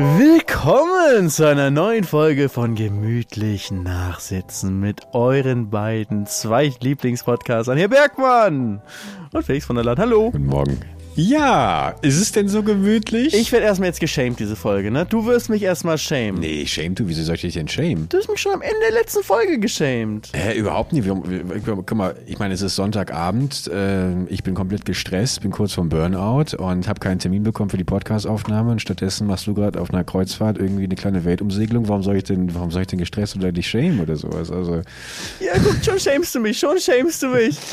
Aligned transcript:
Willkommen 0.00 1.28
zu 1.28 1.44
einer 1.44 1.72
neuen 1.72 2.04
Folge 2.04 2.48
von 2.48 2.76
Gemütlich 2.76 3.72
Nachsitzen 3.72 4.78
mit 4.78 5.08
euren 5.12 5.70
beiden 5.70 6.24
Zweitlieblingspodcastern, 6.24 7.76
Herr 7.76 7.88
Bergmann 7.88 8.80
und 9.32 9.44
Felix 9.44 9.66
von 9.66 9.74
der 9.74 9.84
Land. 9.84 9.98
Hallo. 9.98 10.30
Guten 10.30 10.46
Morgen. 10.46 10.97
Ja, 11.20 11.96
ist 12.00 12.20
es 12.20 12.30
denn 12.30 12.46
so 12.46 12.62
gemütlich? 12.62 13.34
Ich 13.34 13.50
werde 13.50 13.66
erstmal 13.66 13.88
jetzt 13.88 13.98
geschämt, 13.98 14.38
diese 14.38 14.54
Folge, 14.54 14.92
ne? 14.92 15.04
Du 15.04 15.26
wirst 15.26 15.48
mich 15.48 15.64
erstmal 15.64 15.98
schämen. 15.98 16.38
Nee, 16.40 16.64
shame 16.64 16.94
du, 16.94 17.08
wieso 17.08 17.24
soll 17.24 17.34
ich 17.34 17.40
dich 17.40 17.54
denn 17.54 17.66
shame? 17.66 18.08
Du 18.08 18.18
hast 18.18 18.30
mich 18.30 18.40
schon 18.40 18.52
am 18.52 18.62
Ende 18.62 18.76
der 18.88 18.92
letzten 18.92 19.24
Folge 19.24 19.58
geschämt. 19.58 20.30
Hä, 20.32 20.56
überhaupt 20.56 20.92
nicht. 20.92 21.08
Guck 21.66 21.94
mal, 21.96 22.14
ich 22.26 22.38
meine, 22.38 22.54
es 22.54 22.62
ist 22.62 22.76
Sonntagabend, 22.76 23.66
äh, 23.66 24.26
ich 24.26 24.44
bin 24.44 24.54
komplett 24.54 24.84
gestresst, 24.84 25.40
bin 25.42 25.50
kurz 25.50 25.72
vom 25.72 25.88
Burnout 25.88 26.56
und 26.56 26.86
habe 26.86 27.00
keinen 27.00 27.18
Termin 27.18 27.42
bekommen 27.42 27.70
für 27.70 27.78
die 27.78 27.82
Podcastaufnahme 27.82 28.70
und 28.70 28.80
stattdessen 28.80 29.26
machst 29.26 29.48
du 29.48 29.54
gerade 29.54 29.80
auf 29.80 29.92
einer 29.92 30.04
Kreuzfahrt 30.04 30.56
irgendwie 30.56 30.84
eine 30.84 30.94
kleine 30.94 31.24
Weltumsegelung. 31.24 31.88
Warum 31.88 32.04
soll 32.04 32.18
ich 32.18 32.24
denn, 32.24 32.54
warum 32.54 32.70
soll 32.70 32.82
ich 32.82 32.88
denn 32.88 33.00
gestresst 33.00 33.34
oder 33.34 33.50
dich 33.50 33.66
shame 33.66 33.98
oder 33.98 34.14
sowas? 34.14 34.52
Also, 34.52 34.82
Ja, 35.40 35.54
guck, 35.64 35.84
schon 35.84 35.98
schämst 35.98 36.32
du 36.36 36.38
mich, 36.38 36.60
schon 36.60 36.78
schämst 36.78 37.24
du 37.24 37.26
mich. 37.30 37.58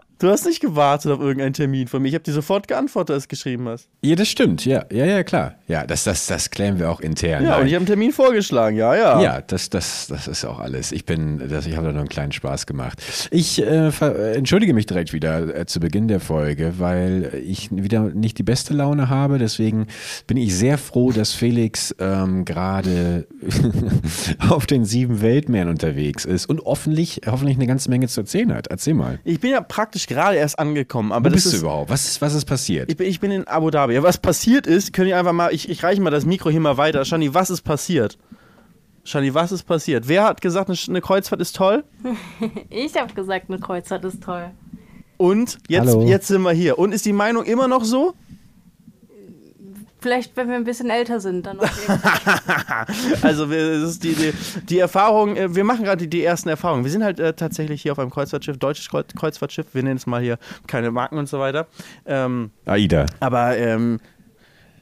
du 0.20 0.28
hast 0.28 0.46
nicht 0.46 0.60
gewartet 0.60 1.10
auf 1.10 1.20
irgendeinen 1.20 1.54
Termin 1.54 1.88
von 1.88 2.00
mir. 2.00 2.08
Ich 2.08 2.14
habe 2.14 2.24
dir 2.24 2.32
sofort 2.32 2.68
geantwortet, 2.68 3.14
als 3.14 3.24
du 3.24 3.28
geschrieben 3.28 3.68
hast. 3.68 3.88
ja, 4.02 4.14
das 4.14 4.28
stimmt, 4.28 4.64
ja, 4.64 4.84
ja, 4.92 5.06
ja, 5.06 5.22
klar. 5.24 5.56
Ja, 5.66 5.86
das, 5.86 6.04
das, 6.04 6.26
das 6.26 6.50
klären 6.50 6.78
wir 6.78 6.90
auch 6.90 7.00
intern. 7.00 7.42
Ja, 7.42 7.50
Nein. 7.50 7.60
und 7.62 7.66
ich 7.66 7.72
habe 7.74 7.80
einen 7.80 7.86
Termin 7.86 8.12
vorgeschlagen, 8.12 8.76
ja, 8.76 8.94
ja. 8.94 9.20
Ja, 9.20 9.40
das, 9.40 9.70
das, 9.70 10.06
das 10.08 10.28
ist 10.28 10.44
auch 10.44 10.60
alles. 10.60 10.92
Ich 10.92 11.04
bin, 11.04 11.48
das, 11.48 11.66
ich 11.66 11.76
habe 11.76 11.86
da 11.86 11.92
nur 11.92 12.00
einen 12.00 12.08
kleinen 12.08 12.32
Spaß 12.32 12.66
gemacht. 12.66 13.02
Ich 13.30 13.62
äh, 13.62 13.88
äh, 13.88 14.36
entschuldige 14.36 14.74
mich 14.74 14.86
direkt 14.86 15.12
wieder 15.12 15.56
äh, 15.56 15.66
zu 15.66 15.80
Beginn 15.80 16.08
der 16.08 16.20
Folge, 16.20 16.74
weil 16.78 17.42
ich 17.44 17.70
wieder 17.70 18.02
nicht 18.10 18.38
die 18.38 18.42
beste 18.42 18.74
Laune 18.74 19.08
habe. 19.08 19.38
Deswegen 19.38 19.86
bin 20.26 20.36
ich 20.36 20.54
sehr 20.54 20.76
froh, 20.76 21.12
dass 21.12 21.32
Felix 21.32 21.94
ähm, 21.98 22.44
gerade 22.44 23.26
auf 24.50 24.66
den 24.66 24.84
sieben 24.84 25.22
Weltmeeren 25.22 25.68
unterwegs 25.68 26.24
ist 26.24 26.46
und 26.46 26.60
hoffentlich, 26.64 27.22
hoffentlich 27.26 27.56
eine 27.56 27.66
ganze 27.66 27.88
Menge 27.88 28.08
zu 28.08 28.20
erzählen 28.20 28.52
hat. 28.52 28.66
Erzähl 28.66 28.94
mal. 28.94 29.18
Ich 29.24 29.40
bin 29.40 29.52
ja 29.52 29.60
praktisch 29.60 30.06
gerade 30.10 30.36
erst 30.36 30.58
angekommen, 30.58 31.12
aber 31.12 31.30
Wo 31.30 31.34
das 31.34 31.44
bist 31.44 31.52
du 31.52 31.56
ist, 31.56 31.62
überhaupt? 31.62 31.90
Was 31.90 32.04
ist, 32.04 32.20
was 32.20 32.34
ist 32.34 32.44
passiert? 32.44 32.90
Ich 32.90 32.96
bin, 32.98 33.06
ich 33.06 33.18
bin 33.20 33.30
in 33.30 33.46
Abu 33.46 33.70
Dhabi. 33.70 33.94
Ja, 33.94 34.02
was 34.02 34.18
passiert 34.18 34.66
ist, 34.66 34.92
könnt 34.92 35.08
ihr 35.08 35.18
einfach 35.18 35.32
mal, 35.32 35.54
ich, 35.54 35.68
ich 35.68 35.82
reiche 35.82 36.02
mal 36.02 36.10
das 36.10 36.26
Mikro 36.26 36.50
hier 36.50 36.60
mal 36.60 36.76
weiter. 36.76 37.04
Shani, 37.04 37.32
was 37.32 37.48
ist 37.48 37.62
passiert? 37.62 38.18
Shani, 39.04 39.32
was 39.32 39.52
ist 39.52 39.62
passiert? 39.62 40.08
Wer 40.08 40.24
hat 40.24 40.42
gesagt, 40.42 40.68
eine, 40.68 40.78
eine 40.88 41.00
Kreuzfahrt 41.00 41.40
ist 41.40 41.56
toll? 41.56 41.84
Ich 42.68 42.96
habe 42.96 43.14
gesagt, 43.14 43.48
eine 43.48 43.58
Kreuzfahrt 43.58 44.04
ist 44.04 44.22
toll. 44.22 44.50
Und 45.16 45.58
jetzt, 45.68 45.88
Hallo. 45.88 46.06
jetzt 46.06 46.28
sind 46.28 46.42
wir 46.42 46.52
hier. 46.52 46.78
Und 46.78 46.92
ist 46.92 47.06
die 47.06 47.12
Meinung 47.12 47.44
immer 47.44 47.68
noch 47.68 47.84
so? 47.84 48.14
Vielleicht, 50.00 50.36
wenn 50.36 50.48
wir 50.48 50.56
ein 50.56 50.64
bisschen 50.64 50.88
älter 50.90 51.20
sind, 51.20 51.46
dann. 51.46 51.58
Also 53.22 53.50
wir, 53.50 53.80
das 53.80 53.90
ist 53.90 54.04
die, 54.04 54.14
die, 54.14 54.32
die 54.68 54.78
Erfahrung, 54.78 55.36
äh, 55.36 55.54
wir 55.54 55.64
machen 55.64 55.84
gerade 55.84 55.98
die, 55.98 56.08
die 56.10 56.24
ersten 56.24 56.48
Erfahrungen. 56.48 56.84
Wir 56.84 56.90
sind 56.90 57.04
halt 57.04 57.20
äh, 57.20 57.32
tatsächlich 57.34 57.82
hier 57.82 57.92
auf 57.92 57.98
einem 57.98 58.10
Kreuzfahrtschiff, 58.10 58.58
deutsches 58.58 58.88
Kreuz- 58.88 59.14
Kreuzfahrtschiff. 59.14 59.66
Wir 59.74 59.82
nennen 59.82 59.96
es 59.96 60.06
mal 60.06 60.20
hier 60.22 60.38
keine 60.66 60.90
Marken 60.90 61.18
und 61.18 61.28
so 61.28 61.38
weiter. 61.38 61.66
Ähm, 62.06 62.50
Aida. 62.66 63.06
aber 63.20 63.56
ähm, 63.58 64.00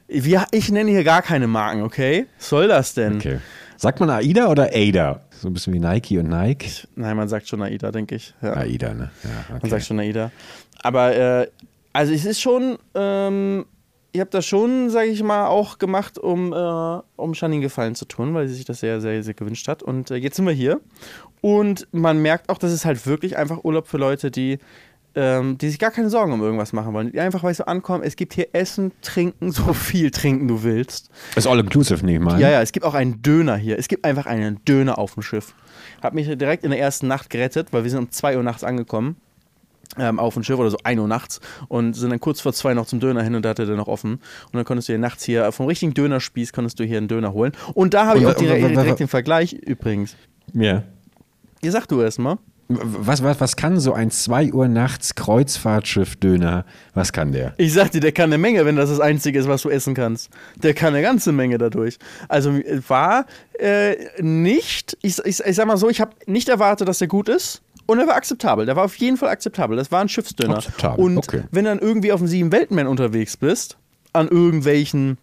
wir, 0.06 0.46
ich 0.52 0.70
nenne 0.70 0.90
hier 0.90 1.04
gar 1.04 1.22
keine 1.22 1.46
Marken, 1.46 1.82
okay? 1.82 2.26
Was 2.38 2.48
soll 2.48 2.68
das 2.68 2.94
denn? 2.94 3.16
Okay. 3.16 3.38
Sagt 3.76 4.00
man 4.00 4.10
Aida 4.10 4.48
oder 4.48 4.70
Ada? 4.72 5.20
So 5.30 5.48
ein 5.48 5.52
bisschen 5.52 5.72
wie 5.72 5.78
Nike 5.78 6.18
und 6.18 6.28
Nike. 6.28 6.86
Nein, 6.96 7.16
man 7.16 7.28
sagt 7.28 7.46
schon 7.48 7.62
AIDA, 7.62 7.92
denke 7.92 8.16
ich. 8.16 8.34
Ja. 8.42 8.56
Aida, 8.56 8.92
ne? 8.94 9.10
Ja, 9.22 9.30
Man 9.50 9.58
okay. 9.58 9.68
sagt 9.70 9.84
schon 9.84 10.00
AIDA. 10.00 10.32
Aber 10.82 11.14
äh, 11.14 11.46
also 11.92 12.12
es 12.12 12.24
ist 12.24 12.40
schon, 12.40 12.78
ähm, 12.94 13.66
ich 14.18 14.20
habe 14.20 14.30
das 14.30 14.46
schon, 14.46 14.90
sage 14.90 15.10
ich 15.10 15.22
mal, 15.22 15.46
auch 15.46 15.78
gemacht, 15.78 16.18
um, 16.18 16.52
äh, 16.52 17.00
um 17.14 17.34
Janine 17.34 17.62
Gefallen 17.62 17.94
zu 17.94 18.04
tun, 18.04 18.34
weil 18.34 18.48
sie 18.48 18.54
sich 18.54 18.64
das 18.64 18.80
sehr, 18.80 19.00
sehr, 19.00 19.22
sehr 19.22 19.34
gewünscht 19.34 19.68
hat. 19.68 19.80
Und 19.80 20.10
äh, 20.10 20.16
jetzt 20.16 20.34
sind 20.34 20.44
wir 20.44 20.52
hier. 20.52 20.80
Und 21.40 21.86
man 21.92 22.20
merkt 22.20 22.48
auch, 22.48 22.58
dass 22.58 22.72
es 22.72 22.84
halt 22.84 23.06
wirklich 23.06 23.36
einfach 23.36 23.62
Urlaub 23.62 23.86
für 23.86 23.96
Leute, 23.96 24.32
die, 24.32 24.58
ähm, 25.14 25.56
die 25.56 25.68
sich 25.68 25.78
gar 25.78 25.92
keine 25.92 26.10
Sorgen 26.10 26.32
um 26.32 26.42
irgendwas 26.42 26.72
machen 26.72 26.94
wollen. 26.94 27.12
Die 27.12 27.20
einfach, 27.20 27.44
weil 27.44 27.54
sie 27.54 27.64
ankommen, 27.68 28.02
es 28.02 28.16
gibt 28.16 28.34
hier 28.34 28.48
Essen, 28.54 28.90
Trinken, 29.02 29.52
so 29.52 29.72
viel 29.72 30.10
trinken 30.10 30.48
du 30.48 30.64
willst. 30.64 31.10
Ist 31.36 31.46
all 31.46 31.60
inclusive, 31.60 32.04
nehme 32.04 32.24
ich 32.24 32.32
mal. 32.32 32.40
Ja, 32.40 32.50
ja, 32.50 32.60
es 32.60 32.72
gibt 32.72 32.84
auch 32.84 32.94
einen 32.94 33.22
Döner 33.22 33.56
hier. 33.56 33.78
Es 33.78 33.86
gibt 33.86 34.04
einfach 34.04 34.26
einen 34.26 34.64
Döner 34.64 34.98
auf 34.98 35.14
dem 35.14 35.22
Schiff. 35.22 35.54
Hab 36.02 36.12
mich 36.12 36.26
direkt 36.26 36.64
in 36.64 36.70
der 36.70 36.80
ersten 36.80 37.06
Nacht 37.06 37.30
gerettet, 37.30 37.68
weil 37.70 37.84
wir 37.84 37.90
sind 37.92 38.00
um 38.00 38.10
2 38.10 38.36
Uhr 38.36 38.42
nachts 38.42 38.64
angekommen. 38.64 39.14
Ähm, 39.96 40.18
auf 40.18 40.34
dem 40.34 40.42
Schiff 40.42 40.58
oder 40.58 40.70
so 40.70 40.76
1 40.84 41.00
Uhr 41.00 41.08
nachts 41.08 41.40
und 41.68 41.94
sind 41.94 42.10
dann 42.10 42.20
kurz 42.20 42.42
vor 42.42 42.52
zwei 42.52 42.74
noch 42.74 42.86
zum 42.86 43.00
Döner 43.00 43.22
hin 43.22 43.34
und 43.34 43.42
da 43.42 43.48
hatte 43.48 43.64
der 43.64 43.74
noch 43.74 43.88
offen. 43.88 44.12
Und 44.12 44.52
dann 44.52 44.64
konntest 44.64 44.88
du 44.88 44.92
hier 44.92 44.98
nachts 44.98 45.24
hier 45.24 45.50
vom 45.50 45.66
richtigen 45.66 45.94
Dönerspieß 45.94 46.52
konntest 46.52 46.78
du 46.78 46.84
hier 46.84 46.98
einen 46.98 47.08
Döner 47.08 47.32
holen. 47.32 47.52
Und 47.72 47.94
da 47.94 48.06
habe 48.06 48.18
ich 48.18 48.26
auch 48.26 48.34
direkt, 48.34 48.68
direkt 48.68 49.00
den 49.00 49.08
Vergleich 49.08 49.54
übrigens. 49.54 50.14
Ja. 50.52 50.82
Ihr 51.62 51.72
sag 51.72 51.86
du 51.86 52.02
erst 52.02 52.18
mal. 52.18 52.38
Was, 52.70 53.22
was, 53.22 53.40
was 53.40 53.56
kann 53.56 53.80
so 53.80 53.94
ein 53.94 54.10
2 54.10 54.52
Uhr 54.52 54.68
nachts 54.68 55.14
Kreuzfahrtschiff-Döner, 55.14 56.66
was 56.92 57.14
kann 57.14 57.32
der? 57.32 57.54
Ich 57.56 57.72
sag 57.72 57.92
dir, 57.92 58.00
der 58.00 58.12
kann 58.12 58.26
eine 58.26 58.36
Menge, 58.36 58.66
wenn 58.66 58.76
das 58.76 58.90
das 58.90 59.00
Einzige 59.00 59.38
ist, 59.38 59.48
was 59.48 59.62
du 59.62 59.70
essen 59.70 59.94
kannst. 59.94 60.28
Der 60.56 60.74
kann 60.74 60.88
eine 60.88 61.00
ganze 61.00 61.32
Menge 61.32 61.56
dadurch. 61.56 61.98
Also 62.28 62.50
äh, 62.50 62.82
war 62.86 63.24
äh, 63.58 63.96
nicht, 64.20 64.98
ich, 65.00 65.18
ich, 65.24 65.40
ich 65.40 65.56
sag 65.56 65.66
mal 65.66 65.78
so, 65.78 65.88
ich 65.88 66.02
habe 66.02 66.12
nicht 66.26 66.50
erwartet, 66.50 66.88
dass 66.88 66.98
der 66.98 67.08
gut 67.08 67.30
ist. 67.30 67.62
Und 67.88 67.98
er 67.98 68.06
war 68.06 68.16
akzeptabel. 68.16 68.66
Der 68.66 68.76
war 68.76 68.84
auf 68.84 68.96
jeden 68.96 69.16
Fall 69.16 69.30
akzeptabel. 69.30 69.74
Das 69.74 69.90
war 69.90 70.02
ein 70.02 70.10
Schiffsdöner. 70.10 70.58
Akzeptabel, 70.58 71.02
Und 71.02 71.16
okay. 71.16 71.44
wenn 71.50 71.64
du 71.64 71.70
dann 71.70 71.78
irgendwie 71.78 72.12
auf 72.12 72.20
dem 72.20 72.26
sieben 72.26 72.52
Weltmeer 72.52 72.88
unterwegs 72.88 73.38
bist, 73.38 73.78
an 74.12 74.28
irgendwelchen 74.28 75.16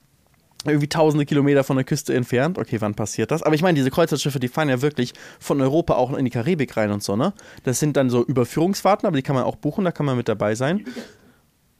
irgendwie 0.65 0.87
tausende 0.89 1.27
Kilometer 1.27 1.63
von 1.63 1.75
der 1.75 1.85
Küste 1.85 2.15
entfernt. 2.15 2.57
Okay, 2.57 2.81
wann 2.81 2.95
passiert 2.95 3.29
das? 3.29 3.43
Aber 3.43 3.53
ich 3.53 3.61
meine, 3.61 3.75
diese 3.75 3.91
Kreuzfahrtschiffe, 3.91 4.39
die 4.39 4.47
fahren 4.47 4.67
ja 4.67 4.81
wirklich 4.81 5.13
von 5.39 5.61
Europa 5.61 5.93
auch 5.93 6.11
in 6.17 6.25
die 6.25 6.31
Karibik 6.31 6.75
rein 6.75 6.91
und 6.91 7.03
so, 7.03 7.15
ne? 7.15 7.33
Das 7.65 7.79
sind 7.79 7.95
dann 7.97 8.09
so 8.09 8.25
Überführungsfahrten, 8.25 9.05
aber 9.05 9.15
die 9.15 9.21
kann 9.21 9.35
man 9.35 9.43
auch 9.43 9.57
buchen, 9.57 9.85
da 9.85 9.91
kann 9.91 10.07
man 10.07 10.17
mit 10.17 10.27
dabei 10.27 10.55
sein. 10.55 10.83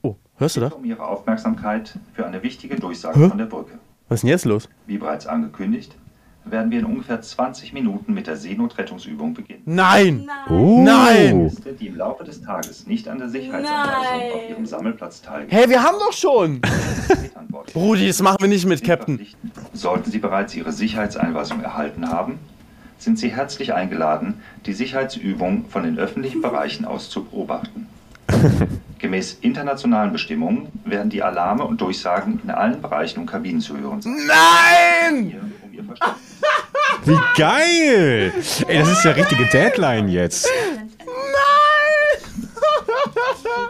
Oh, 0.02 0.14
hörst 0.36 0.56
du 0.56 0.60
das? 0.60 0.72
um 0.72 0.84
Ihre 0.84 1.04
Aufmerksamkeit 1.04 1.98
für 2.14 2.24
eine 2.24 2.44
wichtige 2.44 2.76
Durchsage 2.76 3.18
Hä? 3.18 3.28
von 3.28 3.38
der 3.38 3.46
Brücke. 3.46 3.72
Was 4.08 4.18
ist 4.18 4.22
denn 4.22 4.30
jetzt 4.30 4.44
los? 4.44 4.68
Wie 4.86 4.98
bereits 4.98 5.26
angekündigt, 5.26 5.96
werden 6.50 6.70
wir 6.70 6.78
in 6.80 6.84
ungefähr 6.84 7.20
20 7.20 7.72
Minuten 7.72 8.14
mit 8.14 8.26
der 8.26 8.36
Seenotrettungsübung 8.36 9.34
beginnen. 9.34 9.62
Nein! 9.64 10.28
Oh. 10.48 10.82
Nein! 10.84 11.50
Die 11.78 11.88
im 11.88 11.96
Laufe 11.96 12.24
des 12.24 12.42
Tages 12.42 12.86
nicht 12.86 13.08
an 13.08 13.18
der 13.18 13.28
Sicherheitsanweisung 13.28 14.18
Nein. 14.18 14.32
auf 14.32 14.50
ihrem 14.50 14.66
Sammelplatz 14.66 15.22
teilnehmen, 15.22 15.50
Hey, 15.50 15.68
wir 15.68 15.82
haben 15.82 15.96
doch 15.98 16.12
schon! 16.12 16.60
Brudi, 17.72 18.06
das 18.06 18.22
machen 18.22 18.38
wir 18.40 18.48
nicht 18.48 18.66
mit, 18.66 18.82
Captain. 18.84 19.26
Sollten 19.72 20.10
Sie 20.10 20.18
bereits 20.18 20.54
Ihre 20.54 20.72
Sicherheitseinweisung 20.72 21.62
erhalten 21.62 22.08
haben, 22.08 22.38
sind 22.98 23.18
Sie 23.18 23.28
herzlich 23.28 23.74
eingeladen, 23.74 24.40
die 24.64 24.72
Sicherheitsübung 24.72 25.66
von 25.68 25.82
den 25.82 25.98
öffentlichen 25.98 26.42
Bereichen 26.42 26.84
aus 26.84 27.10
zu 27.10 27.24
beobachten. 27.24 27.88
Gemäß 28.98 29.38
internationalen 29.42 30.12
Bestimmungen 30.12 30.68
werden 30.84 31.10
die 31.10 31.22
Alarme 31.22 31.64
und 31.64 31.80
Durchsagen 31.80 32.40
in 32.42 32.50
allen 32.50 32.80
Bereichen 32.80 33.20
und 33.20 33.26
Kabinen 33.26 33.60
zu 33.60 33.76
hören 33.78 34.00
sein. 34.00 34.16
Nein! 34.26 35.52
Ihr 35.76 35.84
Verständnis 35.84 36.20
Wie 37.04 37.40
geil! 37.40 38.32
Ey, 38.68 38.78
das 38.78 38.90
ist 38.90 39.04
ja 39.04 39.10
richtige 39.12 39.46
Deadline 39.46 40.08
jetzt. 40.08 40.48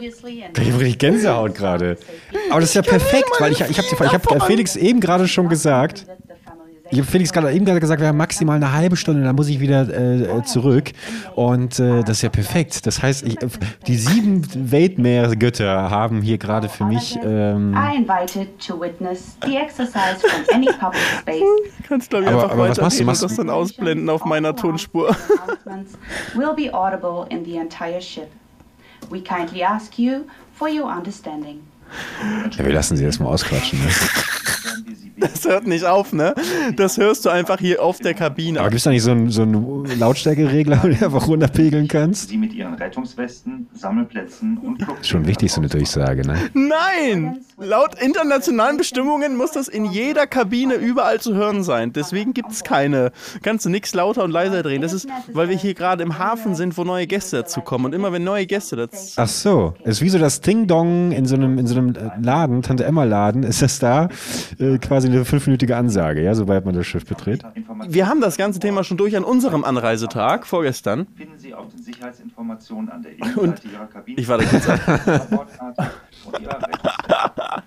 Ich 0.00 0.22
habe 0.22 0.80
richtig 0.80 0.98
Gänsehaut 0.98 1.54
gerade. 1.54 1.96
Aber 2.50 2.60
das 2.60 2.70
ist 2.70 2.74
ja 2.74 2.82
perfekt, 2.82 3.30
weil 3.38 3.52
ich, 3.52 3.60
ich 3.60 3.78
habe 3.78 3.88
ich 3.88 4.12
hab 4.12 4.46
Felix 4.46 4.76
eben 4.76 5.00
gerade 5.00 5.26
schon 5.28 5.48
gesagt, 5.48 6.06
ich 6.90 6.98
habe 6.98 7.08
Felix 7.10 7.32
gerade 7.32 7.52
eben 7.52 7.64
gerade 7.64 7.80
gesagt, 7.80 8.00
wir 8.00 8.08
haben 8.08 8.16
maximal 8.16 8.56
eine 8.56 8.72
halbe 8.72 8.96
Stunde, 8.96 9.22
dann 9.24 9.34
muss 9.36 9.48
ich 9.48 9.60
wieder 9.60 9.88
äh, 9.88 10.42
zurück. 10.44 10.92
Und 11.34 11.78
äh, 11.80 12.02
das 12.02 12.18
ist 12.18 12.22
ja 12.22 12.28
perfekt. 12.28 12.86
Das 12.86 13.02
heißt, 13.02 13.26
ich, 13.26 13.36
die 13.86 13.96
sieben 13.96 14.42
Weltmeergötter 14.70 15.90
haben 15.90 16.22
hier 16.22 16.38
gerade 16.38 16.68
für 16.68 16.84
mich. 16.84 17.18
Ähm, 17.24 17.74
I 17.74 17.96
invited 17.96 18.58
to 18.64 18.80
witness 18.80 19.36
the 19.44 19.56
exercise 19.56 20.18
from 20.20 20.42
any 20.54 20.66
public 20.78 21.02
space. 21.20 21.42
Kannst 21.88 22.10
glaube 22.10 22.24
ich 22.24 22.30
Aber- 22.30 22.42
einfach 22.44 22.52
aber 22.54 22.68
was 22.68 22.80
machst 22.80 23.00
du? 23.00 23.04
Machst 23.04 23.22
du- 23.22 23.26
das 23.26 23.36
dann 23.36 23.50
ausblenden 23.50 24.08
auf 24.08 24.24
meiner 24.24 24.54
Tonspur. 24.54 25.14
Announcements 25.66 25.98
will 26.34 26.54
be 26.54 26.72
audible 26.72 27.26
in 27.30 27.44
the 27.44 27.56
entire 27.56 28.00
ship. 28.00 28.28
We 29.10 29.20
kindly 29.22 29.62
ask 29.62 29.98
you 29.98 30.22
for 30.54 30.68
your 30.68 30.86
understanding. 30.86 31.60
Ja, 32.56 32.64
wir 32.64 32.72
lassen 32.72 32.96
sie 32.96 33.04
erstmal 33.04 33.32
ausquatschen. 33.32 33.78
Ne? 33.78 33.90
Das 35.18 35.44
hört 35.46 35.66
nicht 35.66 35.84
auf, 35.84 36.12
ne? 36.12 36.34
Das 36.76 36.98
hörst 36.98 37.24
du 37.24 37.30
einfach 37.30 37.58
hier 37.58 37.82
auf 37.82 37.98
der 37.98 38.12
Kabine. 38.12 38.60
Aber 38.60 38.68
gibt 38.68 38.78
es 38.78 38.84
da 38.84 38.90
nicht 38.90 39.02
so 39.02 39.12
einen, 39.12 39.30
so 39.30 39.42
einen 39.42 39.98
Lautstärkeregler, 39.98 40.78
wo 40.82 40.88
du 40.88 40.94
einfach 40.94 41.26
runterpegeln 41.26 41.88
kannst? 41.88 42.28
Sie 42.28 42.36
mit 42.36 42.52
Ihren 42.52 42.74
Rettungswesten, 42.74 43.66
Sammelplätzen 43.72 44.58
und 44.58 44.82
Ist 45.00 45.08
schon 45.08 45.26
wichtig, 45.26 45.52
so 45.52 45.60
eine 45.60 45.68
Durchsage, 45.68 46.26
ne? 46.26 46.50
Nein! 46.52 47.38
Laut 47.58 48.00
internationalen 48.00 48.76
Bestimmungen 48.76 49.36
muss 49.36 49.52
das 49.52 49.68
in 49.68 49.86
jeder 49.86 50.26
Kabine 50.26 50.74
überall 50.74 51.20
zu 51.20 51.34
hören 51.34 51.64
sein. 51.64 51.94
Deswegen 51.94 52.34
gibt 52.34 52.52
es 52.52 52.62
keine. 52.62 53.12
Kannst 53.42 53.64
du 53.64 53.70
nichts 53.70 53.94
lauter 53.94 54.24
und 54.24 54.30
leiser 54.30 54.62
drehen. 54.62 54.82
Das 54.82 54.92
ist, 54.92 55.08
weil 55.32 55.48
wir 55.48 55.56
hier 55.56 55.72
gerade 55.72 56.02
im 56.02 56.18
Hafen 56.18 56.54
sind, 56.54 56.76
wo 56.76 56.84
neue 56.84 57.06
Gäste 57.06 57.38
dazu 57.38 57.62
kommen. 57.62 57.86
Und 57.86 57.94
immer 57.94 58.12
wenn 58.12 58.24
neue 58.24 58.44
Gäste 58.44 58.76
dazu. 58.76 59.14
Ach 59.16 59.28
so, 59.28 59.74
ist 59.84 60.02
wie 60.02 60.10
so 60.10 60.18
das 60.18 60.42
Ding-Dong 60.42 61.12
in 61.12 61.24
so 61.24 61.36
einem, 61.36 61.58
in 61.58 61.66
so 61.66 61.75
so 61.76 61.80
einem 61.80 61.94
äh, 61.94 62.10
Laden, 62.20 62.62
Tante 62.62 62.84
Emma 62.84 63.04
Laden, 63.04 63.42
ist 63.42 63.62
das 63.62 63.78
da 63.78 64.08
äh, 64.58 64.78
quasi 64.78 65.08
eine 65.08 65.24
fünfminütige 65.24 65.76
Ansage, 65.76 66.22
ja, 66.22 66.34
sobald 66.34 66.64
man 66.64 66.74
das 66.74 66.86
Schiff 66.86 67.06
betritt. 67.06 67.44
Wir 67.88 68.08
haben 68.08 68.20
das 68.20 68.36
ganze 68.36 68.58
Thema 68.58 68.84
schon 68.84 68.96
durch 68.96 69.16
an 69.16 69.24
unserem 69.24 69.64
Anreisetag 69.64 70.46
vorgestern. 70.46 71.06
Finden 71.16 71.38
Sie 71.38 71.54
auch 71.54 71.68
den 71.68 71.82
Sicherheitsinformationen 71.82 72.90
an 72.90 73.02
der 73.02 73.12
Innenseite 73.12 73.68
Ihrer 73.68 73.86
Kabine. 73.86 74.20
Ich 74.20 74.28
warte 74.28 74.44
kurz. 74.46 74.66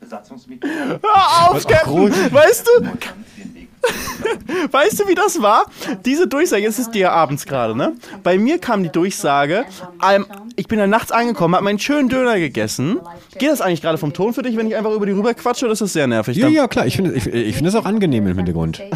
Besatzungsmitglieder 0.00 1.00
Hör 1.02 1.50
auf, 1.50 1.66
Captain! 1.66 2.12
Weißt 2.32 2.66
du, 2.66 2.84
weißt 4.70 5.00
du, 5.00 5.08
wie 5.08 5.14
das 5.14 5.40
war? 5.42 5.66
Diese 6.04 6.26
Durchsage, 6.26 6.62
jetzt 6.62 6.78
ist 6.78 6.92
die 6.92 7.00
ja 7.00 7.12
abends 7.12 7.46
gerade, 7.46 7.76
ne? 7.76 7.94
Bei 8.22 8.38
mir 8.38 8.58
kam 8.58 8.82
die 8.82 8.88
Durchsage, 8.90 9.64
ähm, 10.08 10.26
ich 10.56 10.68
bin 10.68 10.78
dann 10.78 10.90
nachts 10.90 11.10
angekommen, 11.10 11.54
habe 11.54 11.64
meinen 11.64 11.78
schönen 11.78 12.08
Döner 12.08 12.38
gegessen. 12.38 13.00
Geht 13.38 13.50
das 13.50 13.60
eigentlich 13.60 13.82
gerade 13.82 13.98
vom 13.98 14.12
Ton 14.12 14.34
für 14.34 14.42
dich, 14.42 14.56
wenn 14.56 14.66
ich 14.66 14.76
einfach 14.76 14.92
über 14.92 15.06
die 15.06 15.12
rüber 15.12 15.34
quatsche, 15.34 15.64
oder 15.66 15.72
ist 15.72 15.80
das 15.80 15.92
sehr 15.92 16.06
nervig? 16.06 16.36
Ja, 16.36 16.48
ja, 16.48 16.68
klar, 16.68 16.86
ich 16.86 16.96
finde 16.96 17.12
ich, 17.14 17.26
ich 17.26 17.54
find 17.54 17.66
das 17.66 17.74
auch 17.74 17.84
angenehm 17.84 18.26
im 18.26 18.36
Hintergrund. 18.36 18.80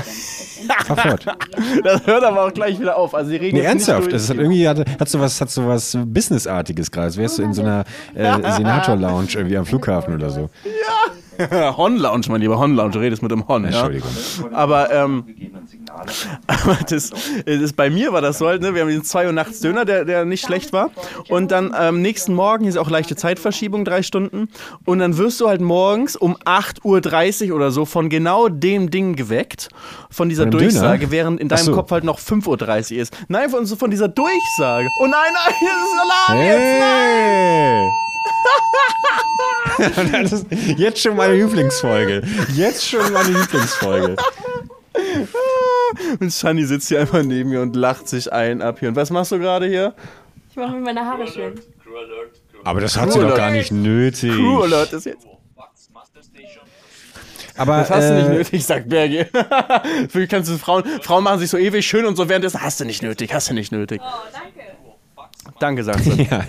Fahr 0.86 0.96
fort. 0.96 1.26
Das 1.82 2.06
hört 2.06 2.24
aber 2.24 2.44
auch 2.46 2.52
gleich 2.52 2.78
wieder 2.78 2.96
auf. 2.96 3.14
Also 3.14 3.30
die 3.30 3.36
reden 3.36 3.58
Nee, 3.58 3.64
ernsthaft, 3.64 4.12
das 4.12 4.28
hat 4.28 4.36
irgendwie 4.36 4.68
hat, 4.68 4.78
hat 5.00 5.08
so 5.08 5.20
was, 5.20 5.40
hat 5.40 5.50
so 5.50 5.66
was 5.66 5.96
Businessartiges 6.06 6.90
gerade. 6.90 7.06
Als 7.06 7.16
wärst 7.16 7.38
du 7.38 7.42
in 7.42 7.52
so 7.52 7.62
einer 7.62 7.84
äh, 8.14 8.52
Senator-Lounge 8.52 9.28
irgendwie 9.34 9.56
am 9.56 9.66
Flughafen 9.66 10.14
oder 10.14 10.30
so. 10.30 10.50
Hon-Lounge, 11.76 12.26
mein 12.30 12.40
lieber 12.40 12.58
Hon-Lounge, 12.58 12.92
du 12.92 12.98
redest 12.98 13.22
mit 13.22 13.30
dem 13.30 13.46
Hon. 13.46 13.62
Ja? 13.62 13.68
Entschuldigung. 13.68 14.10
Aber 14.52 14.92
ähm, 14.92 15.24
Aber 16.46 16.79
das, 16.88 17.11
das, 17.44 17.73
bei 17.73 17.90
mir 17.90 18.12
war 18.12 18.20
das 18.20 18.38
so 18.38 18.46
halt, 18.46 18.62
ne? 18.62 18.75
wir 18.75 18.82
haben 18.82 18.88
diesen 18.88 19.05
2 19.05 19.26
Uhr 19.26 19.32
nachts 19.32 19.61
Döner, 19.61 19.85
der, 19.85 20.05
der 20.05 20.25
nicht 20.25 20.44
schlecht 20.44 20.73
war. 20.73 20.90
Und 21.29 21.50
dann 21.50 21.75
am 21.75 22.00
nächsten 22.00 22.35
Morgen 22.35 22.67
ist 22.67 22.76
auch 22.76 22.90
leichte 22.90 23.17
Zeitverschiebung, 23.17 23.85
drei 23.85 24.02
Stunden. 24.02 24.49
Und 24.85 24.99
dann 24.99 25.17
wirst 25.19 25.40
du 25.40 25.49
halt 25.49 25.61
morgens 25.61 26.17
um 26.17 26.37
8.30 26.37 27.50
Uhr 27.50 27.56
oder 27.56 27.70
so 27.70 27.85
von 27.85 28.08
genau 28.08 28.49
dem 28.49 28.90
Ding 28.90 29.17
geweckt, 29.17 29.69
von 30.11 30.29
dieser 30.29 30.46
Durchsage, 30.46 31.00
Döner? 31.00 31.11
während 31.11 31.40
in 31.40 31.49
deinem 31.49 31.64
so. 31.64 31.73
Kopf 31.73 31.90
halt 31.90 32.05
noch 32.05 32.19
5.30 32.19 32.94
Uhr 32.94 33.02
ist. 33.02 33.17
Nein, 33.29 33.50
von, 33.50 33.67
so 33.67 33.76
von 33.76 33.90
dieser 33.90 34.08
Durchsage. 34.08 34.88
Oh 35.00 35.06
nein, 35.06 35.32
nein, 35.32 35.55
das 35.61 35.70
ist 35.88 35.99
Alarm 36.00 36.46
jetzt! 36.46 36.58
Hey! 36.82 37.88
das 40.23 40.32
ist 40.32 40.46
jetzt 40.76 41.00
schon 41.00 41.17
meine 41.17 41.35
Lieblingsfolge. 41.35 42.23
Jetzt 42.55 42.88
schon 42.88 43.12
meine 43.12 43.38
Lieblingsfolge. 43.38 44.17
Und 46.20 46.32
Shani 46.32 46.64
sitzt 46.64 46.88
hier 46.88 47.00
einfach 47.00 47.22
neben 47.22 47.48
mir 47.50 47.62
und 47.62 47.74
lacht 47.76 48.08
sich 48.08 48.30
ein 48.32 48.60
ab 48.62 48.78
hier. 48.80 48.88
Und 48.90 48.96
was 48.96 49.10
machst 49.10 49.32
du 49.32 49.38
gerade 49.38 49.66
hier? 49.66 49.94
Ich 50.50 50.56
mache 50.56 50.72
mir 50.72 50.80
meine 50.80 51.04
Haare 51.04 51.26
schön. 51.26 51.54
Aber 52.64 52.80
das 52.80 52.96
hat 52.98 53.12
sie 53.12 53.20
doch 53.20 53.34
gar 53.34 53.50
nicht 53.50 53.72
nötig. 53.72 54.32
Crew 54.34 54.62
Alert 54.62 54.92
ist 54.92 55.06
jetzt. 55.06 55.26
Aber 57.56 57.78
Das 57.78 57.90
hast 57.90 58.08
du 58.10 58.14
nicht 58.14 58.26
äh, 58.28 58.32
nötig, 58.34 58.64
sagt 58.66 58.88
Bergi. 58.88 59.24
Wirklich 60.12 60.28
kannst 60.28 60.48
du 60.50 60.56
Frauen, 60.58 60.84
Frauen 61.02 61.24
machen 61.24 61.40
sich 61.40 61.50
so 61.50 61.56
ewig 61.58 61.84
schön 61.84 62.04
und 62.06 62.14
so 62.16 62.28
währenddessen 62.28 62.62
hast 62.62 62.78
du 62.80 62.84
nicht 62.84 63.02
nötig, 63.02 63.34
hast 63.34 63.50
du 63.50 63.54
nicht 63.54 63.72
nötig. 63.72 64.00
Oh, 64.00 64.10
danke. 64.32 64.68
Danke, 65.58 65.82
sagst 65.82 66.06
du. 66.06 66.10
Ja, 66.30 66.44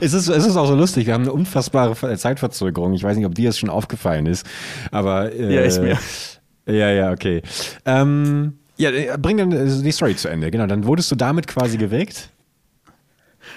es 0.00 0.12
ist, 0.12 0.28
es 0.28 0.46
ist 0.46 0.56
auch 0.56 0.66
so 0.66 0.74
lustig. 0.74 1.06
Wir 1.06 1.14
haben 1.14 1.22
eine 1.22 1.32
unfassbare 1.32 1.94
Ver- 1.94 2.16
Zeitverzögerung. 2.16 2.94
Ich 2.94 3.04
weiß 3.04 3.16
nicht, 3.16 3.26
ob 3.26 3.34
dir 3.34 3.48
das 3.50 3.58
schon 3.58 3.70
aufgefallen 3.70 4.26
ist, 4.26 4.44
aber 4.90 5.32
äh, 5.32 5.54
Ja, 5.54 5.60
ist 5.60 5.80
mir. 5.80 5.96
Ja, 6.66 6.90
ja, 6.90 7.12
okay. 7.12 7.42
Ähm, 7.84 8.58
ja, 8.76 8.90
äh, 8.90 9.16
bring 9.18 9.38
dann 9.38 9.52
äh, 9.52 9.82
die 9.82 9.92
Story 9.92 10.16
zu 10.16 10.28
Ende. 10.28 10.50
Genau, 10.50 10.66
dann 10.66 10.86
wurdest 10.86 11.10
du 11.10 11.16
damit 11.16 11.46
quasi 11.46 11.76
geweckt. 11.76 12.30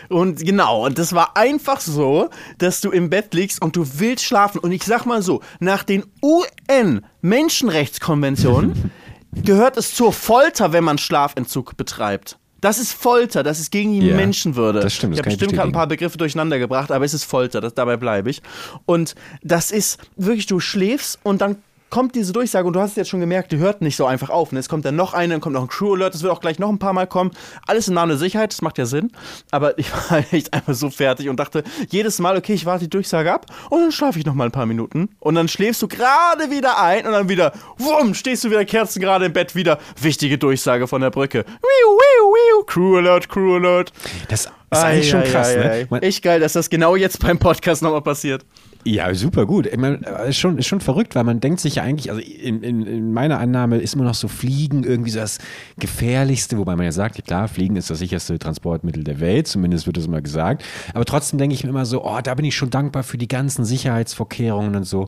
Und 0.10 0.40
genau, 0.40 0.86
und 0.86 0.98
das 0.98 1.14
war 1.14 1.38
einfach 1.38 1.80
so, 1.80 2.30
dass 2.58 2.82
du 2.82 2.92
im 2.92 3.10
Bett 3.10 3.34
liegst 3.34 3.62
und 3.62 3.76
du 3.76 3.86
willst 4.00 4.24
schlafen. 4.26 4.60
Und 4.60 4.72
ich 4.72 4.84
sag 4.84 5.06
mal 5.06 5.22
so, 5.22 5.42
nach 5.60 5.84
den 5.84 6.04
UN-Menschenrechtskonventionen 6.22 8.92
gehört 9.44 9.78
es 9.78 9.94
zur 9.96 10.12
Folter, 10.14 10.74
wenn 10.74 10.84
man 10.84 10.98
Schlafentzug 10.98 11.78
betreibt. 11.78 12.38
Das 12.62 12.80
ist 12.80 12.94
Folter, 12.94 13.44
das 13.44 13.60
ist 13.60 13.72
gegen 13.72 14.00
die 14.00 14.08
Ja, 14.08 14.16
Menschenwürde. 14.16 14.80
das 14.80 14.94
stimmt, 14.94 15.14
das 15.14 15.20
ich 15.20 15.26
habe 15.26 15.36
bestimmt 15.36 15.54
gerade 15.54 15.70
ein 15.70 15.74
paar 15.74 15.88
Begriffe 15.88 16.18
durcheinander 16.18 16.60
gebracht, 16.60 16.92
aber 16.94 17.04
es 17.04 17.14
ist 17.14 17.26
Folter, 17.26 17.60
das, 17.60 17.74
dabei 17.74 17.98
bleibe 17.98 18.30
ich. 18.30 18.42
Und 18.86 19.16
das 19.42 19.70
ist 19.72 20.00
wirklich, 20.16 20.46
du 20.46 20.62
schläfst 20.62 21.20
und 21.24 21.42
dann 21.42 21.58
kommt 21.94 22.16
diese 22.16 22.34
Durchsage 22.34 22.66
und 22.66 22.74
du 22.74 22.80
hast 22.80 22.90
es 22.92 22.96
jetzt 22.96 23.10
schon 23.10 23.20
gemerkt, 23.20 23.52
die 23.52 23.58
hört 23.58 23.82
nicht 23.84 23.96
so 23.96 24.08
einfach 24.08 24.32
auf. 24.32 24.52
Und 24.52 24.58
jetzt 24.58 24.68
kommt 24.68 24.84
dann 24.84 24.96
noch 24.96 25.14
eine, 25.14 25.36
dann 25.36 25.42
kommt 25.42 25.54
noch 25.54 25.62
ein 25.62 25.68
Crew 25.68 25.94
Alert, 25.94 26.16
das 26.16 26.24
wird 26.24 26.34
auch 26.34 26.42
gleich 26.42 26.58
noch 26.58 26.70
ein 26.70 26.80
paar 26.80 26.92
Mal 26.94 27.06
kommen. 27.06 27.30
Alles 27.68 27.88
im 27.88 27.94
Namen 27.94 28.10
der 28.10 28.18
Sicherheit, 28.18 28.52
das 28.52 28.64
macht 28.64 28.80
ja 28.80 28.88
Sinn. 28.88 29.12
Aber 29.52 29.78
ich 29.78 29.92
war 30.10 30.24
echt 30.32 30.52
einfach 30.56 30.74
so 30.74 30.90
fertig 30.90 31.30
und 31.30 31.40
dachte 31.40 31.64
jedes 31.92 32.18
Mal, 32.18 32.36
okay, 32.36 32.54
ich 32.56 32.66
warte 32.66 32.86
die 32.86 32.90
Durchsage 32.90 33.32
ab 33.32 33.46
und 33.70 33.80
dann 33.80 33.92
schlafe 33.92 34.18
ich 34.18 34.26
noch 34.26 34.34
mal 34.34 34.46
ein 34.46 34.52
paar 34.52 34.66
Minuten. 34.66 35.10
Und 35.20 35.36
dann 35.36 35.48
schläfst 35.48 35.84
du 35.84 35.88
gerade 35.88 36.50
wieder 36.50 36.82
ein 36.82 37.06
und 37.06 37.12
dann 37.12 37.30
wieder, 37.30 37.54
wumm, 37.78 38.16
stehst 38.16 38.44
du 38.44 38.50
wieder 38.50 38.66
kerzengerade 38.66 39.26
im 39.26 39.34
Bett, 39.34 39.54
wieder 39.54 39.78
wichtige 40.02 40.40
Durchsage 40.40 40.88
von 40.88 41.00
der 41.00 41.12
Brücke. 41.12 41.46
Wiu, 41.46 41.92
wiu, 41.92 42.34
wiu, 42.34 42.64
Crew 42.66 42.98
Alert, 42.98 43.30
Crew 43.30 43.58
Alert. 43.58 43.94
Das 44.30 44.46
ist 44.46 44.52
eigentlich 44.72 45.10
schon 45.12 45.22
Ei, 45.22 45.30
krass, 45.30 45.50
ei, 45.50 45.58
ne? 45.58 45.88
Man- 45.92 46.02
Echt 46.02 46.24
geil, 46.24 46.40
dass 46.40 46.54
das 46.54 46.72
genau 46.72 46.96
jetzt 46.96 47.20
beim 47.20 47.38
Podcast 47.38 47.84
nochmal 47.84 48.02
passiert. 48.02 48.44
Ja, 48.86 49.14
super 49.14 49.46
gut. 49.46 49.66
Ich 49.68 49.78
meine, 49.78 50.00
äh, 50.06 50.30
ist 50.30 50.38
schon, 50.38 50.58
ist 50.58 50.68
schon 50.68 50.82
verrückt, 50.82 51.16
weil 51.16 51.24
man 51.24 51.40
denkt 51.40 51.60
sich 51.62 51.76
ja 51.76 51.84
eigentlich, 51.84 52.10
also 52.12 52.22
in, 52.22 52.64
in, 52.64 52.86
in 52.86 53.14
meiner 53.14 53.40
Annahme 53.40 53.78
ist 53.78 53.94
immer 53.96 54.04
noch 54.04 54.14
so 54.14 54.28
Fliegen 54.28 54.84
irgendwie 54.84 55.12
so 55.12 55.20
das 55.20 55.38
Gefährlichste, 55.80 56.58
wobei 56.58 56.76
man 56.76 56.86
ja 56.86 56.92
sagt, 56.92 57.24
klar, 57.26 57.48
Fliegen 57.48 57.76
ist 57.78 57.90
das 57.90 58.00
sicherste 58.00 58.38
Transportmittel 58.40 59.04
der 59.04 59.20
Welt, 59.20 59.48
zumindest 59.48 59.86
wird 59.86 59.98
das 59.98 60.06
immer 60.08 60.22
gesagt. 60.22 60.64
Aber 60.94 61.06
trotzdem 61.06 61.40
denke 61.40 61.56
ich 61.56 61.64
mir 61.64 61.70
immer 61.70 61.86
so, 61.86 62.04
oh, 62.06 62.20
da 62.22 62.34
bin 62.36 62.46
ich 62.46 62.56
schon 62.56 62.70
dankbar 62.72 63.04
für 63.04 63.18
die 63.18 63.28
ganzen 63.28 63.64
Sicherheitsvorkehrungen 63.64 64.76
und 64.76 64.84
so. 64.84 65.08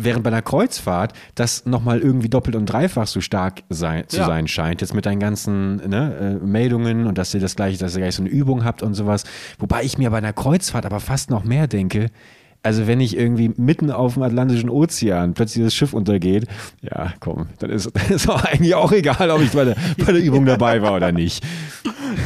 Während 0.00 0.22
bei 0.22 0.28
einer 0.30 0.42
Kreuzfahrt 0.42 1.12
das 1.34 1.66
nochmal 1.66 1.98
irgendwie 2.00 2.28
doppelt 2.28 2.54
und 2.54 2.66
dreifach 2.66 3.08
so 3.08 3.20
stark 3.20 3.62
sein, 3.68 4.04
zu 4.06 4.18
Ja. 4.18 4.26
sein 4.26 4.46
scheint, 4.46 4.80
jetzt 4.80 4.94
mit 4.94 5.06
deinen 5.06 5.18
ganzen 5.18 5.76
ne, 5.88 6.38
äh, 6.40 6.44
Meldungen 6.46 7.06
und 7.06 7.18
dass 7.18 7.34
ihr 7.34 7.40
das 7.40 7.56
gleich, 7.56 7.78
dass 7.78 7.96
ihr 7.96 8.02
gleich 8.02 8.14
so 8.14 8.22
eine 8.22 8.30
Übung 8.30 8.64
habt 8.64 8.82
und 8.82 8.94
sowas. 8.94 9.24
Wobei 9.58 9.82
ich 9.82 9.98
mir 9.98 10.10
bei 10.10 10.18
einer 10.18 10.32
Kreuzfahrt 10.32 10.86
aber 10.86 11.00
fast 11.00 11.30
noch 11.30 11.42
mehr 11.42 11.66
denke, 11.66 12.10
also 12.62 12.86
wenn 12.86 13.00
ich 13.00 13.16
irgendwie 13.16 13.52
mitten 13.56 13.90
auf 13.90 14.14
dem 14.14 14.22
Atlantischen 14.22 14.68
Ozean 14.70 15.34
plötzlich 15.34 15.64
das 15.64 15.74
Schiff 15.74 15.92
untergeht, 15.92 16.46
ja, 16.82 17.14
komm, 17.20 17.48
dann 17.58 17.70
ist 17.70 17.90
es 18.10 18.28
auch 18.28 18.44
eigentlich 18.44 18.74
auch 18.74 18.92
egal, 18.92 19.30
ob 19.30 19.40
ich 19.42 19.52
bei 19.52 19.64
der, 19.64 19.76
bei 19.98 20.12
der 20.12 20.22
Übung 20.22 20.44
dabei 20.44 20.82
war 20.82 20.94
oder 20.94 21.12
nicht. 21.12 21.44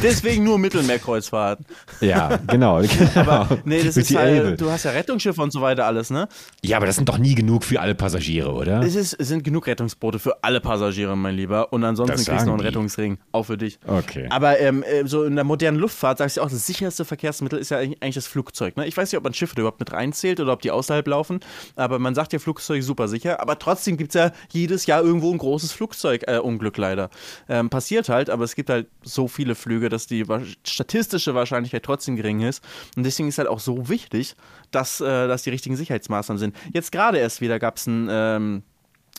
Deswegen 0.01 0.43
nur 0.43 0.57
Mittelmeerkreuzfahrten. 0.59 1.65
Ja, 2.01 2.37
genau. 2.47 2.81
genau. 3.13 3.47
Nee, 3.65 3.83
das 3.83 3.97
ist 3.97 4.15
halt, 4.15 4.59
du 4.59 4.69
hast 4.69 4.83
ja 4.85 4.91
Rettungsschiffe 4.91 5.41
und 5.41 5.51
so 5.51 5.61
weiter 5.61 5.85
alles, 5.85 6.09
ne? 6.09 6.27
Ja, 6.63 6.77
aber 6.77 6.85
das 6.85 6.95
sind 6.95 7.09
doch 7.09 7.17
nie 7.17 7.35
genug 7.35 7.63
für 7.63 7.79
alle 7.79 7.95
Passagiere, 7.95 8.51
oder? 8.51 8.81
Es, 8.81 8.95
ist, 8.95 9.13
es 9.13 9.27
sind 9.27 9.43
genug 9.43 9.67
Rettungsboote 9.67 10.19
für 10.19 10.43
alle 10.43 10.61
Passagiere, 10.61 11.15
mein 11.15 11.35
Lieber. 11.35 11.71
Und 11.71 11.83
ansonsten 11.83 12.17
Das 12.17 12.25
kriegst 12.25 12.41
du 12.41 12.47
noch 12.47 12.53
einen 12.53 12.61
die. 12.61 12.67
Rettungsring, 12.67 13.17
auch 13.31 13.43
für 13.43 13.57
dich. 13.57 13.79
Okay. 13.85 14.27
Aber 14.29 14.59
ähm, 14.59 14.83
äh, 14.83 15.05
so 15.05 15.23
in 15.23 15.35
der 15.35 15.43
modernen 15.43 15.77
Luftfahrt 15.77 16.17
sagst 16.17 16.37
du 16.37 16.41
auch, 16.41 16.49
das 16.49 16.65
sicherste 16.65 17.05
Verkehrsmittel 17.05 17.59
ist 17.59 17.69
ja 17.69 17.77
eigentlich 17.77 18.15
das 18.15 18.27
Flugzeug. 18.27 18.77
Ne? 18.77 18.87
Ich 18.87 18.97
weiß 18.97 19.11
nicht, 19.11 19.17
ob 19.17 19.23
man 19.23 19.33
Schiffe 19.33 19.55
da 19.55 19.61
überhaupt 19.61 19.79
mit 19.79 19.91
reinzählt 20.23 20.39
oder 20.39 20.53
ob 20.53 20.61
die 20.61 20.71
außerhalb 20.71 21.07
laufen. 21.07 21.39
Aber 21.75 21.99
man 21.99 22.15
sagt 22.15 22.33
ja, 22.33 22.39
Flugzeug 22.39 22.83
super 22.83 23.07
sicher. 23.07 23.39
Aber 23.39 23.59
trotzdem 23.59 23.97
gibt 23.97 24.15
es 24.15 24.21
ja 24.21 24.31
jedes 24.51 24.85
Jahr 24.85 25.03
irgendwo 25.03 25.31
ein 25.31 25.37
großes 25.37 25.71
Flugzeugunglück 25.71 26.77
leider. 26.77 27.09
Ähm, 27.49 27.69
passiert 27.69 28.09
halt, 28.09 28.29
aber 28.29 28.43
es 28.43 28.55
gibt 28.55 28.69
halt 28.69 28.87
so 29.03 29.27
viele 29.27 29.55
Flüge, 29.55 29.89
dass 29.89 30.07
die 30.07 30.25
statistische 30.65 31.35
Wahrscheinlichkeit 31.35 31.83
trotzdem 31.83 32.15
gering 32.15 32.41
ist. 32.41 32.63
Und 32.95 33.03
deswegen 33.03 33.29
ist 33.29 33.37
halt 33.37 33.47
auch 33.47 33.59
so 33.59 33.89
wichtig, 33.89 34.35
dass, 34.71 35.01
äh, 35.01 35.27
dass 35.27 35.43
die 35.43 35.49
richtigen 35.49 35.75
Sicherheitsmaßnahmen 35.75 36.39
sind. 36.39 36.55
Jetzt 36.73 36.91
gerade 36.91 37.17
erst 37.17 37.41
wieder 37.41 37.59
gab 37.59 37.77
es 37.77 37.87
ein. 37.87 38.07
Ähm, 38.09 38.63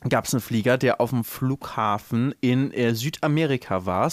gab 0.08 0.26
es 0.26 0.34
einen 0.34 0.40
Flieger, 0.40 0.78
der 0.78 1.00
auf 1.00 1.10
dem 1.10 1.24
Flughafen 1.24 2.34
in 2.40 2.72
äh, 2.72 2.94
Südamerika 2.94 3.86
war, 3.86 4.04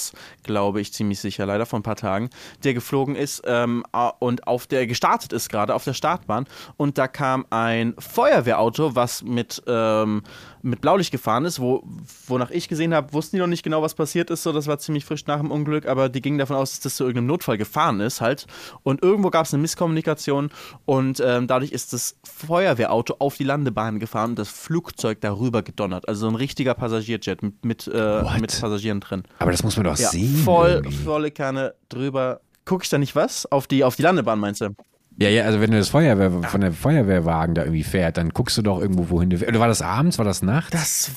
glaube 0.44 0.80
ich 0.80 0.94
ziemlich 0.94 1.20
sicher, 1.20 1.46
leider 1.46 1.66
vor 1.66 1.80
ein 1.80 1.84
paar 1.84 1.98
Tagen, 1.98 2.30
der 2.64 2.74
geflogen 2.74 3.16
ist 3.16 3.44
ähm, 3.46 3.84
und 4.20 4.48
auf 4.48 4.68
der 4.68 4.88
gestartet 4.88 5.34
ist 5.34 5.50
gerade 5.50 5.76
auf 5.76 5.84
der 5.84 5.94
Startbahn. 5.94 6.48
Und 6.78 6.98
da 6.98 7.08
kam 7.08 7.46
ein 7.50 7.94
Feuerwehrauto, 7.98 8.96
was 8.96 9.24
mit 9.24 9.62
ähm, 9.68 10.24
mit 10.64 10.82
Blaulicht 10.82 11.12
gefahren 11.12 11.46
ist, 11.46 11.60
wo 11.60 11.84
wonach 12.28 12.52
ich 12.52 12.68
gesehen 12.68 12.94
habe, 12.94 13.14
wussten 13.14 13.36
die 13.36 13.40
noch 13.42 13.48
nicht 13.48 13.64
genau, 13.64 13.82
was 13.82 13.96
passiert 13.96 14.30
ist, 14.30 14.44
so 14.44 14.52
das 14.52 14.68
war 14.68 14.78
ziemlich 14.80 15.06
frisch 15.06 15.26
nach 15.28 15.40
dem 15.40 15.52
Unglück, 15.52 15.86
aber 15.88 16.10
die 16.10 16.22
gingen 16.22 16.38
davon 16.38 16.56
aus, 16.56 16.72
dass 16.72 16.80
das 16.82 16.96
zu 16.96 17.04
irgendeinem 17.04 17.28
Notfall 17.28 17.58
gefahren 17.58 18.00
ist 18.00 18.22
halt 18.22 18.48
und 18.84 19.02
irgendwo 19.04 19.30
gab 19.30 19.46
es 19.46 19.54
eine 19.54 19.62
Misskommunikation 19.62 20.50
und 20.86 21.22
ähm, 21.26 21.48
dadurch 21.48 21.72
ist 21.72 21.94
das 21.94 22.18
Feuerwehrauto 22.24 23.16
auf 23.20 23.38
die 23.38 23.44
Landebahn 23.44 24.00
gefahren 24.00 24.32
und 24.32 24.40
das 24.40 24.50
Flugzeug 24.50 25.22
darüber 25.22 25.64
gedonnert. 25.64 26.08
Also 26.08 26.22
so 26.22 26.28
ein 26.28 26.36
richtiger 26.36 26.74
Passagierjet 26.74 27.42
mit, 27.44 27.64
mit, 27.66 27.88
äh, 27.88 28.24
mit 28.40 28.60
Passagieren 28.60 29.00
drin. 29.00 29.24
aber 29.40 29.52
das 29.52 29.64
muss 29.64 29.76
man 29.78 29.86
doch 29.86 29.98
Ja, 29.98 30.10
sehen. 30.10 30.36
voll, 30.44 30.70
irgendwie. 30.84 30.98
volle 31.04 31.32
Kanne 31.32 31.74
drüber. 31.90 32.42
Guck 32.66 32.84
ich 32.84 32.90
da 32.90 32.98
nicht 32.98 33.16
was? 33.16 33.46
Auf 33.52 33.68
die, 33.68 33.84
auf 33.84 33.96
die 33.96 34.04
Landebahn 34.04 34.40
meinst 34.40 34.62
du? 34.62 34.70
Ja, 35.22 35.30
ja, 35.30 35.44
also 35.44 35.62
wenn 35.62 35.70
du 35.70 35.78
das 35.78 35.90
Feuerwehr, 35.90 36.32
von 36.32 36.62
der 36.62 36.72
Feuerwehrwagen 36.72 37.54
da 37.54 37.62
irgendwie 37.62 37.84
fährt, 37.84 38.18
dann 38.18 38.30
guckst 38.30 38.58
du 38.58 38.64
doch 38.64 38.82
irgendwo, 38.82 39.10
wohin 39.12 39.30
du 39.30 39.38
Oder 39.38 39.60
war 39.60 39.68
das 39.68 39.84
abends, 39.84 40.18
war 40.18 40.26
das 40.26 40.42
nachts? 40.42 40.72
Das, 40.72 41.12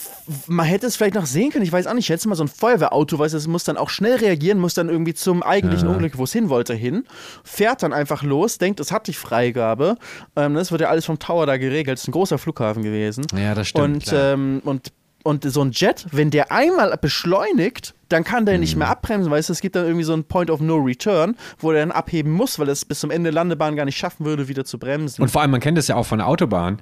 man 0.47 0.67
hätte 0.67 0.87
es 0.87 0.97
vielleicht 0.97 1.15
noch 1.15 1.25
sehen 1.25 1.51
können, 1.51 1.65
ich 1.65 1.73
weiß 1.73 1.87
auch 1.87 1.95
nicht. 1.95 2.05
Ich 2.05 2.11
hätte 2.11 2.29
mal 2.29 2.35
so 2.35 2.45
ein 2.45 2.49
Feuerwehrauto, 2.49 3.19
weißt 3.19 3.33
du, 3.33 3.39
es 3.39 3.47
muss 3.47 3.65
dann 3.65 3.79
auch 3.79 3.89
schnell 3.89 4.17
reagieren, 4.17 4.59
muss 4.59 4.75
dann 4.75 4.91
irgendwie 4.91 5.15
zum 5.15 5.43
eigentlichen 5.43 5.89
Ja. 5.89 5.95
Unglück, 5.95 6.19
wo 6.19 6.25
es 6.25 6.33
hin 6.33 6.51
wollte, 6.51 6.75
hin, 6.75 7.05
fährt 7.45 7.83
dann 7.83 7.95
einfach 7.95 8.23
los, 8.23 8.59
denkt, 8.59 8.79
es 8.79 8.93
hat 8.93 9.07
die 9.07 9.15
Freigabe. 9.15 9.97
Ähm, 10.37 10.53
das 10.53 10.71
wird 10.71 10.83
ja 10.83 10.89
alles 10.91 11.07
vom 11.07 11.19
Tower 11.19 11.47
da 11.47 11.57
geregelt, 11.57 11.97
es 11.97 12.03
ist 12.03 12.09
ein 12.09 12.13
großer 12.13 12.37
Flughafen 12.37 12.83
gewesen. 12.83 13.25
Ja, 13.35 13.55
das 13.55 13.69
stimmt, 13.69 13.85
Und, 14.09 14.13
ähm, 14.15 14.61
und, 14.65 14.93
und 15.25 15.43
so 15.51 15.63
ein 15.65 15.73
Jet, 15.73 16.07
wenn 16.13 16.31
der 16.31 16.53
einmal 16.53 16.97
beschleunigt, 16.99 17.95
dann 18.09 18.23
kann 18.23 18.45
der 18.47 18.55
Mhm. 18.55 18.61
nicht 18.61 18.77
mehr 18.77 18.89
abbremsen, 18.89 19.33
weißt 19.33 19.49
du, 19.49 19.53
es 19.55 19.61
gibt 19.61 19.75
dann 19.75 19.85
irgendwie 19.87 20.05
so 20.05 20.13
einen 20.13 20.25
Point 20.25 20.51
of 20.51 20.61
No 20.61 20.77
Return, 20.77 21.35
wo 21.59 21.73
der 21.73 21.81
dann 21.81 21.91
abheben 21.91 22.31
muss, 22.31 22.59
weil 22.59 22.69
es 22.69 22.85
bis 22.85 23.01
zum 23.01 23.11
Ende 23.11 23.29
der 23.31 23.35
Landebahn 23.35 23.75
gar 23.75 23.85
nicht 23.87 23.97
schaffen 23.99 24.25
würde, 24.27 24.47
wieder 24.49 24.65
zu 24.65 24.79
bremsen. 24.79 25.23
Und 25.23 25.31
vor 25.31 25.43
allem, 25.43 25.51
man 25.51 25.61
kennt 25.61 25.77
das 25.79 25.89
ja 25.89 25.97
auch 25.97 26.07
von 26.07 26.19
der 26.19 26.29
Autobahn. 26.29 26.81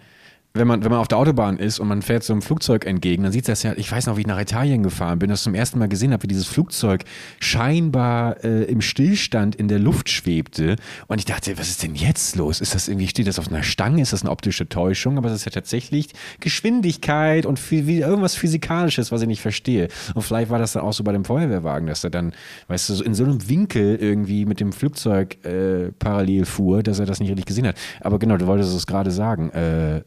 Wenn 0.55 0.67
man, 0.67 0.85
wenn 0.85 0.91
man 0.91 1.01
auf 1.01 1.09
der 1.09 1.17
Autobahn 1.17 1.59
ist 1.59 1.79
und 1.79 1.89
man 1.89 2.03
fährt 2.03 2.25
so 2.25 2.35
einem 2.35 2.43
Flugzeug 2.43 2.85
entgegen, 2.85 3.23
dann 3.23 3.33
sieht 3.33 3.49
das 3.49 3.63
ja, 3.63 3.73
ich 3.75 3.91
weiß 3.91 4.07
noch, 4.07 4.19
wie 4.19 4.21
ich 4.21 4.27
nach 4.27 4.41
Italien 4.41 4.83
gefahren 4.83 5.19
bin, 5.19 5.31
das 5.31 5.43
zum 5.43 5.55
ersten 5.55 5.79
Mal 5.79 5.89
gesehen 5.89 6.13
habe, 6.13 6.25
wie 6.25 6.29
dieses 6.29 6.47
Flugzeug 6.47 7.05
scheinbar 7.41 8.45
äh, 8.45 8.65
im 8.65 8.83
Stillstand 8.83 9.55
in 9.57 9.69
der 9.69 9.79
Luft 9.79 10.11
schwebte. 10.11 10.77
Und 11.07 11.19
ich 11.19 11.25
dachte, 11.25 11.57
was 11.57 11.71
ist 11.71 11.83
denn 11.83 11.95
jetzt 11.95 12.37
los? 12.37 12.61
Ist 12.61 12.75
das 12.75 12.89
irgendwie, 12.89 13.09
steht 13.09 13.27
das 13.29 13.39
auf 13.39 13.49
einer 13.49 13.63
Stange? 13.63 14.03
Ist 14.03 14.13
das 14.13 14.23
eine 14.23 14.31
optische 14.31 14.69
Täuschung? 14.69 15.17
Aber 15.17 15.29
es 15.29 15.37
ist 15.37 15.47
ja 15.47 15.53
tatsächlich 15.53 16.09
Geschwindigkeit 16.41 17.47
und 17.47 17.59
wie, 17.71 18.01
irgendwas 18.01 18.35
Physikalisches, 18.35 19.11
was 19.11 19.23
ich 19.23 19.29
nicht 19.29 19.41
verstehe. 19.41 19.89
Und 20.15 20.21
vielleicht 20.21 20.51
war 20.51 20.59
das 20.59 20.75
dann 20.75 20.83
auch 20.83 20.93
so 20.93 21.03
bei 21.03 21.13
dem 21.13 21.25
Feuerwehrwagen, 21.25 21.87
dass 21.87 22.05
er 22.05 22.11
dann, 22.11 22.35
weißt 22.69 22.91
du, 22.91 23.03
in 23.03 23.15
so 23.15 23.25
einem 23.25 23.49
Winkel 23.49 23.97
irgendwie 23.97 24.45
mit 24.45 24.61
dem 24.61 24.73
Flugzeug 24.73 25.43
äh, 25.47 25.93
parallel 25.99 26.45
fuhr, 26.45 26.83
dass 26.83 26.99
er 26.99 27.07
das 27.07 27.21
nicht 27.21 27.31
richtig 27.31 27.47
gesehen 27.47 27.67
hat. 27.67 27.77
Aber 28.01 28.19
genau, 28.19 28.37
du 28.37 28.47
wolltest 28.47 28.77
es 28.77 28.87
gerade 28.87 29.11
sagen. 29.11 29.51
Äh, 29.51 30.03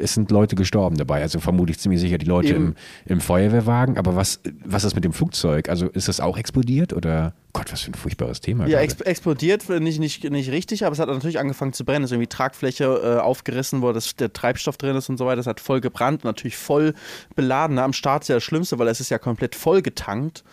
es 0.00 0.14
sind 0.14 0.30
Leute 0.30 0.56
gestorben 0.56 0.96
dabei, 0.96 1.22
also 1.22 1.38
vermutlich 1.38 1.78
ziemlich 1.78 2.00
sicher 2.00 2.18
die 2.18 2.26
Leute 2.26 2.54
im, 2.54 2.74
im 3.06 3.20
Feuerwehrwagen. 3.20 3.98
Aber 3.98 4.16
was, 4.16 4.40
was 4.64 4.84
ist 4.84 4.94
mit 4.94 5.04
dem 5.04 5.12
Flugzeug? 5.12 5.68
Also 5.68 5.86
ist 5.88 6.08
das 6.08 6.20
auch 6.20 6.36
explodiert 6.36 6.92
oder 6.92 7.34
Gott, 7.52 7.72
was 7.72 7.82
für 7.82 7.90
ein 7.90 7.94
furchtbares 7.94 8.40
Thema. 8.40 8.66
Ja, 8.66 8.80
ex 8.80 9.00
explodiert, 9.00 9.68
nicht, 9.68 9.98
nicht, 9.98 10.30
nicht 10.30 10.50
richtig, 10.50 10.84
aber 10.84 10.92
es 10.92 10.98
hat 10.98 11.08
natürlich 11.08 11.38
angefangen 11.38 11.72
zu 11.72 11.84
brennen. 11.84 12.04
Es 12.04 12.10
ist 12.10 12.14
irgendwie 12.14 12.28
Tragfläche 12.28 12.84
äh, 12.84 13.20
aufgerissen, 13.20 13.82
wo 13.82 13.92
das, 13.92 14.14
der 14.16 14.32
Treibstoff 14.32 14.76
drin 14.76 14.96
ist 14.96 15.08
und 15.08 15.16
so 15.16 15.26
weiter. 15.26 15.40
Es 15.40 15.46
hat 15.46 15.60
voll 15.60 15.80
gebrannt, 15.80 16.24
natürlich 16.24 16.56
voll 16.56 16.94
beladen. 17.34 17.78
Am 17.78 17.92
Start 17.92 18.22
ist 18.22 18.28
ja 18.28 18.36
das 18.36 18.44
Schlimmste, 18.44 18.78
weil 18.78 18.88
es 18.88 19.00
ist 19.00 19.10
ja 19.10 19.18
komplett 19.18 19.54
voll 19.54 19.82
getankt 19.82 20.44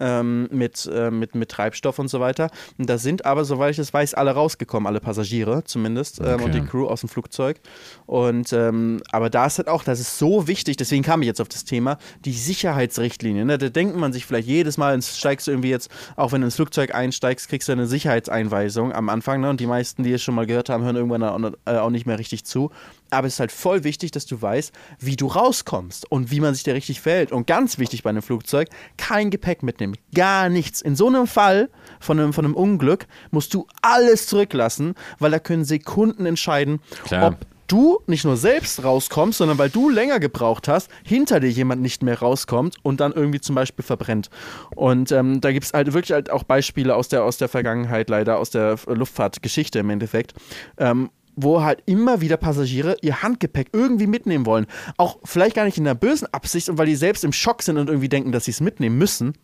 ähm, 0.00 0.48
mit, 0.50 0.88
äh, 0.92 1.10
mit, 1.10 1.34
mit 1.34 1.48
Treibstoff 1.50 1.98
und 1.98 2.08
so 2.08 2.20
weiter. 2.20 2.50
Und 2.78 2.88
da 2.88 2.98
sind 2.98 3.24
aber, 3.26 3.44
soweit 3.44 3.72
ich 3.72 3.78
es 3.78 3.92
weiß, 3.92 4.14
alle 4.14 4.30
rausgekommen, 4.32 4.86
alle 4.86 5.00
Passagiere 5.00 5.64
zumindest 5.64 6.20
ähm, 6.20 6.34
und 6.42 6.48
Okay. 6.48 6.60
die 6.60 6.66
Crew 6.66 6.86
aus 6.86 7.00
dem 7.00 7.08
Flugzeug. 7.08 7.60
Und 8.06 8.52
ähm, 8.52 9.02
aber 9.12 9.28
da 9.30 9.46
ist 9.46 9.58
halt 9.58 9.68
auch, 9.68 9.84
das 9.84 10.00
ist 10.00 10.18
so 10.18 10.46
wichtig, 10.48 10.76
deswegen 10.76 11.02
kam 11.02 11.22
ich 11.22 11.26
jetzt 11.26 11.40
auf 11.40 11.48
das 11.48 11.64
Thema, 11.64 11.98
die 12.24 12.32
Sicherheitsrichtlinien. 12.32 13.46
Ne? 13.46 13.58
Da 13.58 13.68
denkt 13.68 13.96
man 13.96 14.12
sich 14.12 14.24
vielleicht 14.26 14.48
jedes 14.48 14.76
Mal, 14.78 14.94
ins- 14.94 15.16
steigst 15.18 15.46
du 15.46 15.50
irgendwie 15.50 15.70
jetzt, 15.70 15.90
auch 16.16 16.32
wenn 16.32 16.40
du 16.40 16.46
ins 16.46 16.56
Flugzeug 16.56 16.94
einsteigst, 16.94 17.48
kriegst 17.48 17.68
du 17.68 17.72
eine 17.72 17.86
Sicherheitseinweisung 17.86 18.92
am 18.92 19.08
Anfang. 19.08 19.40
Ne? 19.40 19.50
Und 19.50 19.60
die 19.60 19.66
meisten, 19.66 20.02
die 20.02 20.12
es 20.12 20.22
schon 20.22 20.34
mal 20.34 20.46
gehört 20.46 20.68
haben, 20.68 20.84
hören 20.84 20.96
irgendwann 20.96 21.54
äh, 21.66 21.76
auch 21.78 21.90
nicht 21.90 22.06
mehr 22.06 22.18
richtig 22.18 22.44
zu. 22.44 22.70
Aber 23.10 23.26
es 23.26 23.34
ist 23.34 23.40
halt 23.40 23.52
voll 23.52 23.84
wichtig, 23.84 24.10
dass 24.10 24.26
du 24.26 24.40
weißt, 24.40 24.72
wie 24.98 25.16
du 25.16 25.26
rauskommst 25.26 26.10
und 26.10 26.30
wie 26.30 26.40
man 26.40 26.54
sich 26.54 26.64
da 26.64 26.72
richtig 26.72 27.00
verhält. 27.00 27.32
Und 27.32 27.46
ganz 27.46 27.78
wichtig 27.78 28.02
bei 28.02 28.10
einem 28.10 28.22
Flugzeug, 28.22 28.68
kein 28.96 29.30
Gepäck 29.30 29.62
mitnehmen. 29.62 29.96
Gar 30.14 30.48
nichts. 30.48 30.80
In 30.80 30.96
so 30.96 31.06
einem 31.06 31.26
Fall 31.26 31.70
von 32.00 32.18
einem, 32.18 32.32
von 32.32 32.44
einem 32.44 32.54
Unglück 32.54 33.06
musst 33.30 33.54
du 33.54 33.66
alles 33.82 34.26
zurücklassen, 34.26 34.94
weil 35.18 35.30
da 35.30 35.38
können 35.38 35.64
Sekunden 35.64 36.26
entscheiden, 36.26 36.80
Klar. 37.04 37.28
ob 37.28 37.46
du 37.68 38.00
nicht 38.06 38.24
nur 38.24 38.36
selbst 38.36 38.82
rauskommst, 38.82 39.38
sondern 39.38 39.58
weil 39.58 39.70
du 39.70 39.88
länger 39.88 40.18
gebraucht 40.18 40.66
hast, 40.66 40.90
hinter 41.04 41.38
dir 41.38 41.50
jemand 41.50 41.82
nicht 41.82 42.02
mehr 42.02 42.18
rauskommt 42.18 42.76
und 42.82 43.00
dann 43.00 43.12
irgendwie 43.12 43.40
zum 43.40 43.54
Beispiel 43.54 43.84
verbrennt. 43.84 44.30
Und 44.74 45.12
ähm, 45.12 45.40
da 45.40 45.52
gibt 45.52 45.66
es 45.66 45.72
halt 45.72 45.92
wirklich 45.92 46.12
halt 46.12 46.30
auch 46.30 46.42
Beispiele 46.42 46.96
aus 46.96 47.08
der, 47.08 47.22
aus 47.22 47.36
der 47.36 47.48
Vergangenheit, 47.48 48.08
leider 48.10 48.38
aus 48.38 48.50
der 48.50 48.78
Luftfahrtgeschichte 48.86 49.78
im 49.78 49.90
Endeffekt. 49.90 50.34
Ähm, 50.78 51.10
wo 51.40 51.62
halt 51.62 51.82
immer 51.86 52.20
wieder 52.20 52.36
Passagiere 52.36 52.96
ihr 53.00 53.22
Handgepäck 53.22 53.68
irgendwie 53.72 54.06
mitnehmen 54.06 54.44
wollen. 54.44 54.66
Auch 54.96 55.18
vielleicht 55.24 55.54
gar 55.54 55.64
nicht 55.64 55.78
in 55.78 55.84
der 55.84 55.94
bösen 55.94 56.26
Absicht 56.32 56.68
und 56.68 56.78
weil 56.78 56.86
die 56.86 56.96
selbst 56.96 57.24
im 57.24 57.32
Schock 57.32 57.62
sind 57.62 57.78
und 57.78 57.88
irgendwie 57.88 58.08
denken, 58.08 58.32
dass 58.32 58.44
sie 58.46 58.50
es 58.50 58.60
mitnehmen 58.60 58.98
müssen. 58.98 59.34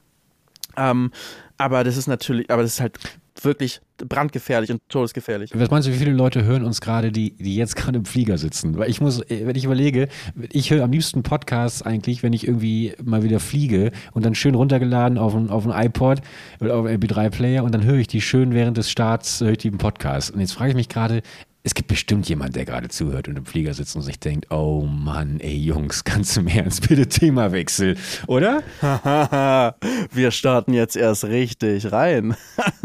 Ähm, 0.76 1.12
aber 1.56 1.84
das 1.84 1.96
ist 1.96 2.08
natürlich, 2.08 2.50
aber 2.50 2.62
das 2.62 2.72
ist 2.72 2.80
halt 2.80 2.98
wirklich 3.42 3.80
brandgefährlich 3.98 4.70
und 4.70 4.80
todesgefährlich. 4.88 5.50
Was 5.54 5.70
meinst 5.70 5.86
du, 5.86 5.92
wie 5.92 5.96
viele 5.96 6.12
Leute 6.12 6.44
hören 6.44 6.64
uns 6.64 6.80
gerade, 6.80 7.12
die, 7.12 7.32
die 7.32 7.56
jetzt 7.56 7.76
gerade 7.76 7.98
im 7.98 8.04
Flieger 8.04 8.38
sitzen? 8.38 8.76
Weil 8.76 8.90
ich 8.90 9.00
muss, 9.00 9.20
äh, 9.22 9.46
wenn 9.46 9.56
ich 9.56 9.64
überlege, 9.64 10.08
ich 10.50 10.70
höre 10.70 10.82
am 10.82 10.92
liebsten 10.92 11.22
Podcasts 11.22 11.82
eigentlich, 11.82 12.22
wenn 12.22 12.32
ich 12.32 12.46
irgendwie 12.46 12.94
mal 13.02 13.22
wieder 13.22 13.40
fliege 13.40 13.92
und 14.12 14.24
dann 14.24 14.34
schön 14.34 14.54
runtergeladen 14.54 15.18
auf 15.18 15.34
ein, 15.34 15.50
auf 15.50 15.66
ein 15.66 15.86
iPod 15.86 16.20
oder 16.60 16.76
auf 16.76 16.86
einen 16.86 17.00
MP3-Player 17.00 17.62
und 17.62 17.72
dann 17.72 17.84
höre 17.84 17.98
ich 17.98 18.08
die 18.08 18.20
schön 18.20 18.52
während 18.52 18.76
des 18.76 18.90
Starts, 18.90 19.40
höre 19.40 19.52
ich 19.52 19.58
die 19.58 19.68
im 19.68 19.78
Podcast. 19.78 20.32
Und 20.32 20.40
jetzt 20.40 20.52
frage 20.52 20.70
ich 20.70 20.76
mich 20.76 20.88
gerade, 20.88 21.22
es 21.66 21.72
gibt 21.72 21.88
bestimmt 21.88 22.28
jemand, 22.28 22.54
der 22.56 22.66
gerade 22.66 22.88
zuhört 22.88 23.26
und 23.26 23.38
im 23.38 23.46
Flieger 23.46 23.72
sitzt 23.72 23.96
und 23.96 24.02
sich 24.02 24.20
denkt, 24.20 24.50
oh 24.50 24.82
Mann, 24.82 25.40
ey 25.40 25.56
Jungs, 25.56 26.04
ganz 26.04 26.36
im 26.36 26.46
Ernst, 26.46 26.86
bitte 26.86 27.08
Themawechsel, 27.08 27.96
oder? 28.26 28.62
Wir 30.12 30.30
starten 30.30 30.74
jetzt 30.74 30.94
erst 30.94 31.24
richtig 31.24 31.90
rein. 31.90 32.36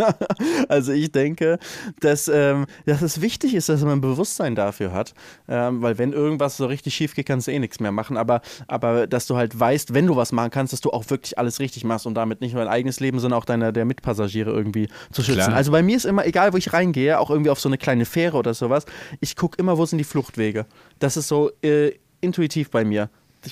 also 0.69 0.93
ich 0.93 1.11
denke, 1.11 1.59
dass, 1.99 2.29
ähm, 2.29 2.67
dass 2.85 3.01
es 3.01 3.19
wichtig 3.19 3.53
ist, 3.53 3.67
dass 3.67 3.81
man 3.81 3.97
ein 3.97 4.01
Bewusstsein 4.01 4.55
dafür 4.55 4.93
hat, 4.93 5.13
ähm, 5.49 5.81
weil 5.81 5.97
wenn 5.97 6.13
irgendwas 6.13 6.55
so 6.55 6.65
richtig 6.65 6.95
schief 6.95 7.15
geht, 7.15 7.25
kannst 7.25 7.47
du 7.47 7.51
eh 7.51 7.59
nichts 7.59 7.81
mehr 7.81 7.91
machen, 7.91 8.15
aber, 8.15 8.39
aber 8.67 9.07
dass 9.07 9.27
du 9.27 9.35
halt 9.35 9.59
weißt, 9.59 9.93
wenn 9.93 10.07
du 10.07 10.15
was 10.15 10.31
machen 10.31 10.51
kannst, 10.51 10.71
dass 10.71 10.79
du 10.79 10.91
auch 10.91 11.09
wirklich 11.09 11.37
alles 11.37 11.59
richtig 11.59 11.83
machst 11.83 12.05
und 12.05 12.15
damit 12.15 12.39
nicht 12.39 12.53
nur 12.53 12.63
dein 12.63 12.71
eigenes 12.71 13.01
Leben, 13.01 13.19
sondern 13.19 13.39
auch 13.39 13.45
deiner 13.45 13.73
der 13.73 13.83
Mitpassagiere 13.83 14.51
irgendwie 14.51 14.87
zu 15.11 15.21
schützen. 15.21 15.41
Klar. 15.41 15.53
Also 15.53 15.73
bei 15.73 15.83
mir 15.83 15.97
ist 15.97 16.05
immer, 16.05 16.25
egal 16.25 16.53
wo 16.53 16.57
ich 16.57 16.71
reingehe, 16.71 17.19
auch 17.19 17.29
irgendwie 17.29 17.49
auf 17.49 17.59
so 17.59 17.67
eine 17.67 17.77
kleine 17.77 18.05
Fähre 18.05 18.37
oder 18.37 18.53
sowas, 18.69 18.85
ich 19.19 19.35
gucke 19.35 19.57
immer, 19.59 19.77
wo 19.77 19.85
sind 19.85 19.97
die 19.97 20.03
Fluchtwege. 20.03 20.65
Das 20.99 21.17
ist 21.17 21.27
so 21.27 21.51
äh, 21.61 21.93
intuitiv 22.21 22.69
bei 22.69 22.85
mir. 22.85 23.09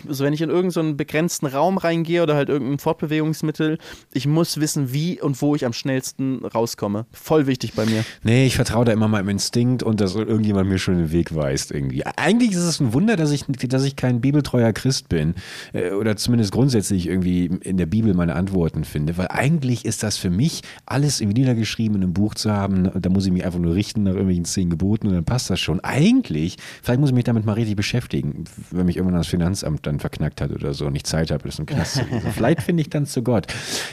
Also 0.08 0.24
wenn 0.24 0.34
ich 0.34 0.42
in 0.42 0.50
irgendeinen 0.50 0.92
so 0.92 0.96
begrenzten 0.96 1.46
Raum 1.46 1.78
reingehe 1.78 2.22
oder 2.24 2.36
halt 2.36 2.50
irgendein 2.50 2.80
Fortbewegungsmittel, 2.80 3.78
ich 4.14 4.28
muss 4.28 4.60
wissen, 4.60 4.92
wie 4.92 5.22
und 5.22 5.42
wo 5.42 5.56
ich 5.56 5.66
am 5.66 5.74
schnellsten 5.74 6.46
rauskomme. 6.46 7.06
Voll 7.12 7.48
wichtig 7.48 7.74
bei 7.74 7.86
mir. 7.86 8.04
Nee, 8.24 8.46
ich 8.46 8.56
vertraue 8.56 8.86
da 8.86 8.92
immer 8.92 9.08
meinem 9.08 9.30
Instinkt 9.30 9.84
und 9.84 10.02
dass 10.02 10.16
irgendjemand 10.16 10.70
mir 10.70 10.78
schon 10.78 10.98
den 10.98 11.12
Weg 11.12 11.34
weist 11.36 11.72
irgendwie. 11.72 12.06
Eigentlich 12.06 12.52
ist 12.52 12.58
es 12.58 12.80
ein 12.82 12.94
Wunder, 12.94 13.16
dass 13.16 13.32
ich, 13.32 13.46
dass 13.48 13.84
ich 13.84 13.96
kein 13.96 14.20
bibeltreuer 14.20 14.74
Christ 14.74 15.08
bin 15.08 15.36
äh, 15.74 15.92
oder 15.92 16.18
zumindest 16.18 16.52
grundsätzlich 16.52 17.08
irgendwie 17.08 17.46
in 17.46 17.78
der 17.78 17.86
Bibel 17.86 18.14
meine 18.14 18.36
Antworten 18.36 18.84
finde, 18.84 19.18
weil 19.18 19.28
eigentlich 19.30 19.86
ist 19.86 20.04
das 20.04 20.18
für 20.18 20.30
mich 20.30 20.64
alles 20.86 21.22
irgendwie 21.22 21.42
niedergeschrieben 21.42 21.96
in 21.96 22.04
einem 22.04 22.14
Buch 22.14 22.36
zu 22.36 22.52
haben. 22.52 22.92
Da 22.94 23.10
muss 23.10 23.26
ich 23.26 23.32
mich 23.32 23.46
einfach 23.46 23.60
nur 23.60 23.74
richten 23.74 24.04
nach 24.04 24.12
irgendwelchen 24.12 24.46
zehn 24.46 24.70
Geboten 24.70 25.08
und 25.08 25.14
dann 25.14 25.26
passt 25.26 25.50
das 25.50 25.62
schon. 25.62 25.80
Eigentlich, 25.80 26.58
vielleicht 26.82 27.00
muss 27.00 27.10
ich 27.10 27.16
mich 27.16 27.24
damit 27.24 27.46
mal 27.46 27.54
richtig 27.54 27.78
beschäftigen, 27.78 28.44
wenn 28.72 28.86
mich 28.86 28.98
irgendwann 28.98 29.18
das 29.18 29.28
Finanzamt 29.28 29.77
dann 29.82 30.00
verknackt 30.00 30.42
hat 30.42 30.52
oder 30.52 30.74
so 30.74 30.86
und 30.88 30.96
ich 30.96 31.04
Zeit 31.04 31.32
habe, 31.32 31.44
das 31.46 31.60
im 31.60 31.66
Knast 31.66 31.96
zu. 31.96 32.02
Vielleicht 32.34 32.62
finde 32.62 32.82
ich 32.82 32.90
dann 32.90 33.06
zu 33.06 33.24
Gott. 33.24 33.48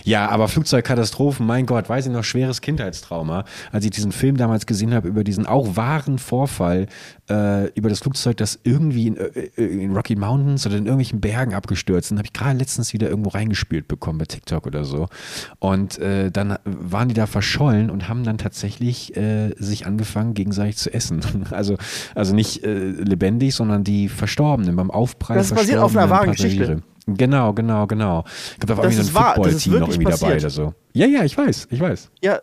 Ja, 0.05 0.29
aber 0.29 0.49
Flugzeugkatastrophen, 0.49 1.47
mein 1.47 1.67
Gott, 1.67 1.89
weiß 1.89 2.07
ich 2.07 2.13
noch, 2.13 2.25
schweres 2.25 2.61
Kindheitstrauma, 2.61 3.45
als 3.73 3.85
ich 3.85 3.91
diesen 3.91 4.13
Film 4.13 4.37
damals 4.37 4.67
gesehen 4.67 4.95
habe 4.95 5.09
über 5.09 5.25
diesen 5.25 5.47
auch 5.47 5.77
wahren 5.77 6.19
Vorfall, 6.19 6.87
äh, 7.29 7.69
über 7.73 7.89
das 7.89 8.01
Flugzeug, 8.01 8.37
das 8.37 8.59
irgendwie 8.63 9.09
in, 9.09 9.17
äh, 9.17 9.51
in 9.57 9.95
Rocky 9.95 10.17
Mountains 10.17 10.67
oder 10.67 10.77
in 10.77 10.87
irgendwelchen 10.87 11.21
Bergen 11.21 11.55
abgestürzt 11.55 12.11
ist. 12.11 12.17
Habe 12.17 12.27
ich 12.27 12.33
gerade 12.33 12.59
letztens 12.59 12.93
wieder 12.93 13.09
irgendwo 13.09 13.31
reingespielt 13.31 13.89
bekommen 13.89 14.19
bei 14.19 14.27
TikTok 14.27 14.67
oder 14.67 14.85
so. 14.85 15.09
Und 15.59 15.99
äh, 15.99 16.31
dann 16.31 16.59
waren 16.65 17.09
die 17.09 17.15
da 17.15 17.27
verschollen 17.27 17.91
und 17.91 18.09
haben 18.09 18.25
dann 18.25 18.39
tatsächlich 18.39 19.17
äh, 19.17 19.55
sich 19.57 19.87
angefangen, 19.87 20.35
gegenseitig 20.35 20.77
zu 20.77 20.93
essen. 20.93 21.21
Also, 21.51 21.77
also 22.15 22.35
nicht 22.35 22.65
äh, 22.65 22.89
lebendig, 22.89 23.55
sondern 23.55 23.85
die 23.85 24.09
Verstorbenen 24.09 24.75
beim 24.75 24.91
Aufprall. 24.91 25.37
Das 25.37 25.55
basiert 25.75 25.83
auf 25.85 25.97
einer 25.97 26.11
wahren 26.11 26.33
Geschichte. 26.33 26.83
Genau, 27.07 27.53
genau, 27.53 27.87
genau. 27.87 28.25
Ich 28.53 28.61
glaube, 28.61 28.67
da 28.67 28.77
war 28.79 28.85
Das 28.85 28.95
irgendwie 28.95 29.13
so 29.13 29.19
ein 29.19 29.25
Football-Team 29.35 29.73
noch 29.79 29.89
irgendwie 29.89 30.05
dabei 30.05 30.11
passiert. 30.11 30.41
oder 30.41 30.51
so. 30.51 30.75
Ja, 30.95 31.07
ja, 31.07 31.25
ich 31.25 31.37
weiß, 31.37 31.69
ich 31.71 31.81
weiß. 31.81 32.11
Ja, 32.23 32.41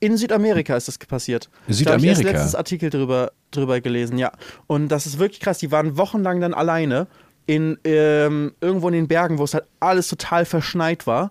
in 0.00 0.16
Südamerika 0.16 0.76
ist 0.76 0.88
das 0.88 0.98
passiert. 0.98 1.44
Da 1.44 1.60
habe 1.60 1.72
ich 1.72 1.76
Südamerika? 1.78 2.30
letztes 2.30 2.54
Artikel 2.54 2.90
drüber, 2.90 3.32
drüber 3.50 3.80
gelesen, 3.80 4.18
ja. 4.18 4.32
Und 4.66 4.88
das 4.88 5.06
ist 5.06 5.18
wirklich 5.18 5.40
krass. 5.40 5.58
Die 5.58 5.72
waren 5.72 5.96
wochenlang 5.98 6.40
dann 6.40 6.54
alleine 6.54 7.06
in 7.46 7.78
ähm, 7.84 8.52
irgendwo 8.60 8.88
in 8.88 8.94
den 8.94 9.08
Bergen, 9.08 9.38
wo 9.38 9.44
es 9.44 9.54
halt 9.54 9.64
alles 9.80 10.08
total 10.08 10.44
verschneit 10.44 11.06
war. 11.06 11.30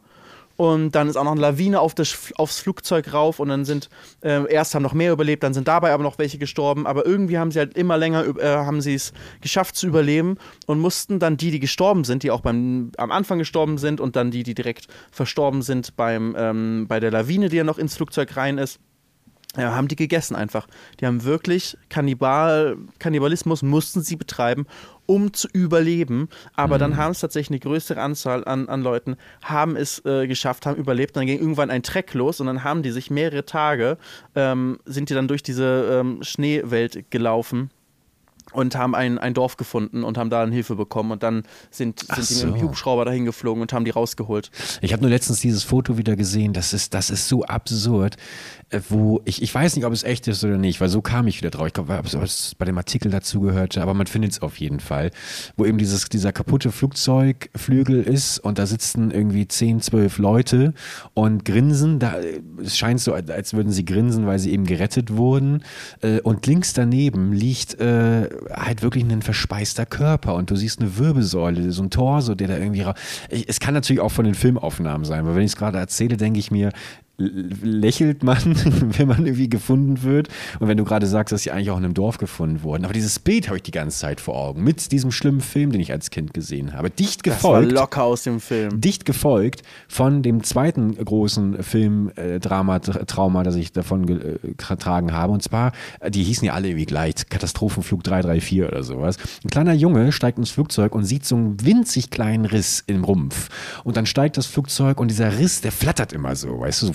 Und 0.58 0.92
dann 0.92 1.10
ist 1.10 1.18
auch 1.18 1.24
noch 1.24 1.34
eine 1.34 1.42
Lawine 1.42 1.82
auf 1.82 1.94
das, 1.94 2.34
aufs 2.38 2.60
Flugzeug 2.60 3.12
rauf 3.14 3.40
und 3.40 3.50
dann 3.50 3.66
sind, 3.66 3.90
äh, 4.22 4.50
erst 4.52 4.74
haben 4.74 4.84
noch 4.84 4.94
mehr 4.94 5.12
überlebt, 5.12 5.44
dann 5.44 5.54
sind 5.54 5.68
dabei 5.68 5.92
aber 5.92 6.04
noch 6.04 6.18
welche 6.18 6.38
gestorben, 6.38 6.88
aber 6.88 7.06
irgendwie 7.06 7.38
haben 7.38 7.52
sie 7.52 7.60
halt 7.60 7.76
immer 7.76 7.98
länger, 7.98 8.26
äh, 8.38 8.56
haben 8.56 8.82
sie 8.82 8.94
es 8.94 9.12
geschafft 9.42 9.76
zu 9.76 9.88
überleben 9.88 10.38
und 10.66 10.80
mussten 10.80 11.20
dann 11.20 11.36
die, 11.36 11.52
die 11.52 11.60
gestorben 11.60 12.06
sind, 12.06 12.24
die 12.24 12.32
auch 12.32 12.42
beim, 12.42 12.92
am 12.98 13.12
Anfang 13.12 13.38
gestorben 13.38 13.78
sind 13.78 14.00
und 14.00 14.16
dann 14.16 14.32
die, 14.32 14.44
die 14.44 14.54
direkt 14.54 14.88
verstorben 15.12 15.62
sind 15.62 15.96
beim, 15.98 16.36
ähm, 16.38 16.86
bei 16.88 17.00
der 17.00 17.12
Lawine, 17.12 17.50
die 17.50 17.58
ja 17.58 17.64
noch 17.64 17.78
ins 17.78 17.96
Flugzeug 17.96 18.38
rein 18.38 18.58
ist, 18.58 18.80
ja, 19.58 19.74
haben 19.76 19.88
die 19.88 19.96
gegessen 19.96 20.36
einfach. 20.36 20.68
Die 21.00 21.06
haben 21.06 21.24
wirklich 21.24 21.78
Kannibal, 21.90 22.78
Kannibalismus 23.00 23.62
mussten 23.64 24.02
sie 24.02 24.16
betreiben, 24.16 24.66
um 25.06 25.34
zu 25.34 25.48
überleben. 25.54 26.30
Aber 26.56 26.76
mhm. 26.76 26.80
dann 26.80 26.98
haben 26.98 27.12
es 27.12 27.20
tatsächlich 27.20 27.52
eine 27.52 27.60
größere 27.60 28.02
Anzahl 28.02 28.46
an, 28.46 28.68
an 28.70 28.82
Leuten, 28.82 29.16
haben 29.44 29.76
es 29.76 30.04
äh, 30.06 30.28
geschafft, 30.28 30.66
haben 30.66 30.78
überlebt. 30.78 31.16
Dann 31.16 31.26
ging 31.26 31.40
irgendwann 31.40 31.70
ein 31.70 31.84
Treck 31.84 32.14
los 32.14 32.40
und 32.40 32.48
dann 32.48 32.64
haben 32.64 32.84
die 32.84 32.92
sich 32.92 33.10
mehrere 33.10 33.46
Tage, 33.46 33.98
ähm, 34.36 34.80
sind 34.86 35.10
die 35.10 35.14
dann 35.14 35.28
durch 35.28 35.44
diese 35.44 36.00
ähm, 36.02 36.20
Schneewelt 36.22 37.10
gelaufen 37.12 37.70
und 38.54 38.75
haben 38.75 38.96
ein, 38.96 39.18
ein 39.18 39.34
Dorf 39.34 39.58
gefunden 39.58 40.04
und 40.04 40.18
haben 40.18 40.30
da 40.30 40.42
dann 40.42 40.52
Hilfe 40.52 40.75
bekommen 40.75 41.12
und 41.12 41.24
dann 41.24 41.44
sind, 41.72 42.00
sind 42.00 42.30
die 42.30 42.34
so. 42.34 42.48
mit 42.48 42.56
dem 42.56 42.62
Hubschrauber 42.62 43.06
dahin 43.06 43.25
geflogen 43.25 43.62
und 43.62 43.74
haben 43.74 43.86
die 43.86 43.92
rausgeholt. 43.92 44.52
Ich 44.82 44.94
habe 44.94 45.02
nur 45.02 45.10
letztens 45.10 45.42
dieses 45.42 45.64
Foto 45.64 45.98
wieder 45.98 46.16
gesehen, 46.16 46.54
das 46.54 46.74
ist, 46.74 46.94
das 46.94 47.10
ist 47.10 47.28
so 47.28 47.44
absurd, 47.44 48.18
äh, 48.70 48.80
wo 48.90 49.22
ich, 49.25 49.42
ich 49.42 49.54
weiß 49.54 49.75
nicht, 49.75 49.86
ob 49.86 49.94
es 49.94 50.04
echt 50.04 50.28
ist 50.28 50.44
oder 50.44 50.58
nicht, 50.58 50.80
weil 50.82 50.90
so 50.90 51.02
kam 51.02 51.28
ich 51.28 51.40
wieder 51.40 51.52
drauf. 51.52 51.68
Ich 51.68 51.74
glaube, 51.74 51.98
ob 51.98 52.24
es 52.24 52.56
bei 52.56 52.66
dem 52.66 52.78
Artikel 52.78 53.12
dazu 53.12 53.42
gehörte, 53.42 53.82
aber 53.82 53.94
man 53.94 54.08
findet 54.08 54.34
es 54.34 54.42
auf 54.42 54.60
jeden 54.60 54.80
Fall, 54.80 55.12
wo 55.58 55.66
eben 55.66 55.78
dieses, 55.78 56.06
dieser 56.06 56.32
kaputte 56.32 56.72
Flugzeugflügel 56.72 58.04
ist 58.04 58.40
und 58.40 58.60
da 58.60 58.66
sitzen 58.66 59.12
irgendwie 59.12 59.48
10, 59.48 59.82
12 59.82 60.18
Leute 60.18 60.74
und 61.14 61.46
grinsen. 61.46 62.00
Da, 62.00 62.16
es 62.64 62.78
scheint 62.78 63.02
so, 63.02 63.14
als 63.14 63.54
würden 63.54 63.72
sie 63.72 63.86
grinsen, 63.86 64.25
weil 64.28 64.40
sie 64.40 64.52
eben 64.52 64.66
gerettet 64.66 65.16
wurden. 65.16 65.64
Äh, 66.02 66.22
und 66.22 66.46
links 66.48 66.74
daneben 66.74 67.34
liegt 67.34 67.80
äh, 67.80 68.30
halt 68.51 68.82
wirklich 68.82 69.04
ein 69.04 69.22
verspeister 69.22 69.86
Körper 69.86 70.36
und 70.36 70.51
du 70.51 70.56
siehst 70.56 70.80
eine 70.80 70.98
Wirbelsäule, 70.98 71.72
so 71.72 71.84
ein 71.84 71.89
Torso, 71.89 72.36
der 72.36 72.48
da 72.48 72.58
irgendwie. 72.58 72.86
Es 73.30 73.60
kann 73.60 73.74
natürlich 73.74 74.00
auch 74.00 74.12
von 74.12 74.25
den 74.25 74.36
Filmaufnahmen 74.36 75.06
sein, 75.06 75.25
weil 75.25 75.36
wenn 75.36 75.44
ich 75.44 75.51
es 75.51 75.56
gerade 75.56 75.77
erzähle, 75.77 76.18
denke 76.18 76.39
ich 76.39 76.51
mir, 76.51 76.72
lächelt 77.17 78.24
man, 78.24 78.38
wenn 78.98 79.07
man 79.07 79.25
irgendwie 79.25 79.50
gefunden 79.50 80.03
wird. 80.03 80.29
Und 80.60 80.67
wenn 80.67 80.77
du 80.77 80.84
gerade 80.84 81.07
sagst, 81.07 81.31
dass 81.31 81.43
sie 81.43 81.51
eigentlich 81.51 81.72
auch 81.72 81.77
in 81.77 81.86
einem 81.86 81.93
Dorf 81.93 82.17
gefunden 82.17 82.63
wurden. 82.63 82.84
Aber 82.84 82.93
dieses 82.93 83.19
Bild 83.19 83.48
habe 83.48 83.57
ich 83.57 83.63
die 83.63 83.72
ganze 83.72 83.98
Zeit 83.98 84.22
vor 84.22 84.36
Augen. 84.36 84.63
Mit 84.63 84.91
diesem 84.91 85.12
schlimmen 85.12 85.41
Film, 85.41 85.72
den 85.72 85.81
ich 85.81 85.91
als 85.91 86.10
Kind 86.10 86.34
gesehen 86.34 86.74
habe. 86.74 86.89
Dicht 86.89 87.24
gefolgt. 87.24 87.72
Das 87.72 87.75
war 87.75 87.81
locker 87.81 88.03
aus 88.03 88.24
dem 88.24 88.39
Film. 88.39 88.81
Dicht 88.81 89.05
gefolgt 89.05 89.63
von 89.88 90.24
dem 90.24 90.43
zweiten 90.43 90.95
großen 90.95 91.63
Film-Drama, 91.63 92.77
äh, 92.77 93.05
Trauma, 93.05 93.43
das 93.43 93.55
ich 93.55 93.72
davon 93.72 94.07
äh, 94.07 94.38
getragen 94.57 95.13
habe. 95.13 95.31
Und 95.31 95.41
zwar, 95.41 95.72
äh, 96.00 96.12
die 96.12 96.24
hießen 96.24 96.45
ja 96.45 96.53
alle 96.53 96.69
irgendwie 96.69 96.86
gleich. 96.86 97.15
Katastrophenflug 97.29 98.03
334 98.03 98.63
oder 98.63 98.84
sowas. 98.84 99.17
Ein 99.43 99.50
kleiner 99.50 99.74
Junge 99.74 100.12
steigt 100.12 100.38
ins 100.38 100.51
Flugzeug 100.51 100.93
und 100.95 101.05
sieht 101.05 101.25
so 101.25 101.36
einen 101.36 101.63
winzig 101.63 102.10
kleinen 102.10 102.45
Riss 102.45 102.84
im 102.88 103.03
Rumpf. 103.03 103.50
Und 103.84 103.98
dann 103.98 104.05
steigt 104.05 104.38
das 104.38 104.45
Flugzeug 104.45 105.00
und 105.00 105.10
dieser 105.10 105.38
Riss, 105.38 105.62
der 105.62 105.72
flattert 105.72 106.13
immer 106.13 106.36
so, 106.36 106.60
weißt 106.60 106.81
du, 106.81 106.88
so 106.88 106.93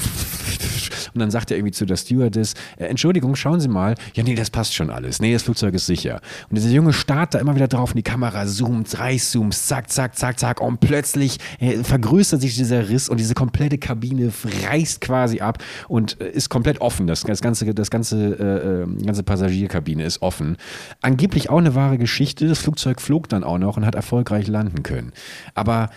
und 1.15 1.21
dann 1.21 1.31
sagt 1.31 1.51
er 1.51 1.57
irgendwie 1.57 1.73
zu 1.73 1.87
der 1.87 1.97
Stewardess, 1.97 2.55
äh, 2.77 2.87
Entschuldigung, 2.87 3.35
schauen 3.37 3.61
Sie 3.61 3.69
mal. 3.69 3.95
Ja, 4.15 4.23
nee, 4.23 4.35
das 4.35 4.51
passt 4.51 4.75
schon 4.75 4.91
alles. 4.91 5.21
Nee, 5.21 5.33
das 5.33 5.43
Flugzeug 5.43 5.75
ist 5.75 5.87
sicher. 5.87 6.21
Und 6.49 6.57
dieser 6.57 6.71
Junge 6.71 6.93
starrt 6.93 7.35
da 7.35 7.39
immer 7.39 7.55
wieder 7.55 7.69
drauf 7.69 7.91
und 7.91 7.97
die 7.97 8.03
Kamera 8.03 8.47
zoomt, 8.47 8.99
reißzoomt, 8.99 9.55
zack, 9.55 9.91
zack, 9.91 10.17
zack, 10.17 10.39
zack. 10.39 10.61
Und 10.61 10.81
plötzlich 10.81 11.39
äh, 11.59 11.83
vergrößert 11.83 12.41
sich 12.41 12.57
dieser 12.57 12.89
Riss 12.89 13.09
und 13.09 13.19
diese 13.19 13.35
komplette 13.35 13.79
Kabine 13.79 14.33
reißt 14.65 15.01
quasi 15.01 15.41
ab 15.41 15.63
und 15.89 16.21
äh, 16.21 16.31
ist 16.31 16.49
komplett 16.49 16.81
offen. 16.81 17.07
Das, 17.07 17.23
das 17.23 17.41
ganze, 17.41 17.73
das 17.75 17.91
ganze, 17.91 18.17
äh, 18.17 18.83
äh, 18.83 19.05
ganze 19.05 19.23
Passagierkabine 19.23 20.05
ist 20.05 20.23
offen. 20.23 20.57
Angeblich 21.01 21.51
auch 21.51 21.59
eine 21.59 21.75
wahre 21.75 21.99
Geschichte. 21.99 22.47
Das 22.47 22.59
Flugzeug 22.59 23.01
flog 23.01 23.29
dann 23.29 23.45
auch 23.45 23.59
noch 23.59 23.77
und 23.77 23.87
hat 23.87 23.95
erfolgreich 23.95 24.47
landen 24.47 24.83
können. 24.83 25.13
Aber 25.55 25.91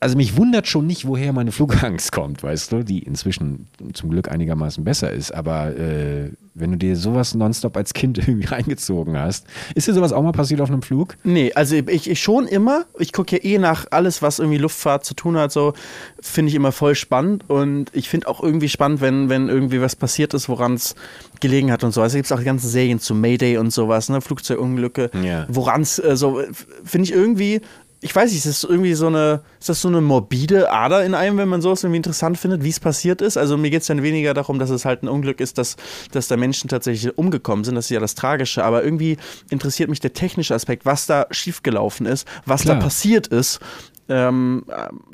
also 0.00 0.16
mich 0.16 0.36
wundert 0.38 0.66
schon 0.66 0.86
nicht, 0.86 1.06
woher 1.06 1.34
meine 1.34 1.52
Flugangst 1.52 2.10
kommt, 2.10 2.42
weißt 2.42 2.72
du, 2.72 2.82
die 2.82 3.00
inzwischen 3.00 3.68
zum 3.92 4.08
Glück 4.10 4.30
einigermaßen 4.30 4.82
besser 4.82 5.12
ist. 5.12 5.30
Aber 5.30 5.76
äh, 5.76 6.30
wenn 6.54 6.72
du 6.72 6.78
dir 6.78 6.96
sowas 6.96 7.34
nonstop 7.34 7.76
als 7.76 7.92
Kind 7.92 8.16
irgendwie 8.26 8.46
reingezogen 8.46 9.18
hast, 9.18 9.46
ist 9.74 9.88
dir 9.88 9.92
sowas 9.92 10.14
auch 10.14 10.22
mal 10.22 10.32
passiert 10.32 10.62
auf 10.62 10.70
einem 10.70 10.80
Flug? 10.80 11.18
Nee, 11.22 11.52
also 11.54 11.76
ich, 11.76 12.08
ich 12.08 12.20
schon 12.20 12.46
immer. 12.46 12.86
Ich 12.98 13.12
gucke 13.12 13.36
ja 13.36 13.44
eh 13.44 13.58
nach 13.58 13.86
alles, 13.90 14.22
was 14.22 14.38
irgendwie 14.38 14.56
Luftfahrt 14.56 15.04
zu 15.04 15.12
tun 15.12 15.36
hat, 15.36 15.52
so 15.52 15.74
finde 16.18 16.48
ich 16.48 16.54
immer 16.54 16.72
voll 16.72 16.94
spannend. 16.94 17.44
Und 17.48 17.90
ich 17.92 18.08
finde 18.08 18.26
auch 18.28 18.42
irgendwie 18.42 18.70
spannend, 18.70 19.02
wenn, 19.02 19.28
wenn 19.28 19.50
irgendwie 19.50 19.82
was 19.82 19.96
passiert 19.96 20.32
ist, 20.32 20.48
woran 20.48 20.74
es 20.74 20.94
gelegen 21.40 21.70
hat 21.70 21.84
und 21.84 21.92
so. 21.92 22.00
Also 22.00 22.16
gibt 22.16 22.24
es 22.24 22.32
auch 22.32 22.38
die 22.38 22.44
ganzen 22.44 22.68
Serien 22.68 23.00
zu 23.00 23.14
Mayday 23.14 23.58
und 23.58 23.70
sowas, 23.70 24.08
ne? 24.08 24.22
Flugzeugunglücke, 24.22 25.10
ja. 25.22 25.46
woran 25.50 25.82
es 25.82 25.98
äh, 25.98 26.16
so, 26.16 26.40
finde 26.84 27.04
ich 27.04 27.12
irgendwie 27.12 27.60
ich 28.02 28.16
weiß 28.16 28.30
nicht, 28.30 28.46
ist 28.46 28.64
das 28.64 28.70
irgendwie 28.70 28.94
so 28.94 29.08
eine, 29.08 29.42
ist 29.58 29.68
das 29.68 29.82
so 29.82 29.88
eine 29.88 30.00
morbide 30.00 30.72
Ader 30.72 31.04
in 31.04 31.14
einem, 31.14 31.36
wenn 31.36 31.48
man 31.48 31.60
sowas 31.60 31.84
irgendwie 31.84 31.98
interessant 31.98 32.38
findet, 32.38 32.64
wie 32.64 32.70
es 32.70 32.80
passiert 32.80 33.20
ist? 33.20 33.36
Also 33.36 33.58
mir 33.58 33.70
geht 33.70 33.82
es 33.82 33.88
dann 33.88 34.02
weniger 34.02 34.32
darum, 34.32 34.58
dass 34.58 34.70
es 34.70 34.86
halt 34.86 35.02
ein 35.02 35.08
Unglück 35.08 35.40
ist, 35.40 35.58
dass, 35.58 35.76
dass 36.10 36.26
da 36.26 36.38
Menschen 36.38 36.68
tatsächlich 36.68 37.18
umgekommen 37.18 37.64
sind, 37.64 37.74
das 37.74 37.86
ist 37.86 37.90
ja 37.90 38.00
das 38.00 38.14
Tragische, 38.14 38.64
aber 38.64 38.82
irgendwie 38.82 39.18
interessiert 39.50 39.90
mich 39.90 40.00
der 40.00 40.14
technische 40.14 40.54
Aspekt, 40.54 40.86
was 40.86 41.06
da 41.06 41.26
schiefgelaufen 41.30 42.06
ist, 42.06 42.26
was 42.46 42.62
Klar. 42.62 42.76
da 42.76 42.82
passiert 42.82 43.26
ist. 43.26 43.60
Ähm, 44.08 44.64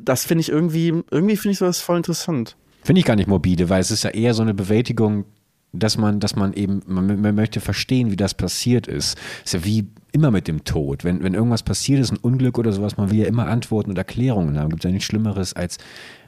das 0.01 0.25
finde 0.25 0.42
ich 0.42 0.49
irgendwie, 0.49 1.03
irgendwie 1.11 1.37
finde 1.37 1.53
ich 1.53 1.59
sowas 1.59 1.81
voll 1.81 1.96
interessant. 1.96 2.57
Finde 2.85 3.01
ich 3.01 3.05
gar 3.05 3.16
nicht 3.16 3.29
morbide, 3.29 3.68
weil 3.68 3.81
es 3.81 3.90
ist 3.90 4.05
ja 4.05 4.11
eher 4.11 4.33
so 4.33 4.42
eine 4.42 4.55
Bewältigung 4.55 5.25
dass 5.72 5.99
man, 5.99 6.20
dass 6.20 6.37
man 6.37 6.55
eben, 6.55 6.81
man, 6.87 7.20
man, 7.20 7.35
möchte 7.35 7.61
verstehen, 7.61 8.11
wie 8.11 8.16
das 8.16 8.33
passiert 8.33 8.87
ist. 8.87 9.18
Ist 9.44 9.55
ja 9.55 9.64
wie 9.64 9.88
immer 10.16 10.31
mit 10.31 10.48
dem 10.48 10.64
Tod. 10.64 11.05
Wenn, 11.05 11.22
wenn 11.22 11.35
irgendwas 11.35 11.62
passiert 11.62 12.00
ist, 12.00 12.11
ein 12.11 12.16
Unglück 12.16 12.59
oder 12.59 12.72
sowas, 12.72 12.96
man 12.96 13.11
will 13.11 13.18
ja 13.18 13.26
immer 13.26 13.46
Antworten 13.48 13.90
und 13.90 13.98
Erklärungen 13.98 14.59
haben. 14.59 14.70
Gibt 14.70 14.83
es 14.83 14.88
ja 14.88 14.90
nichts 14.90 15.05
Schlimmeres 15.07 15.52
als, 15.52 15.76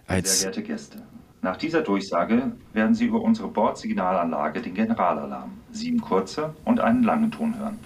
als. 0.07 0.40
Sehr 0.40 0.51
geehrte 0.51 0.68
Gäste, 0.68 0.98
nach 1.40 1.57
dieser 1.57 1.81
Durchsage 1.81 2.53
werden 2.74 2.94
Sie 2.94 3.07
über 3.07 3.22
unsere 3.22 3.48
Bordsignalanlage 3.48 4.61
den 4.61 4.74
Generalalarm, 4.74 5.53
sieben 5.72 6.01
kurze 6.01 6.55
und 6.66 6.81
einen 6.81 7.03
langen 7.03 7.31
Ton 7.31 7.59
hören. 7.59 7.79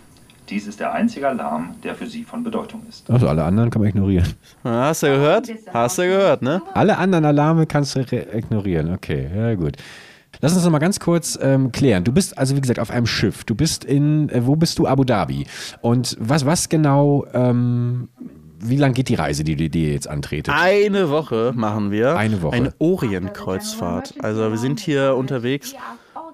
Dies 0.48 0.66
ist 0.66 0.80
der 0.80 0.92
einzige 0.92 1.28
Alarm, 1.28 1.76
der 1.84 1.94
für 1.94 2.06
Sie 2.06 2.24
von 2.24 2.42
Bedeutung 2.42 2.82
ist. 2.88 3.08
Also 3.08 3.28
alle 3.28 3.44
anderen 3.44 3.70
kann 3.70 3.80
man 3.80 3.90
ignorieren. 3.90 4.26
Hast 4.64 5.04
du 5.04 5.06
gehört? 5.06 5.48
Hast 5.72 5.98
du 5.98 6.02
gehört, 6.02 6.42
ne? 6.42 6.62
Alle 6.74 6.98
anderen 6.98 7.24
Alarme 7.24 7.66
kannst 7.66 7.94
du 7.94 8.00
ignorieren. 8.00 8.92
Okay, 8.92 9.28
ja 9.34 9.54
gut. 9.54 9.76
Lass 10.44 10.54
uns 10.54 10.64
noch 10.64 10.72
mal 10.72 10.80
ganz 10.80 10.98
kurz 10.98 11.38
ähm, 11.40 11.70
klären. 11.70 12.02
Du 12.02 12.10
bist 12.10 12.36
also 12.36 12.56
wie 12.56 12.60
gesagt 12.60 12.80
auf 12.80 12.90
einem 12.90 13.06
Schiff. 13.06 13.44
Du 13.44 13.54
bist 13.54 13.84
in, 13.84 14.28
äh, 14.28 14.44
wo 14.44 14.56
bist 14.56 14.76
du? 14.80 14.88
Abu 14.88 15.04
Dhabi. 15.04 15.46
Und 15.82 16.16
was, 16.18 16.44
was 16.44 16.68
genau, 16.68 17.24
ähm, 17.32 18.08
wie 18.58 18.76
lang 18.76 18.92
geht 18.92 19.08
die 19.08 19.14
Reise, 19.14 19.44
die 19.44 19.54
du 19.54 19.70
dir 19.70 19.92
jetzt 19.92 20.08
antretet? 20.08 20.52
Eine 20.52 21.10
Woche 21.10 21.52
machen 21.54 21.92
wir. 21.92 22.16
Eine 22.16 22.42
Woche. 22.42 22.56
Eine 22.56 22.74
Orient-Kreuzfahrt. 22.80 24.14
Also 24.18 24.50
wir 24.50 24.58
sind 24.58 24.80
hier 24.80 25.14
unterwegs 25.14 25.76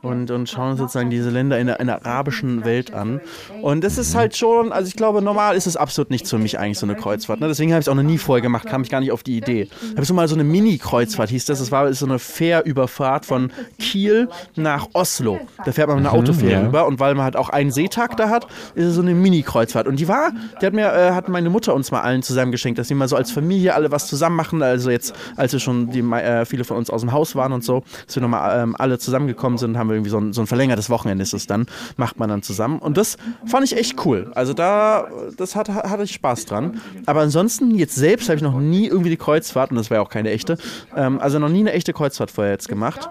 und, 0.02 0.30
und 0.30 0.48
schauen 0.48 0.72
uns 0.72 0.80
sozusagen 0.80 1.11
diese 1.11 1.30
Länder 1.30 1.58
in 1.58 1.66
der, 1.66 1.80
in 1.80 1.87
der 1.87 2.04
arabischen 2.04 2.64
Welt 2.64 2.92
an. 2.92 3.20
Und 3.62 3.82
das 3.82 3.98
ist 3.98 4.14
halt 4.14 4.37
schon, 4.37 4.72
also 4.72 4.88
ich 4.88 4.96
glaube, 4.96 5.22
normal 5.22 5.56
ist 5.56 5.66
es 5.66 5.76
absolut 5.76 6.11
nichts 6.11 6.30
für 6.30 6.38
mich 6.38 6.58
eigentlich 6.58 6.78
so 6.78 6.87
eine 6.87 6.94
Kreuzfahrt. 6.94 7.40
Ne? 7.40 7.48
Deswegen 7.48 7.72
habe 7.72 7.80
ich 7.80 7.84
es 7.84 7.88
auch 7.88 7.94
noch 7.94 8.02
nie 8.02 8.18
vorher 8.18 8.42
gemacht, 8.42 8.66
kam 8.66 8.82
ich 8.82 8.90
gar 8.90 9.00
nicht 9.00 9.12
auf 9.12 9.22
die 9.22 9.37
Idee. 9.37 9.68
Habe 9.94 10.04
so 10.04 10.14
mal 10.14 10.28
so 10.28 10.34
eine 10.34 10.44
Mini-Kreuzfahrt, 10.44 11.30
his 11.30 11.44
das. 11.44 11.58
Das 11.58 11.72
war 11.72 11.92
so 11.92 12.06
eine 12.06 12.18
Fährüberfahrt 12.18 13.26
von 13.26 13.52
Kiel 13.78 14.28
nach 14.56 14.88
Oslo. 14.92 15.40
Da 15.64 15.72
fährt 15.72 15.88
man 15.88 15.98
mit 15.98 16.06
einer 16.06 16.14
mhm, 16.14 16.22
Autofähre 16.22 16.52
ja. 16.52 16.66
rüber 16.66 16.87
und 16.87 17.00
weil 17.00 17.14
man 17.14 17.24
halt 17.24 17.37
auch 17.37 17.48
einen 17.48 17.70
Seetag 17.70 18.16
da 18.16 18.28
hat, 18.28 18.46
ist 18.74 18.84
es 18.84 18.94
so 18.94 19.02
eine 19.02 19.14
Mini-Kreuzfahrt. 19.14 19.87
Und 19.87 19.98
die 19.98 20.08
war, 20.08 20.30
die 20.61 20.66
hat 20.66 20.72
mir, 20.72 20.92
äh, 20.92 21.11
hat 21.12 21.28
meine 21.28 21.50
Mutter 21.50 21.74
uns 21.74 21.90
mal 21.90 22.00
allen 22.00 22.22
zusammen 22.22 22.52
geschenkt, 22.52 22.78
dass 22.78 22.88
wir 22.88 22.96
mal 22.96 23.08
so 23.08 23.16
als 23.16 23.30
Familie 23.30 23.74
alle 23.74 23.90
was 23.90 24.06
zusammen 24.06 24.37
machen. 24.37 24.62
Also 24.62 24.90
jetzt, 24.90 25.14
als 25.37 25.52
wir 25.52 25.61
schon 25.61 25.90
die, 25.90 26.00
äh, 26.00 26.44
viele 26.44 26.64
von 26.64 26.76
uns 26.76 26.90
aus 26.90 27.00
dem 27.00 27.12
Haus 27.12 27.34
waren 27.34 27.52
und 27.52 27.64
so, 27.64 27.82
dass 28.06 28.16
wir 28.16 28.22
nochmal 28.22 28.62
ähm, 28.62 28.76
alle 28.78 28.98
zusammengekommen 28.98 29.58
sind, 29.58 29.76
haben 29.76 29.90
wir 29.90 29.97
irgendwie 29.98 30.11
so 30.11 30.18
ein, 30.18 30.32
so 30.32 30.40
ein 30.40 30.46
verlängertes 30.46 30.90
Wochenende 30.90 31.22
ist 31.22 31.34
es 31.34 31.46
dann, 31.46 31.66
macht 31.96 32.18
man 32.18 32.28
dann 32.28 32.42
zusammen. 32.42 32.78
Und 32.78 32.96
das 32.96 33.16
fand 33.46 33.64
ich 33.64 33.76
echt 33.76 34.04
cool. 34.04 34.30
Also 34.34 34.54
da, 34.54 35.08
das 35.37 35.56
hat, 35.56 35.68
hatte 35.68 36.02
ich 36.02 36.12
Spaß 36.12 36.46
dran. 36.46 36.80
Aber 37.06 37.20
ansonsten, 37.20 37.74
jetzt 37.74 37.94
selbst 37.94 38.28
habe 38.28 38.37
ich 38.37 38.42
noch 38.42 38.58
nie 38.58 38.87
irgendwie 38.87 39.11
die 39.11 39.16
Kreuzfahrt, 39.16 39.70
und 39.70 39.76
das 39.76 39.90
war 39.90 39.98
ja 39.98 40.02
auch 40.02 40.11
keine 40.11 40.30
echte, 40.30 40.58
ähm, 40.96 41.18
also 41.20 41.38
noch 41.38 41.48
nie 41.48 41.61
eine 41.61 41.72
echte 41.72 41.92
Kreuzfahrt 41.92 42.30
vorher 42.30 42.52
jetzt 42.52 42.68
gemacht. 42.68 43.08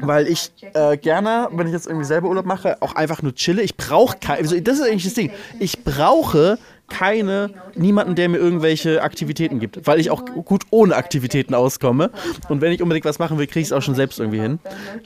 Weil 0.00 0.26
ich 0.26 0.52
äh, 0.74 0.96
gerne, 0.96 1.48
wenn 1.52 1.66
ich 1.66 1.72
jetzt 1.72 1.86
irgendwie 1.86 2.06
selber 2.06 2.28
Urlaub 2.28 2.46
mache, 2.46 2.80
auch 2.80 2.94
einfach 2.94 3.22
nur 3.22 3.34
chille. 3.34 3.62
Ich 3.62 3.76
brauche 3.76 4.16
also 4.28 4.58
das 4.60 4.78
ist 4.78 4.86
eigentlich 4.86 5.04
das 5.04 5.14
Ding. 5.14 5.30
Ich 5.58 5.84
brauche 5.84 6.58
keine, 6.90 7.50
niemanden, 7.74 8.14
der 8.14 8.28
mir 8.28 8.36
irgendwelche 8.36 9.02
Aktivitäten 9.02 9.60
gibt, 9.60 9.86
weil 9.86 9.98
ich 9.98 10.10
auch 10.10 10.24
gut 10.24 10.64
ohne 10.70 10.96
Aktivitäten 10.96 11.54
auskomme. 11.54 12.10
Und 12.48 12.60
wenn 12.60 12.72
ich 12.72 12.82
unbedingt 12.82 13.06
was 13.06 13.18
machen 13.18 13.38
will, 13.38 13.46
kriege 13.46 13.60
ich 13.60 13.68
es 13.68 13.72
auch 13.72 13.80
schon 13.80 13.94
selbst 13.94 14.18
irgendwie 14.18 14.40
hin. 14.40 14.58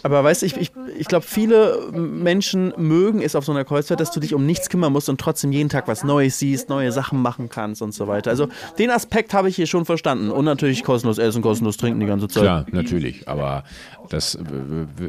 Aber 0.03 0.25
weißt 0.25 0.43
du, 0.43 0.47
ich, 0.47 0.57
ich, 0.57 0.73
ich 0.99 1.07
glaube, 1.07 1.25
viele 1.25 1.91
Menschen 1.93 2.73
mögen 2.77 3.23
es 3.23 3.37
auf 3.37 3.45
so 3.45 3.53
einer 3.53 3.65
Kreuzfahrt, 3.65 4.01
dass 4.01 4.11
du 4.11 4.21
dich 4.21 4.35
um 4.35 4.45
nichts 4.47 4.69
kümmern 4.69 4.93
musst 4.93 5.09
und 5.09 5.21
trotzdem 5.21 5.53
jeden 5.53 5.69
Tag 5.69 5.87
was 5.87 6.03
Neues 6.03 6.39
siehst, 6.39 6.69
neue 6.69 6.91
Sachen 6.91 7.23
machen 7.23 7.49
kannst 7.49 7.83
und 7.83 7.95
so 7.95 8.09
weiter. 8.09 8.31
Also 8.31 8.49
den 8.79 8.91
Aspekt 8.91 9.35
habe 9.35 9.49
ich 9.49 9.57
hier 9.57 9.67
schon 9.67 9.85
verstanden. 9.85 10.31
Und 10.31 10.45
natürlich 10.45 10.83
kostenlos 10.83 11.19
essen, 11.19 11.43
kostenlos 11.43 11.77
trinken 11.77 12.01
die 12.01 12.07
ganze 12.07 12.29
Zeit. 12.29 12.43
Klar, 12.43 12.67
natürlich. 12.73 13.29
Aber 13.29 13.65
das 14.09 14.39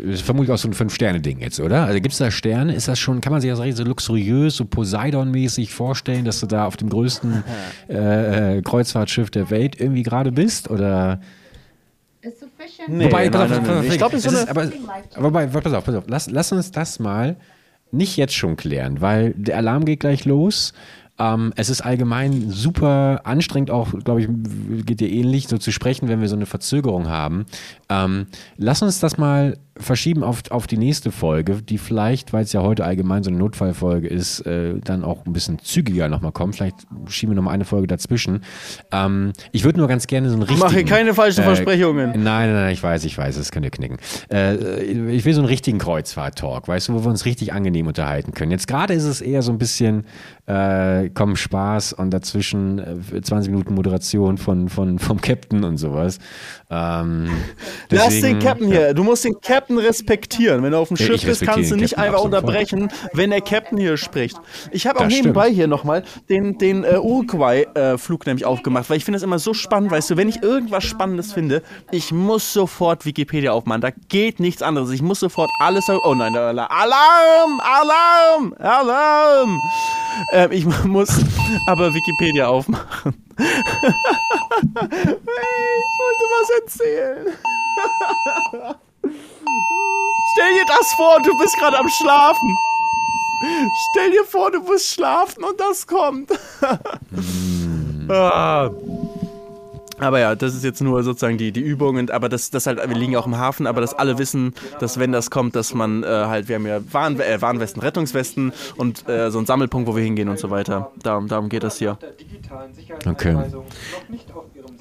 ist 0.04 0.22
vermutlich 0.22 0.52
auch 0.54 0.58
so 0.58 0.68
ein 0.68 0.74
Fünf-Sterne-Ding 0.74 1.40
jetzt, 1.40 1.60
oder? 1.60 1.86
Also 1.86 2.00
gibt 2.00 2.14
es 2.14 2.20
da 2.20 2.32
Sterne? 2.32 2.76
Ist 2.76 2.88
das 2.88 3.00
schon, 3.00 3.22
kann 3.22 3.32
man 3.32 3.42
sich 3.42 3.52
das 3.52 3.78
so 3.78 3.84
luxuriös, 3.84 4.58
so 4.58 4.66
Poseidon-mäßig 4.66 5.74
vorstellen, 5.74 6.26
dass 6.26 6.40
du 6.40 6.48
da 6.48 6.65
auf 6.68 6.78
dem 6.78 6.90
größten 6.90 7.44
äh, 7.90 8.58
äh, 8.58 8.62
Kreuzfahrtschiff 8.62 9.30
der 9.30 9.50
Welt 9.50 9.80
irgendwie 9.80 10.04
gerade 10.04 10.32
bist? 10.32 10.70
Oder? 10.70 11.20
Nee, 12.88 13.06
Wobei, 13.06 13.30
pass 13.30 13.50
nein, 13.50 13.60
auf, 13.60 13.66
nein, 13.66 13.68
pass 13.68 13.70
auf, 13.70 13.84
nein. 13.84 13.92
Ich 13.92 13.98
glaube, 13.98 14.16
es 14.18 14.26
ist 14.26 14.34
ist 14.34 14.42
so 14.42 14.50
aber, 14.50 14.72
wobei, 15.18 15.48
pass 15.48 15.74
auf, 15.74 15.86
pass 15.86 15.96
auf, 15.96 16.04
lass, 16.08 16.30
lass 16.30 16.52
uns 16.52 16.72
das 16.72 17.00
mal 17.00 17.36
nicht 17.92 18.18
jetzt 18.18 18.34
schon 18.34 18.56
klären, 18.56 19.02
weil 19.02 19.34
der 19.36 19.58
Alarm 19.58 19.86
geht 19.86 20.00
gleich 20.00 20.26
los. 20.26 20.74
Ähm, 21.18 21.54
es 21.56 21.70
ist 21.70 21.82
allgemein 21.82 22.50
super 22.50 23.22
anstrengend, 23.24 23.72
auch, 23.72 23.94
glaube 24.04 24.22
ich, 24.22 24.28
geht 24.86 25.00
dir 25.00 25.10
ähnlich, 25.10 25.48
so 25.48 25.58
zu 25.58 25.72
sprechen, 25.72 26.10
wenn 26.10 26.20
wir 26.20 26.28
so 26.28 26.36
eine 26.36 26.46
Verzögerung 26.46 27.08
haben. 27.08 27.46
Ähm, 27.90 28.28
lass 28.58 28.82
uns 28.82 29.00
das 29.00 29.18
mal 29.18 29.58
verschieben 29.78 30.24
auf, 30.24 30.44
auf 30.52 30.68
die 30.68 30.78
nächste 30.78 31.12
Folge, 31.12 31.62
die 31.62 31.78
vielleicht, 31.78 32.32
weil 32.32 32.44
es 32.44 32.54
ja 32.54 32.62
heute 32.62 32.86
allgemein 32.86 33.24
so 33.24 33.30
eine 33.30 33.38
Notfallfolge 33.40 34.08
ist, 34.08 34.40
äh, 34.46 34.76
dann 34.82 35.04
auch 35.04 35.26
ein 35.26 35.34
bisschen 35.34 35.60
zügiger 35.60 36.08
nochmal 36.08 36.32
kommt. 36.32 36.56
Vielleicht 36.56 36.88
schieben 37.08 37.34
wir 37.34 37.36
nochmal 37.36 37.54
eine 37.54 37.66
Folge 37.66 37.88
dazwischen. 37.88 38.42
Ähm, 38.94 39.34
ich 39.52 39.66
würde 39.66 39.80
nur 39.80 39.90
ganz 39.90 40.08
gerne 40.08 40.30
so 40.30 40.36
einen 40.36 40.44
richtigen... 40.44 40.62
Mache 40.62 40.86
keine 40.86 41.14
falschen 41.14 41.44
Versprechungen. 41.44 42.12
Nein, 42.12 42.24
nein, 42.24 42.54
nein, 42.54 42.74
ich 42.74 42.82
weiß, 42.82 43.04
ich 43.04 43.18
weiß, 43.18 43.36
das 43.36 43.52
könnt 43.52 43.66
ihr 43.66 43.72
knicken. 43.72 43.98
Äh, 44.32 44.82
ich 44.86 45.26
will 45.26 45.34
so 45.34 45.42
einen 45.42 45.50
richtigen 45.50 45.78
Kreuzfahrt-Talk, 45.78 46.70
weißt 46.70 46.88
du, 46.88 46.94
wo 46.94 47.04
wir 47.04 47.10
uns 47.10 47.26
richtig 47.26 47.52
angenehm 47.52 47.88
unterhalten 47.88 48.34
können. 48.34 48.52
Jetzt 48.52 48.68
gerade 48.68 48.94
ist 48.94 49.04
es 49.04 49.20
eher 49.20 49.42
so 49.42 49.52
ein 49.52 49.58
bisschen, 49.58 50.06
äh, 50.46 51.10
komm, 51.14 51.36
Spaß 51.36 51.92
und 51.94 52.12
dazwischen 52.12 52.80
äh, 52.80 53.22
20 53.22 53.52
Minuten 53.52 53.74
Moderation 53.74 54.38
von, 54.38 54.70
von, 54.70 55.00
vom 55.00 55.20
Captain 55.20 55.66
und 55.66 55.78
sowas. 55.78 56.20
Ähm, 56.70 57.28
Lass 57.90 58.22
den 58.22 58.40
Captain 58.40 58.68
hier. 58.68 58.94
Du 58.94 59.04
musst 59.04 59.26
den 59.26 59.40
Captain 59.42 59.78
respektieren. 59.78 60.64
Wenn 60.64 60.72
du 60.72 60.78
auf 60.78 60.90
dem 60.90 60.98
Schiff 60.98 61.24
bist, 61.26 61.42
kannst 61.42 61.72
du 61.72 61.76
nicht 61.76 61.98
einfach 61.98 62.22
unterbrechen, 62.22 62.90
wenn 63.14 63.30
der 63.30 63.42
Captain 63.42 63.78
hier 63.78 63.98
spricht. 63.98 64.38
Ich 64.72 64.88
habe 64.88 65.00
auch 65.00 65.08
nebenbei 65.08 65.50
hier 65.50 65.68
nochmal 65.68 66.04
den, 66.30 66.58
den 66.58 66.84
äh, 66.84 66.98
Uruguay-Flug 66.98 68.26
nämlich 68.26 68.46
aufgemacht, 68.46 68.90
weil 68.90 68.98
ich 68.98 69.06
finde 69.06 69.18
das 69.18 69.24
immer 69.24 69.40
so 69.40 69.54
spannend. 69.54 69.92
Weißt 69.92 70.10
du, 70.10 70.18
wenn 70.18 70.30
ich 70.30 70.42
irgendwas 70.42 70.84
Spannendes 70.84 71.34
finde, 71.34 71.62
ich 71.92 72.12
muss 72.12 72.54
sofort 72.54 73.06
Wikipedia 73.06 73.52
aufmachen. 73.52 73.82
Da 73.82 73.90
geht 74.10 74.40
nichts 74.40 74.62
anderes. 74.62 74.92
Ich 74.92 75.02
muss 75.02 75.20
sofort 75.20 75.50
alles. 75.60 75.86
Oh 75.90 76.14
nein, 76.14 76.36
Alarm! 76.36 76.68
Alarm! 76.70 77.60
Alarm! 77.60 78.54
Alarm! 78.60 79.60
Ähm, 80.32 80.52
ich 80.52 80.66
muss 80.86 81.10
aber 81.68 81.94
Wikipedia 81.94 82.48
aufmachen. 82.48 83.25
Ich 83.38 83.46
wollte 86.00 86.26
was 86.32 86.50
erzählen. 86.62 87.38
Stell 90.32 90.54
dir 90.54 90.66
das 90.68 90.94
vor, 90.96 91.22
du 91.22 91.38
bist 91.38 91.56
gerade 91.58 91.78
am 91.78 91.90
Schlafen. 91.90 92.56
Stell 93.92 94.12
dir 94.12 94.26
vor, 94.26 94.52
du 94.52 94.60
musst 94.62 94.88
schlafen 94.94 95.44
und 95.44 95.60
das 95.60 95.86
kommt. 95.86 96.32
ah. 98.10 98.70
Aber 100.00 100.20
ja, 100.20 100.36
das 100.36 100.54
ist 100.56 100.64
jetzt 100.64 100.82
nur 100.82 101.04
sozusagen 101.04 101.38
die, 101.38 101.52
die 101.52 101.62
Übung, 101.62 101.98
und, 101.98 102.12
aber 102.12 102.28
das, 102.30 102.50
das 102.50 102.68
halt, 102.68 102.78
wir 102.80 102.96
liegen 102.96 103.16
auch 103.16 103.26
im 103.26 103.38
Hafen, 103.38 103.66
aber 103.68 103.82
dass 103.82 103.94
alle 103.94 104.18
wissen, 104.18 104.54
dass 104.80 105.00
wenn 105.00 105.12
das 105.12 105.32
kommt, 105.32 105.56
dass 105.56 105.74
man 105.74 106.04
äh, 106.04 106.08
halt, 106.08 106.48
wir 106.50 106.56
haben 106.56 106.66
ja 106.68 106.80
Warn, 106.92 107.20
äh, 107.20 107.42
Warnwesten, 107.42 107.82
Rettungswesten 107.82 108.52
und 108.76 109.08
äh, 109.08 109.32
so 109.32 109.40
ein 109.40 109.46
Sammelpunkt, 109.46 109.88
wo 109.88 109.96
wir 109.96 110.04
hingehen 110.04 110.28
und 110.30 110.38
so 110.40 110.50
weiter. 110.50 110.92
Darum, 111.02 111.28
darum 111.28 111.50
geht 111.50 111.64
das 111.64 111.78
hier. 111.78 111.98
Okay. 113.06 113.38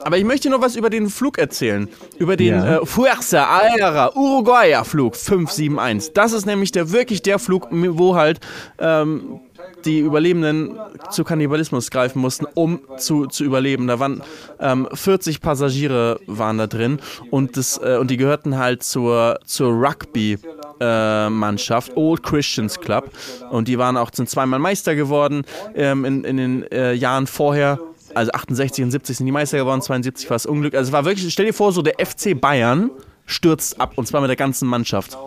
Aber 0.01 0.19
ich 0.19 0.25
möchte 0.25 0.51
noch 0.51 0.61
was 0.61 0.77
über 0.77 0.91
den 0.91 1.09
Flug 1.09 1.39
erzählen. 1.39 1.89
Über 2.19 2.37
den 2.37 2.55
Ja. 2.55 2.79
äh, 2.79 2.87
Fuerza 2.87 3.45
Aérea 3.45 4.15
Uruguaya 4.15 4.85
Flug 4.85 5.17
571. 5.17 6.13
Das 6.15 6.33
ist 6.33 6.47
nämlich 6.47 6.73
der 6.73 6.91
wirklich 6.93 7.23
der 7.23 7.39
Flug, 7.39 7.69
wo 7.71 8.17
halt 8.17 8.41
ähm, 8.79 9.41
die 9.85 10.01
Überlebenden 10.01 10.79
zu 11.11 11.25
Kannibalismus 11.25 11.91
greifen 11.91 12.21
mussten, 12.21 12.47
um 12.55 12.81
zu, 12.97 13.27
zu 13.27 13.45
überleben. 13.45 13.87
Da 13.87 14.01
waren 14.01 14.23
ähm, 14.61 14.89
40 14.93 15.41
Passagiere 15.41 16.21
waren 16.27 16.59
da 16.59 16.67
drin 16.67 16.99
und, 17.31 17.57
das, 17.57 17.79
äh, 17.79 17.97
und 17.99 18.11
die 18.11 18.17
gehörten 18.17 18.59
halt 18.59 18.83
zur, 18.83 19.39
zur 19.45 19.73
Rugby-Mannschaft, 19.73 21.97
Old 21.97 22.23
Christians 22.23 22.81
Club. 22.81 23.11
Und 23.51 23.69
die 23.69 23.79
waren 23.79 23.97
auch 23.97 24.11
sind 24.13 24.29
zweimal 24.29 24.59
Meister 24.59 24.95
geworden 24.95 25.45
ähm, 25.75 26.05
in, 26.05 26.25
in 26.25 26.37
den 26.37 26.71
äh, 26.71 26.93
Jahren 26.93 27.27
vorher. 27.27 27.79
Also 28.15 28.31
68 28.33 28.85
und 28.85 28.91
70 28.93 29.17
sind 29.17 29.27
die 29.27 29.33
Meister 29.33 29.59
geworden, 29.59 29.83
72 29.83 30.31
war 30.31 30.37
das 30.37 30.47
Unglück. 30.47 30.75
Also 30.75 30.89
es 30.89 30.93
war 30.93 31.05
wirklich, 31.05 31.33
stell 31.33 31.47
dir 31.47 31.53
vor, 31.53 31.73
so 31.73 31.83
der 31.83 31.95
FC 32.05 32.41
Bayern 32.41 32.91
stürzt 33.27 33.81
ab 33.81 33.95
und 33.97 34.07
zwar 34.07 34.21
mit 34.21 34.29
der 34.29 34.37
ganzen 34.37 34.69
Mannschaft. 34.69 35.19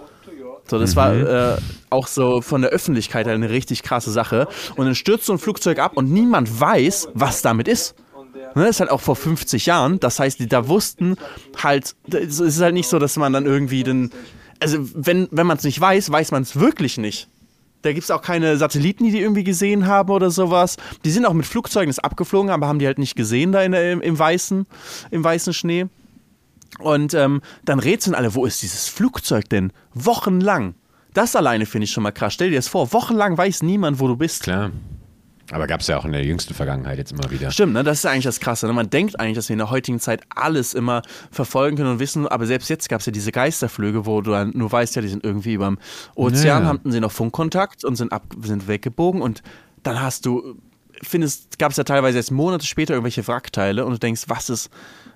So, 0.70 0.80
das 0.80 0.96
war 0.96 1.14
äh, 1.14 1.58
auch 1.90 2.08
so 2.08 2.42
von 2.42 2.62
der 2.62 2.72
Öffentlichkeit 2.72 3.26
halt 3.26 3.36
eine 3.36 3.50
richtig 3.50 3.84
krasse 3.84 4.12
Sache. 4.12 4.48
Und 4.76 4.86
dann 4.86 4.96
stürzt 4.96 5.26
so 5.26 5.34
ein 5.34 5.40
Flugzeug 5.40 5.80
ab 5.80 5.94
und 5.96 6.12
niemand 6.12 6.60
weiß, 6.60 7.10
was 7.14 7.42
damit 7.42 7.68
ist. 7.68 7.96
Ne, 8.56 8.64
das 8.64 8.72
ist 8.72 8.80
halt 8.80 8.92
auch 8.92 9.02
vor 9.02 9.16
50 9.16 9.66
Jahren. 9.66 10.00
Das 10.00 10.20
heißt, 10.20 10.40
die 10.40 10.48
da 10.48 10.68
wussten 10.68 11.16
halt, 11.62 11.96
es 12.12 12.40
ist 12.40 12.62
halt 12.62 12.74
nicht 12.74 12.88
so, 12.88 13.00
dass 13.00 13.18
man 13.18 13.34
dann 13.34 13.46
irgendwie 13.46 13.84
den. 13.84 14.12
Also, 14.60 14.80
wenn, 14.96 15.28
wenn 15.32 15.46
man 15.46 15.58
es 15.58 15.64
nicht 15.64 15.80
weiß, 15.80 16.12
weiß 16.12 16.32
man 16.32 16.42
es 16.42 16.60
wirklich 16.60 16.98
nicht. 16.98 17.28
Da 17.84 17.94
gibt 17.94 18.06
es 18.06 18.12
auch 18.12 18.24
keine 18.24 18.58
Satelliten, 18.58 19.06
die 19.06 19.12
die 19.12 19.20
irgendwie 19.20 19.44
gesehen 19.44 19.86
haben 19.86 20.10
oder 20.10 20.32
sowas. 20.32 20.78
Die 21.06 21.12
sind 21.12 21.26
auch 21.26 21.34
mit 21.34 21.46
Flugzeugen 21.46 21.90
ist 21.90 22.04
abgeflogen, 22.04 22.50
aber 22.50 22.68
haben 22.68 22.80
die 22.80 22.88
halt 22.88 22.98
nicht 22.98 23.16
gesehen 23.16 23.52
da 23.52 23.62
in 23.62 23.74
im, 23.74 24.02
im, 24.02 24.18
weißen, 24.18 24.66
im 25.12 25.24
weißen 25.24 25.54
Schnee. 25.54 25.86
Und 26.80 27.14
ähm, 27.14 27.42
dann 27.66 27.80
rätseln 27.80 28.16
alle, 28.16 28.36
wo 28.36 28.46
ist 28.46 28.62
dieses 28.62 28.88
Flugzeug 28.88 29.50
denn? 29.50 29.72
Wochenlang. 29.94 30.76
Das 31.14 31.36
alleine 31.36 31.66
finde 31.66 31.86
ich 31.86 31.92
schon 31.92 32.04
mal 32.04 32.12
krass. 32.12 32.34
Stell 32.34 32.50
dir 32.52 32.58
das 32.58 32.68
vor, 32.68 32.94
wochenlang 32.94 33.38
weiß 33.38 33.64
niemand, 33.64 34.00
wo 34.00 34.08
du 34.08 34.16
bist. 34.16 34.44
Klar. 34.44 34.72
Aber 35.52 35.66
gab 35.66 35.80
es 35.80 35.88
ja 35.88 35.98
auch 35.98 36.04
in 36.04 36.12
der 36.12 36.26
jüngsten 36.26 36.54
Vergangenheit 36.54 36.98
jetzt 36.98 37.14
immer 37.14 37.32
wieder. 37.32 37.52
Stimmt, 37.52 37.72
ne? 37.74 37.84
das 37.84 38.00
ist 38.00 38.06
eigentlich 38.06 38.26
das 38.26 38.42
Krasse. 38.42 38.68
Ne? 38.68 38.74
Man 38.74 38.90
denkt 38.90 39.18
eigentlich, 39.18 39.36
dass 39.36 39.48
wir 39.48 39.54
in 39.54 39.60
der 39.60 39.70
heutigen 39.70 40.00
Zeit 40.00 40.22
alles 40.30 40.74
immer 40.74 41.04
verfolgen 41.32 41.78
können 41.78 41.92
und 41.92 42.00
wissen, 42.00 42.28
aber 42.28 42.46
selbst 42.46 42.70
jetzt 42.70 42.90
gab 42.90 43.00
es 43.00 43.06
ja 43.06 43.14
diese 43.14 43.32
Geisterflüge, 43.32 44.06
wo 44.06 44.20
du 44.22 44.32
dann 44.32 44.52
nur 44.54 44.70
weißt, 44.70 44.98
ja, 44.98 45.02
die 45.02 45.08
sind 45.08 45.24
irgendwie 45.24 45.54
über 45.54 45.68
dem 45.68 45.78
Ozean, 46.16 46.64
Ja. 46.64 46.70
hatten 46.70 46.92
sie 46.92 47.00
noch 47.00 47.14
Funkkontakt 47.14 47.86
und 47.86 47.96
sind, 47.96 48.12
ab, 48.12 48.24
sind 48.42 48.68
weggebogen 48.68 49.22
und 49.22 49.42
dann 49.84 50.02
hast 50.02 50.26
du, 50.26 50.58
findest, 51.02 51.58
gab 51.60 51.72
es 51.72 51.78
ja 51.78 51.86
teilweise 51.86 52.18
erst 52.18 52.32
Monate 52.32 52.66
später 52.66 52.94
irgendwelche 52.94 53.26
Wrackteile 53.26 53.86
und 53.86 53.94
du 53.94 54.00
denkst, 54.00 54.24
was 54.28 54.50
ist, 54.50 54.70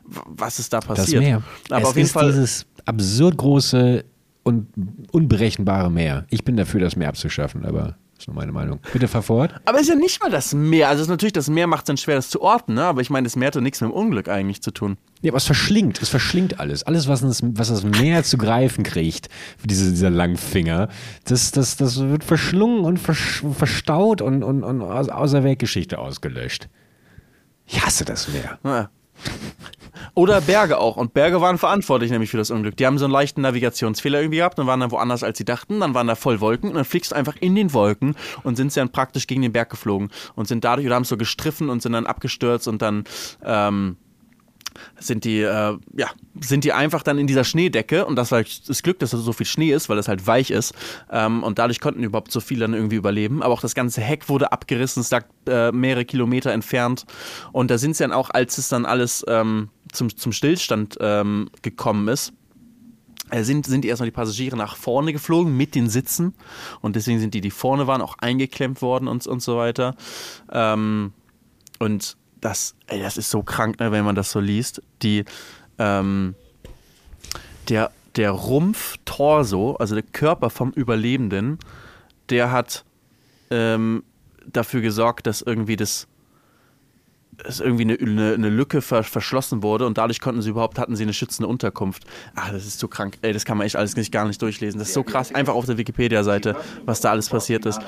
was 0.06 0.60
ist 0.60 0.74
da 0.74 0.80
Das 0.80 0.88
passiert? 0.88 1.24
Meer. 1.24 1.42
Aber 1.70 1.82
es 1.82 1.88
auf 1.88 1.96
jeden 1.96 2.06
ist 2.06 2.12
Fall. 2.14 2.28
dieses 2.28 2.66
absurd 2.86 3.38
große 3.38 4.04
und 4.44 4.68
unberechenbare 5.12 5.92
Meer. 5.92 6.26
Ich 6.30 6.44
bin 6.44 6.58
dafür, 6.58 6.80
das 6.80 6.96
Meer 6.96 7.10
abzuschaffen, 7.10 7.66
aber 7.66 7.96
das 8.16 8.24
ist 8.24 8.28
nur 8.28 8.36
meine 8.36 8.52
Meinung. 8.52 8.80
Bitte 8.94 9.08
fahr 9.08 9.22
fort. 9.24 9.54
Aber 9.66 9.78
es 9.78 9.84
ist 9.84 9.90
ja 9.90 9.96
nicht 9.96 10.22
mal 10.22 10.30
das 10.30 10.54
Meer. 10.54 10.90
Also 10.90 11.02
es 11.02 11.08
ist 11.08 11.10
natürlich, 11.10 11.34
das 11.34 11.50
Meer 11.50 11.68
macht 11.68 11.82
es 11.82 11.86
dann 11.86 11.98
schwer, 11.98 12.16
das 12.16 12.30
zu 12.30 12.42
orten, 12.42 12.74
ne? 12.76 12.84
Aber 12.84 13.02
ich 13.02 13.10
meine, 13.10 13.26
das 13.26 13.36
Meer 13.36 13.48
hat 13.48 13.56
doch 13.56 13.62
nichts 13.62 13.82
mit 13.82 13.90
dem 13.90 13.94
Unglück 13.94 14.30
eigentlich 14.30 14.62
zu 14.62 14.72
tun. 14.72 14.98
Ja, 15.22 15.32
aber 15.32 15.38
es 15.38 15.46
verschlingt, 15.46 16.02
es 16.02 16.10
verschlingt 16.10 16.60
alles. 16.60 16.84
Alles, 16.84 17.08
was 17.08 17.22
das, 17.22 17.42
was 17.44 17.70
das 17.70 17.84
Meer 17.84 18.24
zu 18.24 18.38
greifen 18.38 18.84
kriegt, 18.84 19.30
diese, 19.64 19.90
dieser 19.92 20.10
Langfinger, 20.10 20.90
das, 21.26 21.52
das, 21.52 21.78
das 21.78 22.00
wird 22.00 22.24
verschlungen 22.24 22.86
und 22.86 22.98
versch, 22.98 23.44
verstaut 23.54 24.22
und, 24.22 24.44
und, 24.44 24.64
und 24.64 24.82
aus, 24.82 25.10
aus 25.10 25.32
der 25.32 25.44
Weltgeschichte 25.44 26.00
ausgelöscht. 26.00 26.68
Ich 27.68 27.84
hasse 27.86 28.06
das 28.06 28.28
Meer. 28.28 28.60
Ja. 28.64 28.90
Oder 30.14 30.42
Berge 30.42 30.78
auch. 30.78 30.98
Und 30.98 31.14
Berge 31.14 31.42
waren 31.42 31.58
verantwortlich 31.58 32.12
nämlich 32.12 32.30
für 32.30 32.38
das 32.38 32.52
Unglück. 32.52 32.78
Die 32.78 32.86
haben 32.86 32.98
so 32.98 33.06
einen 33.06 33.14
leichten 33.14 33.42
Navigationsfehler 33.42 34.20
irgendwie 34.20 34.38
gehabt 34.38 34.60
und 34.60 34.68
waren 34.68 34.80
dann 34.80 34.92
woanders, 34.92 35.24
als 35.24 35.38
sie 35.38 35.46
dachten. 35.46 35.80
Dann 35.80 35.94
waren 35.94 36.08
da 36.08 36.16
voll 36.16 36.40
Wolken 36.40 36.70
und 36.70 36.76
dann 36.76 36.86
fliegst 36.86 37.12
du 37.12 37.16
einfach 37.16 37.36
in 37.40 37.56
den 37.56 37.74
Wolken 37.74 38.16
und 38.44 38.56
sind 38.56 38.72
sie 38.72 38.80
dann 38.80 38.92
praktisch 38.92 39.28
gegen 39.28 39.42
den 39.42 39.52
Berg 39.52 39.70
geflogen 39.70 40.10
und 40.36 40.48
sind 40.48 40.64
dadurch 40.64 40.86
oder 40.86 40.96
haben 40.96 41.06
so 41.06 41.18
gestriffen 41.18 41.70
und 41.70 41.82
sind 41.82 41.94
dann 41.94 42.06
abgestürzt 42.06 42.68
und 42.68 42.82
dann 42.82 43.04
ähm, 43.44 43.98
sind 45.00 45.26
die, 45.26 45.42
äh, 45.42 45.78
ja, 45.96 46.08
sind 46.40 46.64
die 46.64 46.74
einfach 46.74 47.04
dann 47.04 47.18
in 47.18 47.28
dieser 47.28 47.44
Schneedecke 47.44 48.06
und 48.06 48.16
das 48.16 48.32
war 48.32 48.44
das 48.44 48.84
Glück, 48.84 49.00
dass 49.00 49.12
da 49.12 49.18
so 49.18 49.34
viel 49.34 49.46
Schnee 49.46 49.72
ist, 49.72 49.90
weil 49.90 49.98
das 49.98 50.08
halt 50.08 50.26
weich 50.28 50.52
ist 50.52 50.74
ähm, 51.12 51.44
und 51.44 51.60
dadurch 51.60 51.80
konnten 51.80 52.04
überhaupt 52.04 52.32
so 52.32 52.40
viele 52.40 52.62
dann 52.62 52.74
irgendwie 52.74 52.96
überleben. 52.96 53.44
Aber 53.44 53.54
auch 53.54 53.62
das 53.62 53.76
ganze 53.76 54.02
Heck 54.02 54.30
wurde 54.30 54.52
abgerissen, 54.52 55.02
es 55.02 55.12
lag 55.12 55.26
äh, 55.48 55.72
mehrere 55.72 56.06
Kilometer 56.06 56.52
entfernt 56.52 57.06
und 57.52 57.72
da 57.72 57.78
sind 57.78 57.96
sie 57.96 58.04
dann 58.04 58.14
auch, 58.14 58.30
als 58.30 58.58
es 58.58 58.70
dann 58.70 58.86
alles 58.86 59.26
ähm, 59.28 59.70
zum, 59.92 60.16
zum 60.16 60.32
Stillstand 60.32 60.98
ähm, 61.02 61.50
gekommen 61.62 62.08
ist, 62.08 62.34
äh, 63.32 63.44
sind, 63.44 63.66
sind 63.66 63.86
erstmal 63.86 64.08
die 64.08 64.16
Passagiere 64.16 64.58
nach 64.58 64.76
vorne 64.76 65.14
geflogen 65.14 65.56
mit 65.56 65.74
den 65.74 65.90
Sitzen 65.90 66.34
und 66.82 66.96
deswegen 66.96 67.20
sind 67.20 67.34
die, 67.34 67.42
die 67.42 67.52
vorne 67.52 67.88
waren, 67.88 68.02
auch 68.02 68.18
eingeklemmt 68.20 68.82
worden 68.82 69.08
und, 69.08 69.26
und 69.26 69.42
so 69.42 69.58
weiter. 69.58 69.96
Ähm, 70.52 71.14
und 71.80 72.18
das, 72.42 72.76
ey, 72.88 73.02
das 73.02 73.18
ist 73.18 73.30
so 73.30 73.44
krank, 73.44 73.80
ne, 73.80 73.92
wenn 73.92 74.04
man 74.04 74.16
das 74.16 74.32
so 74.32 74.40
liest. 74.40 74.82
Die, 75.04 75.26
ähm, 75.78 76.36
der, 77.70 77.92
der 78.16 78.32
Rumpf, 78.32 78.98
Torso, 79.06 79.76
also 79.76 79.96
der 79.96 80.04
Körper 80.04 80.50
vom 80.50 80.72
Überlebenden, 80.72 81.60
der 82.30 82.52
hat 82.52 82.84
ähm, 83.52 84.04
dafür 84.46 84.82
gesorgt, 84.82 85.28
dass 85.28 85.42
irgendwie 85.42 85.76
das 85.76 86.08
es 87.44 87.60
irgendwie 87.60 87.84
eine, 87.84 87.98
eine, 88.00 88.34
eine 88.34 88.50
Lücke 88.50 88.82
ver, 88.82 89.04
verschlossen 89.04 89.64
wurde 89.64 89.86
und 89.86 89.98
dadurch 89.98 90.20
konnten 90.20 90.42
sie 90.42 90.50
überhaupt, 90.50 90.78
hatten 90.78 90.96
sie 90.96 91.04
eine 91.04 91.14
schützende 91.14 91.48
Unterkunft. 91.48 92.04
Ach, 92.36 92.52
das 92.52 92.66
ist 92.66 92.80
so 92.80 92.88
krank. 92.88 93.18
Ey, 93.22 93.34
das 93.34 93.46
kann 93.46 93.58
man 93.58 93.66
echt 93.66 93.76
alles 93.76 93.96
nicht, 93.96 94.12
gar 94.12 94.26
nicht 94.26 94.42
durchlesen. 94.42 94.80
Das 94.80 94.90
ist 94.90 94.94
so 94.94 95.04
krass. 95.04 95.34
Einfach 95.34 95.54
auf 95.54 95.66
der 95.66 95.78
Wikipedia-Seite, 95.78 96.56
was 96.86 97.02
da 97.02 97.12
alles 97.12 97.30
passiert 97.30 97.66
ist. 97.66 97.80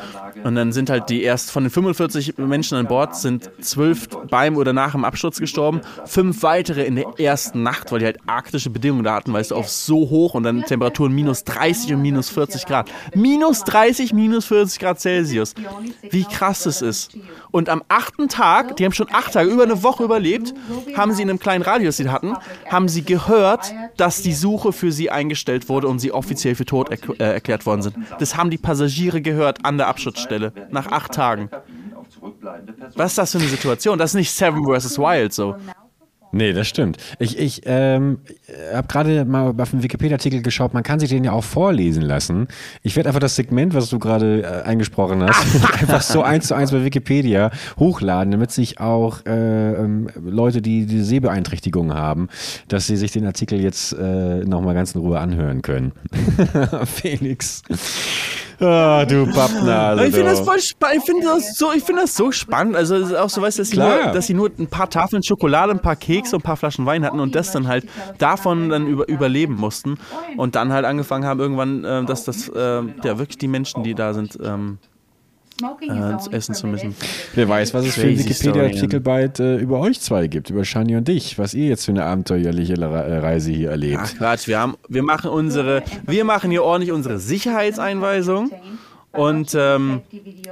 Und 0.44 0.56
dann 0.56 0.72
sind 0.72 0.90
halt 0.90 1.10
die 1.10 1.24
erst 1.24 1.52
von 1.52 1.64
den 1.64 1.70
45 1.70 2.38
Menschen 2.38 2.78
an 2.78 2.88
Bord 2.88 3.16
sind 3.16 3.52
zwölf 3.62 4.08
beim 4.30 4.58
oder 4.58 4.74
nach 4.74 4.94
dem 4.94 5.06
Absturz 5.06 5.40
gestorben, 5.40 5.82
fünf 6.06 6.44
weitere 6.44 6.84
in 6.84 6.96
der 6.96 7.06
ersten 7.20 7.64
Nacht, 7.64 7.92
weil 7.92 8.00
die 8.00 8.06
halt 8.06 8.20
arktische 8.28 8.70
Bedingungen 8.70 9.04
da 9.04 9.16
hatten, 9.16 9.34
weißt 9.34 9.52
du, 9.52 9.56
auf 9.56 9.70
so 9.70 10.10
hoch 10.10 10.34
und 10.34 10.44
dann 10.44 10.64
Temperaturen 10.64 11.14
minus 11.14 11.44
30 11.44 11.94
und 11.94 12.02
minus 12.02 12.30
40 12.30 12.66
Grad. 12.66 12.90
Minus 13.14 13.64
30, 13.64 14.14
minus 14.14 14.46
40 14.46 14.80
Grad 14.80 15.00
Celsius. 15.00 15.54
Wie 16.10 16.24
krass 16.24 16.64
das 16.64 16.82
ist. 16.82 17.18
Und 17.52 17.70
am 17.70 17.84
achten 17.88 18.30
Tag, 18.30 18.78
die 18.78 18.86
haben 18.86 18.94
schon 18.94 19.08
acht 19.12 19.33
Tage, 19.34 19.50
über 19.50 19.64
eine 19.64 19.84
Woche 19.84 20.04
überlebt, 20.04 20.54
haben 20.96 21.14
sie 21.14 21.22
in 21.22 21.30
einem 21.30 21.40
kleinen 21.40 21.64
Radio, 21.64 21.88
das 21.88 21.98
sie 21.98 22.10
hatten, 22.10 22.36
haben 22.70 22.88
sie 22.88 23.04
gehört, 23.04 23.74
dass 23.98 24.22
die 24.22 24.34
Suche 24.34 24.72
für 24.74 24.92
sie 24.92 25.10
eingestellt 25.10 25.70
wurde 25.70 25.88
und 25.88 26.00
sie 26.00 26.12
offiziell 26.12 26.56
für 26.56 26.66
tot 26.66 26.90
erk 26.90 27.10
äh, 27.20 27.34
erklärt 27.34 27.66
worden 27.66 27.82
sind. 27.82 27.96
Das 28.20 28.38
haben 28.38 28.50
die 28.50 28.58
Passagiere 28.58 29.22
gehört 29.22 29.66
an 29.66 29.78
der 29.78 29.88
Abschutzstelle, 29.88 30.54
nach 30.70 30.88
acht 30.88 31.14
Tagen. 31.14 31.50
Was 32.96 33.12
ist 33.12 33.18
das 33.18 33.32
für 33.32 33.40
eine 33.40 33.48
Situation? 33.48 33.98
Das 33.98 34.12
ist 34.12 34.16
nicht 34.16 34.32
Seven 34.32 34.64
vs. 34.64 34.98
Wild 34.98 35.34
so. 35.34 35.56
Nee, 36.36 36.52
das 36.52 36.68
stimmt. 36.68 36.98
Ich, 37.20 37.38
ich 37.38 37.62
ähm, 37.66 38.18
habe 38.74 38.88
gerade 38.88 39.24
mal 39.24 39.54
auf 39.56 39.70
den 39.70 39.84
Wikipedia-Artikel 39.84 40.42
geschaut, 40.42 40.74
man 40.74 40.82
kann 40.82 41.00
sich 41.00 41.10
den 41.10 41.24
ja 41.24 41.32
auch 41.32 41.44
vorlesen 41.44 42.02
lassen. 42.02 42.48
Ich 42.82 42.96
werde 42.96 43.10
einfach 43.10 43.20
das 43.20 43.36
Segment, 43.36 43.76
was 43.76 43.88
du 43.90 44.00
gerade 44.00 44.42
äh, 44.42 44.68
eingesprochen 44.68 45.22
hast, 45.22 45.46
einfach 45.82 46.02
so 46.02 46.24
eins 46.24 46.48
zu 46.48 46.56
eins 46.56 46.72
bei 46.72 46.84
Wikipedia 46.84 47.52
hochladen, 47.78 48.32
damit 48.32 48.50
sich 48.50 48.80
auch 48.80 49.24
äh, 49.28 49.74
ähm, 49.74 50.10
Leute, 50.26 50.64
die 50.64 50.88
die 50.88 51.02
Sehbeeinträchtigungen 51.02 51.96
haben, 51.96 52.30
dass 52.68 52.88
sie 52.88 52.98
sich 52.98 53.12
den 53.12 53.28
Artikel 53.28 53.62
jetzt 53.62 53.94
äh, 53.94 54.44
nochmal 54.44 54.74
ganz 54.74 54.96
in 54.96 55.02
Ruhe 55.02 55.20
anhören 55.20 55.62
können. 55.62 55.92
Felix. 56.86 57.62
Ah, 58.66 59.06
du 59.06 59.26
Pappnase. 59.26 60.06
Ich 60.08 60.14
finde 60.16 60.30
das 60.32 60.40
voll 60.40 60.60
spannend. 60.60 60.98
Ich 60.98 61.04
finde 61.06 61.26
das, 61.28 61.56
so, 61.56 61.72
ich 61.74 61.84
find 61.84 62.00
das 62.00 62.16
so 62.16 62.32
spannend. 62.32 62.76
Also, 62.76 62.96
es 62.96 63.10
ist 63.10 63.16
auch 63.16 63.30
so, 63.30 63.42
weißt 63.42 63.58
du, 63.58 63.62
dass, 63.62 63.70
sie 63.72 63.78
nur- 63.78 64.14
dass 64.14 64.28
sie 64.28 64.34
nur 64.34 64.50
ein 64.58 64.68
paar 64.68 64.90
Tafeln 64.90 65.22
Schokolade, 65.24 65.72
ein 65.72 65.80
paar 65.82 65.96
Kekse 65.96 66.36
und 66.36 66.42
ein 66.42 66.46
paar 66.46 66.58
Flaschen 66.58 66.86
Wein 66.86 67.04
hatten 67.06 67.20
und 67.20 67.36
das 67.36 67.52
dann 67.52 67.68
halt 67.68 67.86
davon 68.18 68.70
dann 68.70 68.88
über, 68.88 69.08
überleben 69.10 69.56
mussten. 69.56 69.98
Und 70.38 70.56
dann 70.56 70.72
halt 70.72 70.86
angefangen 70.86 71.26
haben, 71.26 71.40
irgendwann, 71.40 71.84
äh, 71.84 72.06
dass 72.06 72.24
das, 72.24 72.48
äh, 72.50 72.82
ja, 73.04 73.18
wirklich 73.18 73.38
die 73.38 73.48
Menschen, 73.48 73.84
die 73.84 73.96
da 73.96 74.14
sind, 74.14 74.38
ähm, 74.44 74.78
äh, 75.82 76.36
essen 76.36 76.56
zu 76.56 76.68
müssen. 76.68 76.96
Wer 77.36 77.50
weiß, 77.50 77.74
was 77.74 77.86
es 77.86 77.96
für 77.96 78.08
einen 78.08 78.20
Wikipedia-Artikel 78.20 79.00
bald 79.00 79.40
äh, 79.40 79.58
über 79.58 79.80
euch 79.80 80.00
zwei 80.02 80.28
gibt, 80.28 80.50
über 80.50 80.66
Shani 80.66 80.96
und 80.96 81.08
dich, 81.08 81.38
was 81.38 81.54
ihr 81.54 81.68
jetzt 81.68 81.86
für 81.86 81.92
eine 81.92 82.04
abenteuerliche 82.06 82.74
äh, 82.74 83.18
Reise 83.18 83.52
hier 83.52 83.72
erlebt. 83.72 84.02
Ach 84.04 84.18
Quatsch, 84.18 84.48
wir, 84.48 84.60
haben, 84.60 84.76
wir 84.88 85.04
machen 85.04 85.30
unsere, 85.30 85.84
wir 86.06 86.26
machen 86.26 86.52
hier 86.52 86.64
ordentlich 86.64 86.92
unsere 86.92 87.20
Sicherheitseinweisung. 87.20 88.52
Und, 89.16 89.56
ähm, 89.56 90.02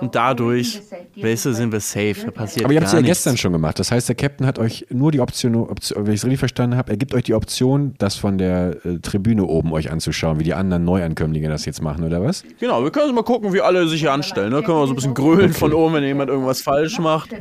und 0.01 0.13
dadurch, 0.13 0.81
weißt 1.15 1.45
du, 1.45 1.53
sind 1.53 1.71
wir 1.71 1.79
safe. 1.79 2.15
Da 2.25 2.31
passiert 2.31 2.65
Aber 2.65 2.73
ihr 2.73 2.79
habt 2.79 2.87
es 2.87 2.93
ja 2.93 3.01
nichts. 3.01 3.17
gestern 3.17 3.37
schon 3.37 3.53
gemacht. 3.53 3.79
Das 3.79 3.91
heißt, 3.91 4.07
der 4.07 4.15
Captain 4.15 4.45
hat 4.45 4.59
euch 4.59 4.85
nur 4.91 5.11
die 5.11 5.19
Option, 5.19 5.55
Option 5.55 6.05
wenn 6.05 6.13
ich 6.13 6.19
es 6.19 6.25
richtig 6.25 6.37
verstanden 6.39 6.77
habe, 6.77 6.91
er 6.91 6.97
gibt 6.97 7.15
euch 7.15 7.23
die 7.23 7.33
Option, 7.33 7.95
das 7.97 8.17
von 8.17 8.37
der 8.37 8.77
äh, 8.85 8.99
Tribüne 8.99 9.45
oben 9.45 9.73
euch 9.73 9.91
anzuschauen, 9.91 10.39
wie 10.39 10.43
die 10.43 10.53
anderen 10.53 10.83
Neuankömmlinge 10.85 11.49
das 11.49 11.65
jetzt 11.65 11.81
machen, 11.81 12.03
oder 12.03 12.23
was? 12.23 12.43
Genau, 12.59 12.83
wir 12.83 12.91
können 12.91 13.15
mal 13.15 13.23
gucken, 13.23 13.51
wie 13.51 13.61
alle 13.61 13.87
sich 13.87 14.01
hier 14.01 14.11
anstellen. 14.13 14.51
Da 14.51 14.61
können 14.61 14.77
wir 14.77 14.85
so 14.85 14.93
ein 14.93 14.95
bisschen 14.95 15.15
grölen 15.15 15.53
von 15.53 15.73
oben, 15.73 15.95
wenn 15.95 16.03
jemand 16.03 16.29
irgendwas 16.29 16.61
falsch 16.61 16.99
macht. 16.99 17.31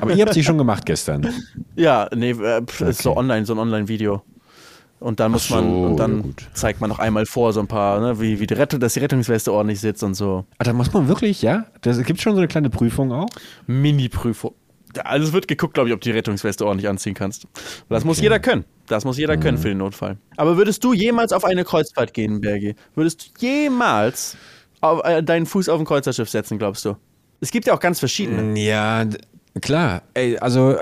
Aber 0.00 0.12
ihr 0.12 0.24
habt 0.26 0.34
sie 0.34 0.44
schon 0.44 0.58
gemacht 0.58 0.84
gestern. 0.84 1.26
Ja, 1.76 2.08
nee, 2.14 2.32
äh, 2.32 2.60
pf, 2.62 2.82
ist 2.82 3.02
so 3.02 3.16
online, 3.16 3.46
so 3.46 3.54
ein 3.54 3.58
Online-Video. 3.58 4.22
Und 5.00 5.18
dann 5.18 5.32
muss 5.32 5.48
so, 5.48 5.54
man, 5.54 5.64
und 5.84 5.90
ja 5.92 5.96
dann 5.96 6.22
gut. 6.22 6.46
zeigt 6.52 6.80
man 6.82 6.90
noch 6.90 6.98
einmal 6.98 7.24
vor, 7.26 7.52
so 7.54 7.60
ein 7.60 7.66
paar, 7.66 8.00
ne, 8.00 8.20
wie, 8.20 8.38
wie 8.38 8.46
die 8.46 8.54
Rettung, 8.54 8.80
dass 8.80 8.92
die 8.94 9.00
Rettungsweste 9.00 9.50
ordentlich 9.52 9.80
sitzt 9.80 10.02
und 10.02 10.12
so. 10.14 10.44
Ah, 10.58 10.64
da 10.64 10.72
muss 10.74 10.92
man 10.92 11.08
wirklich, 11.08 11.40
ja? 11.40 11.64
Das 11.80 12.02
gibt 12.04 12.20
schon 12.20 12.34
so 12.34 12.38
eine 12.38 12.48
kleine 12.48 12.68
Prüfung 12.68 13.10
auch. 13.10 13.28
Mini-Prüfung. 13.66 14.54
Also 15.04 15.28
es 15.28 15.32
wird 15.32 15.46
geguckt, 15.48 15.74
glaube 15.74 15.88
ich, 15.88 15.94
ob 15.94 16.00
du 16.00 16.10
die 16.10 16.16
Rettungsweste 16.16 16.66
ordentlich 16.66 16.88
anziehen 16.88 17.14
kannst. 17.14 17.46
Das 17.88 18.04
muss 18.04 18.20
jeder 18.20 18.40
können. 18.40 18.64
Das 18.88 19.04
muss 19.04 19.16
jeder 19.18 19.36
können 19.36 19.56
für 19.56 19.68
den 19.68 19.78
Notfall. 19.78 20.18
Aber 20.36 20.56
würdest 20.56 20.82
du 20.84 20.92
jemals 20.92 21.32
auf 21.32 21.44
eine 21.44 21.64
Kreuzfahrt 21.64 22.12
gehen, 22.12 22.40
Bergi? 22.40 22.74
Würdest 22.96 23.30
du 23.40 23.46
jemals 23.46 24.36
auf, 24.80 25.00
äh, 25.04 25.22
deinen 25.22 25.46
Fuß 25.46 25.68
auf 25.68 25.78
ein 25.78 25.86
Kreuzerschiff 25.86 26.28
setzen, 26.28 26.58
glaubst 26.58 26.84
du? 26.84 26.96
Es 27.40 27.52
gibt 27.52 27.66
ja 27.66 27.72
auch 27.74 27.80
ganz 27.80 28.00
verschiedene. 28.00 28.58
Ja, 28.60 29.04
d- 29.04 29.18
klar. 29.60 30.02
Ey, 30.14 30.36
also 30.38 30.76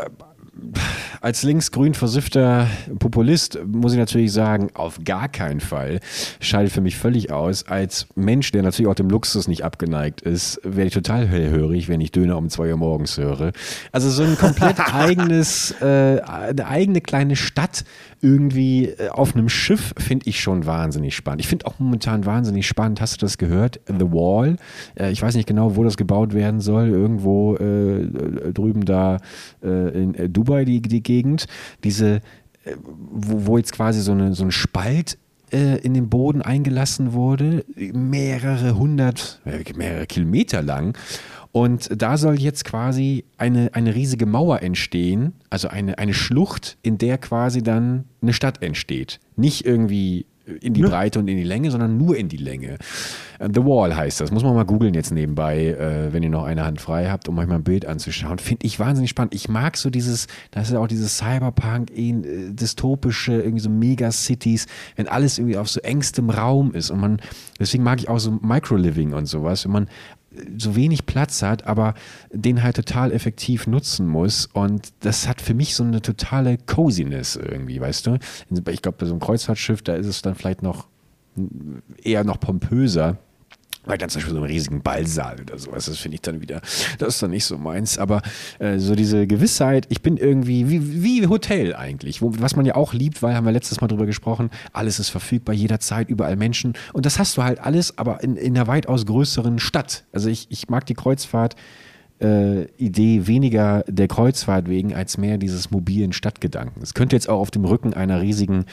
als 1.21 1.42
linksgrün 1.42 1.94
versiffter 1.94 2.68
Populist 2.99 3.59
muss 3.66 3.92
ich 3.92 3.99
natürlich 3.99 4.33
sagen, 4.33 4.68
auf 4.75 5.01
gar 5.05 5.29
keinen 5.29 5.61
Fall. 5.61 6.01
Scheidet 6.40 6.73
für 6.73 6.81
mich 6.81 6.97
völlig 6.97 7.33
aus. 7.33 7.66
Als 7.66 8.07
Mensch, 8.14 8.51
der 8.53 8.62
natürlich 8.62 8.90
auch 8.90 8.94
dem 8.94 9.09
Luxus 9.09 9.49
nicht 9.49 9.64
abgeneigt 9.64 10.21
ist, 10.21 10.61
werde 10.64 10.88
ich 10.88 10.94
total 10.94 11.27
hellhörig, 11.27 11.88
wenn 11.88 12.01
ich 12.01 12.12
Döner 12.12 12.37
um 12.37 12.49
zwei 12.51 12.71
Uhr 12.71 12.77
morgens 12.77 13.16
höre. 13.18 13.53
Also 13.92 14.11
so 14.11 14.23
ein 14.23 14.37
komplett 14.37 14.81
eigenes, 14.94 15.73
äh, 15.81 16.21
eine 16.21 16.66
eigene 16.66 17.01
kleine 17.01 17.37
Stadt 17.37 17.85
irgendwie 18.21 18.87
äh, 18.87 19.09
auf 19.11 19.35
einem 19.35 19.49
Schiff 19.49 19.94
finde 19.97 20.29
ich 20.29 20.40
schon 20.40 20.66
wahnsinnig 20.66 21.14
spannend. 21.14 21.40
Ich 21.40 21.49
finde 21.49 21.66
auch 21.66 21.79
momentan 21.79 22.27
wahnsinnig 22.27 22.66
spannend, 22.66 23.01
hast 23.01 23.14
du 23.14 23.18
das 23.25 23.38
gehört? 23.38 23.81
The 23.87 24.11
Wall. 24.12 24.57
Äh, 24.99 25.12
ich 25.12 25.23
weiß 25.23 25.35
nicht 25.37 25.47
genau, 25.47 25.77
wo 25.77 25.85
das 25.85 25.97
gebaut 25.97 26.35
werden 26.35 26.61
soll. 26.61 26.88
Irgendwo 26.88 27.57
äh, 27.57 28.53
drüben 28.53 28.85
da 28.85 29.18
äh, 29.62 30.03
in 30.03 30.14
äh, 30.14 30.29
Dubai, 30.48 30.64
die, 30.64 30.80
die 30.80 31.02
Gegend. 31.02 31.46
Diese, 31.84 32.16
äh, 32.64 32.74
wo, 32.82 33.46
wo 33.46 33.58
jetzt 33.58 33.72
quasi 33.72 34.00
so, 34.00 34.12
eine, 34.12 34.34
so 34.34 34.44
ein 34.44 34.50
Spalt 34.50 35.18
äh, 35.52 35.78
in 35.78 35.94
den 35.94 36.08
Boden 36.08 36.42
eingelassen 36.42 37.12
wurde, 37.12 37.64
mehrere 37.76 38.78
hundert, 38.78 39.40
mehrere 39.76 40.06
Kilometer 40.06 40.62
lang. 40.62 40.96
Und 41.52 41.88
da 42.00 42.16
soll 42.18 42.38
jetzt 42.38 42.64
quasi 42.64 43.24
eine, 43.38 43.70
eine 43.72 43.94
riesige 43.94 44.26
Mauer 44.26 44.62
entstehen, 44.62 45.32
also 45.50 45.68
eine, 45.68 45.98
eine 45.98 46.14
Schlucht, 46.14 46.76
in 46.82 46.98
der 46.98 47.18
quasi 47.18 47.62
dann 47.62 48.04
eine 48.20 48.32
Stadt 48.32 48.62
entsteht. 48.62 49.18
Nicht 49.37 49.64
irgendwie 49.64 50.26
in 50.61 50.74
die 50.74 50.82
Breite 50.82 51.18
und 51.18 51.28
in 51.28 51.37
die 51.37 51.44
Länge, 51.44 51.70
sondern 51.70 51.96
nur 51.96 52.16
in 52.16 52.28
die 52.28 52.37
Länge. 52.37 52.78
Äh, 53.38 53.48
The 53.52 53.64
Wall 53.64 53.96
heißt 53.96 54.20
das. 54.20 54.30
Muss 54.30 54.42
man 54.42 54.54
mal 54.54 54.64
googeln 54.64 54.94
jetzt 54.94 55.11
nebenbei, 55.11 55.66
äh, 55.66 56.12
wenn 56.12 56.22
ihr 56.22 56.30
noch 56.30 56.44
eine 56.44 56.64
Hand 56.64 56.80
frei 56.80 57.08
habt, 57.08 57.28
um 57.28 57.38
euch 57.38 57.46
mal 57.46 57.56
ein 57.56 57.64
Bild 57.64 57.87
anzuschauen. 57.87 58.38
Finde 58.38 58.66
ich 58.66 58.80
wahnsinnig 58.80 59.11
spannend. 59.11 59.34
Ich 59.34 59.48
mag 59.48 59.76
so 59.76 59.90
dieses, 59.90 60.26
das 60.50 60.68
ist 60.68 60.74
ja 60.74 60.80
auch 60.80 60.88
dieses 60.88 61.18
Cyberpunk, 61.18 61.90
eh, 61.90 62.11
äh, 62.11 62.52
dystopische, 62.52 63.34
irgendwie 63.34 63.61
so 63.61 63.70
Megacities, 63.70 64.66
wenn 64.96 65.08
alles 65.08 65.38
irgendwie 65.38 65.56
auf 65.56 65.68
so 65.68 65.80
engstem 65.80 66.30
Raum 66.30 66.72
ist 66.72 66.90
und 66.90 67.00
man, 67.00 67.20
deswegen 67.58 67.84
mag 67.84 68.00
ich 68.00 68.08
auch 68.08 68.18
so 68.18 68.38
Microliving 68.42 69.12
und 69.12 69.26
sowas, 69.26 69.64
wenn 69.64 69.72
man 69.72 69.88
so 70.57 70.77
wenig 70.77 71.07
Platz 71.07 71.42
hat, 71.42 71.66
aber 71.66 71.94
den 72.31 72.62
halt 72.62 72.77
total 72.77 73.12
effektiv 73.12 73.66
nutzen 73.66 74.07
muss. 74.07 74.46
Und 74.46 74.92
das 75.01 75.29
hat 75.29 75.40
für 75.40 75.55
mich 75.55 75.74
so 75.74 75.85
eine 75.85 76.03
totale 76.03 76.59
Coziness 76.59 77.37
irgendwie, 77.37 77.81
weißt 77.81 78.07
du? 78.07 78.18
Ich 78.70 78.83
glaube, 78.83 78.98
bei 78.98 79.07
so 79.07 79.12
einem 79.12 79.20
Kreuzfahrtschiff, 79.20 79.83
da 79.83 79.94
ist 79.94 80.07
es 80.07 80.22
dann 80.22 80.35
vielleicht 80.35 80.62
noch 80.62 80.88
eher 82.03 82.24
noch 82.24 82.40
pompöser. 82.40 83.18
Weil 83.88 83.98
dann 83.98 84.11
zum 84.11 84.20
Beispiel 84.20 84.35
so 84.35 84.40
einen 84.40 84.51
riesigen 84.51 84.83
Ballsaal 84.83 85.40
oder 85.40 85.59
sowas, 85.59 85.87
das 85.87 85.98
finde 85.98 86.16
ich 86.16 86.20
dann 86.20 86.40
wieder, 86.40 86.61
das 86.98 87.14
ist 87.14 87.22
dann 87.22 87.31
nicht 87.31 87.46
so 87.46 87.59
meins. 87.59 87.98
Aber 87.98 88.22
äh, 88.59 88.79
so 88.79 88.94
diese 88.94 89.27
Gewissheit, 89.27 89.87
ich 89.88 90.03
bin 90.03 90.18
irgendwie 90.18 90.68
wie, 90.68 91.03
wie 91.03 91.27
Hotel 91.27 91.74
eigentlich, 91.74 92.22
wo, 92.22 92.33
was 92.38 92.55
man 92.55 92.66
ja 92.66 92.77
auch 92.77 92.92
liebt, 92.92 93.22
weil 93.22 93.35
haben 93.35 93.46
wir 93.46 93.53
letztes 93.53 93.81
Mal 93.81 93.88
drüber 93.88 94.07
gesprochen, 94.07 94.51
alles 94.72 94.98
ist 95.01 95.09
verfügbar, 95.09 95.55
jederzeit, 95.55 96.09
überall 96.09 96.37
Menschen. 96.37 96.74
Und 96.92 97.07
das 97.07 97.18
hast 97.18 97.37
du 97.38 97.42
halt 97.42 97.61
alles, 97.61 97.96
aber 97.96 98.22
in, 98.22 98.37
in 98.37 98.57
einer 98.57 98.66
weitaus 98.66 99.07
größeren 99.07 99.59
Stadt. 99.59 100.05
Also 100.12 100.29
ich, 100.29 100.46
ich 100.51 100.68
mag 100.68 100.87
die 100.87 100.94
Kreuzfahrt. 100.94 101.57
Äh, 102.20 102.64
Idee 102.78 103.28
weniger 103.28 103.85
der 103.87 104.09
Kreuzfahrt 104.09 104.68
wegen 104.68 104.92
als 104.92 105.18
mehr 105.18 105.38
dieses 105.38 105.70
mobilen 105.70 106.12
Stadtgedanken. 106.12 106.83
Es 106.83 106.94
könnte 106.94 107.14
jetzt 107.14 107.28
auch 107.28 107.38
auf 107.38 107.52
dem 107.52 107.64
Rücken 107.64 107.94
einer 107.94 108.20
riesigen 108.20 108.64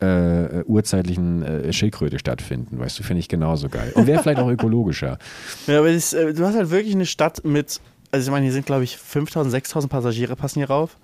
äh, 0.00 0.62
urzeitlichen 0.64 1.42
äh, 1.42 1.72
Schildkröte 1.72 2.18
stattfinden, 2.18 2.78
weißt 2.78 2.98
du, 2.98 3.02
finde 3.02 3.20
ich 3.20 3.28
genauso 3.28 3.68
geil. 3.68 3.92
Und 3.94 4.06
wäre 4.06 4.22
vielleicht 4.22 4.40
auch 4.40 4.48
ökologischer. 4.48 5.18
Ja, 5.66 5.78
aber 5.78 5.92
das, 5.92 6.12
äh, 6.12 6.32
du 6.32 6.44
hast 6.44 6.56
halt 6.56 6.70
wirklich 6.70 6.94
eine 6.94 7.06
Stadt 7.06 7.44
mit, 7.44 7.80
also 8.10 8.26
ich 8.26 8.30
meine, 8.30 8.44
hier 8.44 8.52
sind 8.52 8.66
glaube 8.66 8.84
ich 8.84 8.96
5000, 8.96 9.50
6000 9.50 9.90
Passagiere 9.90 10.36
passen 10.36 10.60
hier 10.60 10.68
rauf. 10.68 10.96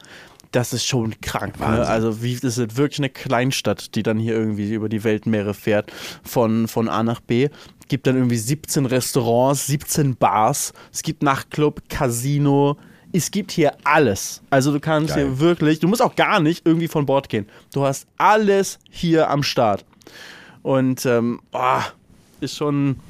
Das 0.52 0.72
ist 0.72 0.84
schon 0.84 1.20
krank. 1.20 1.60
Ne? 1.60 1.66
Also 1.66 2.22
wie, 2.22 2.34
das 2.34 2.58
ist 2.58 2.76
wirklich 2.76 2.98
eine 2.98 3.10
Kleinstadt, 3.10 3.94
die 3.94 4.02
dann 4.02 4.18
hier 4.18 4.34
irgendwie 4.34 4.72
über 4.72 4.88
die 4.88 5.04
Weltmeere 5.04 5.54
fährt, 5.54 5.92
von, 6.24 6.66
von 6.66 6.88
A 6.88 7.02
nach 7.02 7.20
B. 7.20 7.48
Gibt 7.90 8.06
dann 8.06 8.14
irgendwie 8.14 8.36
17 8.36 8.86
Restaurants, 8.86 9.66
17 9.66 10.14
Bars, 10.14 10.72
es 10.92 11.02
gibt 11.02 11.24
Nachtclub, 11.24 11.82
Casino, 11.88 12.76
es 13.12 13.32
gibt 13.32 13.50
hier 13.50 13.72
alles. 13.82 14.42
Also 14.48 14.72
du 14.72 14.78
kannst 14.78 15.16
Geil. 15.16 15.26
hier 15.26 15.40
wirklich, 15.40 15.80
du 15.80 15.88
musst 15.88 16.00
auch 16.00 16.14
gar 16.14 16.38
nicht 16.38 16.64
irgendwie 16.64 16.86
von 16.86 17.04
Bord 17.04 17.28
gehen. 17.28 17.46
Du 17.74 17.84
hast 17.84 18.06
alles 18.16 18.78
hier 18.88 19.28
am 19.28 19.42
Start. 19.42 19.84
Und 20.62 21.04
ähm, 21.04 21.40
oh, 21.50 21.80
ist 22.40 22.56
schon, 22.56 23.00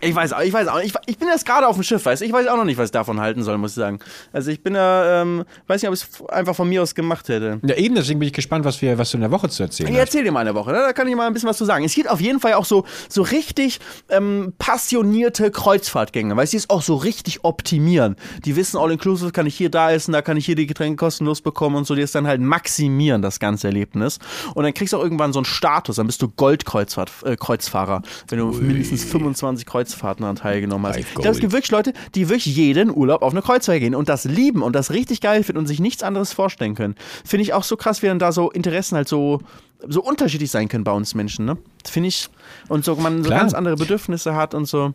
Ich 0.00 0.14
weiß, 0.14 0.32
auch- 0.32 0.40
ich 0.40 0.52
weiß 0.52 0.68
auch, 0.68 0.80
ich, 0.80 0.92
ich 1.06 1.18
bin 1.18 1.28
jetzt 1.28 1.44
gerade 1.46 1.66
auf 1.66 1.76
dem 1.76 1.82
Schiff, 1.82 2.04
weißt 2.04 2.22
du? 2.22 2.26
Ich 2.26 2.32
weiß 2.32 2.46
auch 2.46 2.56
noch 2.56 2.64
nicht, 2.64 2.78
was 2.78 2.86
ich 2.86 2.90
davon 2.92 3.20
halten 3.20 3.42
soll, 3.42 3.58
muss 3.58 3.72
ich 3.72 3.76
sagen. 3.76 3.98
Also 4.32 4.50
ich 4.50 4.62
bin 4.62 4.74
da, 4.74 5.22
ähm, 5.22 5.44
weiß 5.66 5.82
nicht, 5.82 5.88
ob 5.88 5.94
ich 5.94 6.02
es 6.02 6.28
einfach 6.28 6.54
von 6.54 6.68
mir 6.68 6.82
aus 6.82 6.94
gemacht 6.94 7.28
hätte. 7.28 7.60
Ja, 7.62 7.74
eben, 7.76 7.94
deswegen 7.94 8.18
bin 8.18 8.26
ich 8.28 8.32
gespannt, 8.32 8.64
was, 8.64 8.80
wir, 8.82 8.96
was 8.98 9.10
du 9.10 9.16
in 9.16 9.22
der 9.22 9.30
Woche 9.30 9.48
zu 9.48 9.62
erzählen 9.62 9.88
Ich 9.90 9.94
hast. 9.96 10.00
erzähl 10.06 10.24
dir 10.24 10.32
mal 10.32 10.40
eine 10.40 10.54
Woche, 10.54 10.72
ne? 10.72 10.78
da 10.78 10.92
kann 10.92 11.06
ich 11.08 11.14
mal 11.16 11.26
ein 11.26 11.32
bisschen 11.32 11.48
was 11.48 11.56
zu 11.58 11.64
sagen. 11.64 11.84
Es 11.84 11.94
gibt 11.94 12.08
auf 12.10 12.20
jeden 12.20 12.40
Fall 12.40 12.54
auch 12.54 12.64
so, 12.64 12.84
so 13.08 13.22
richtig 13.22 13.80
ähm, 14.08 14.52
passionierte 14.58 15.50
Kreuzfahrtgänger, 15.50 16.36
weißt 16.36 16.52
du, 16.52 16.56
die 16.56 16.62
es 16.62 16.70
auch 16.70 16.82
so 16.82 16.94
richtig 16.96 17.44
optimieren. 17.44 18.16
Die 18.44 18.56
wissen, 18.56 18.76
all-inclusive 18.78 19.30
kann 19.32 19.46
ich 19.46 19.56
hier 19.56 19.70
da 19.70 19.90
essen, 19.92 20.12
da 20.12 20.22
kann 20.22 20.36
ich 20.36 20.46
hier 20.46 20.54
die 20.56 20.66
Getränke 20.66 20.96
kostenlos 20.96 21.40
bekommen 21.40 21.76
und 21.76 21.86
so, 21.86 21.94
die 21.94 22.02
es 22.02 22.12
dann 22.12 22.26
halt 22.26 22.40
maximieren, 22.40 23.22
das 23.22 23.38
ganze 23.40 23.66
Erlebnis. 23.68 24.18
Und 24.54 24.64
dann 24.64 24.74
kriegst 24.74 24.92
du 24.92 24.98
auch 24.98 25.02
irgendwann 25.02 25.32
so 25.32 25.38
einen 25.40 25.44
Status, 25.46 25.96
dann 25.96 26.06
bist 26.06 26.22
du 26.22 26.28
Goldkreuzfahrer, 26.28 27.08
äh, 27.24 27.36
Kreuzfahrer, 27.36 28.02
wenn 28.28 28.38
du 28.38 28.48
auf 28.48 28.60
mindestens 28.60 29.04
25 29.04 29.66
Kreuzfahrten 29.80 30.22
daran 30.22 30.36
teilgenommen 30.36 30.86
hast. 30.86 30.98
Ich 30.98 31.14
glaube, 31.14 31.30
es 31.30 31.38
gibt 31.38 31.52
wirklich 31.52 31.70
Leute, 31.70 31.92
die 32.14 32.28
wirklich 32.28 32.54
jeden 32.54 32.94
Urlaub 32.94 33.22
auf 33.22 33.32
eine 33.32 33.42
Kreuzfahrt 33.42 33.80
gehen 33.80 33.94
und 33.94 34.08
das 34.08 34.24
lieben 34.24 34.62
und 34.62 34.76
das 34.76 34.90
richtig 34.90 35.20
geil 35.20 35.42
finden 35.42 35.58
und 35.58 35.66
sich 35.66 35.80
nichts 35.80 36.02
anderes 36.02 36.32
vorstellen 36.32 36.74
können. 36.74 36.94
Finde 37.24 37.42
ich 37.42 37.54
auch 37.54 37.64
so 37.64 37.76
krass, 37.76 38.02
wie 38.02 38.06
dann 38.06 38.18
da 38.18 38.32
so 38.32 38.50
Interessen 38.50 38.96
halt 38.96 39.08
so, 39.08 39.40
so 39.86 40.02
unterschiedlich 40.02 40.50
sein 40.50 40.68
können 40.68 40.84
bei 40.84 40.92
uns 40.92 41.14
Menschen, 41.14 41.46
ne? 41.46 41.56
Finde 41.86 42.08
ich. 42.08 42.28
Und 42.68 42.84
so 42.84 42.94
man 42.96 43.22
so 43.22 43.28
Klar. 43.28 43.40
ganz 43.40 43.54
andere 43.54 43.76
Bedürfnisse 43.76 44.34
hat 44.34 44.54
und 44.54 44.66
so. 44.66 44.92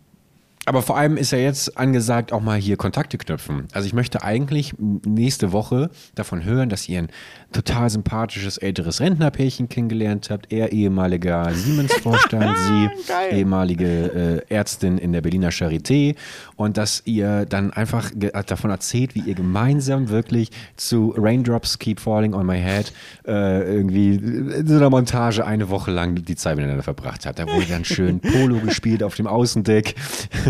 Aber 0.65 0.81
vor 0.81 0.97
allem 0.97 1.17
ist 1.17 1.31
ja 1.31 1.37
jetzt 1.37 1.77
angesagt, 1.77 2.33
auch 2.33 2.41
mal 2.41 2.57
hier 2.59 2.75
Kontakte 2.75 3.17
knüpfen. 3.17 3.67
Also 3.71 3.85
ich 3.87 3.93
möchte 3.93 4.23
eigentlich 4.23 4.73
nächste 4.77 5.51
Woche 5.51 5.91
davon 6.15 6.43
hören, 6.43 6.69
dass 6.69 6.89
ihr 6.89 6.99
ein 6.99 7.09
total 7.53 7.89
sympathisches 7.89 8.57
älteres 8.57 8.99
Rentnerpärchen 8.99 9.69
kennengelernt 9.69 10.29
habt. 10.29 10.51
Er 10.51 10.71
ehemaliger 10.71 11.53
Siemens-Vorstand, 11.53 12.57
sie 12.67 13.35
ehemalige 13.35 14.43
äh, 14.49 14.53
Ärztin 14.53 14.97
in 14.97 15.13
der 15.13 15.21
Berliner 15.21 15.49
Charité. 15.49 16.15
Und 16.55 16.77
dass 16.77 17.03
ihr 17.05 17.45
dann 17.45 17.71
einfach 17.71 18.11
davon 18.47 18.71
erzählt, 18.71 19.13
wie 19.13 19.21
ihr 19.21 19.35
gemeinsam 19.35 20.09
wirklich 20.09 20.49
zu 20.75 21.13
Raindrops 21.15 21.79
Keep 21.79 21.99
Falling 21.99 22.33
on 22.33 22.45
My 22.45 22.59
Head 22.59 22.91
äh, 23.27 23.75
irgendwie 23.75 24.15
in 24.15 24.67
so 24.67 24.75
einer 24.75 24.89
Montage 24.89 25.45
eine 25.45 25.69
Woche 25.69 25.91
lang 25.91 26.15
die 26.15 26.35
Zeit 26.35 26.55
miteinander 26.55 26.83
verbracht 26.83 27.25
habt. 27.25 27.39
Da 27.39 27.47
wurde 27.47 27.67
dann 27.69 27.85
schön 27.85 28.19
Polo 28.19 28.59
gespielt 28.59 29.03
auf 29.03 29.15
dem 29.15 29.27
Außendeck, 29.27 29.95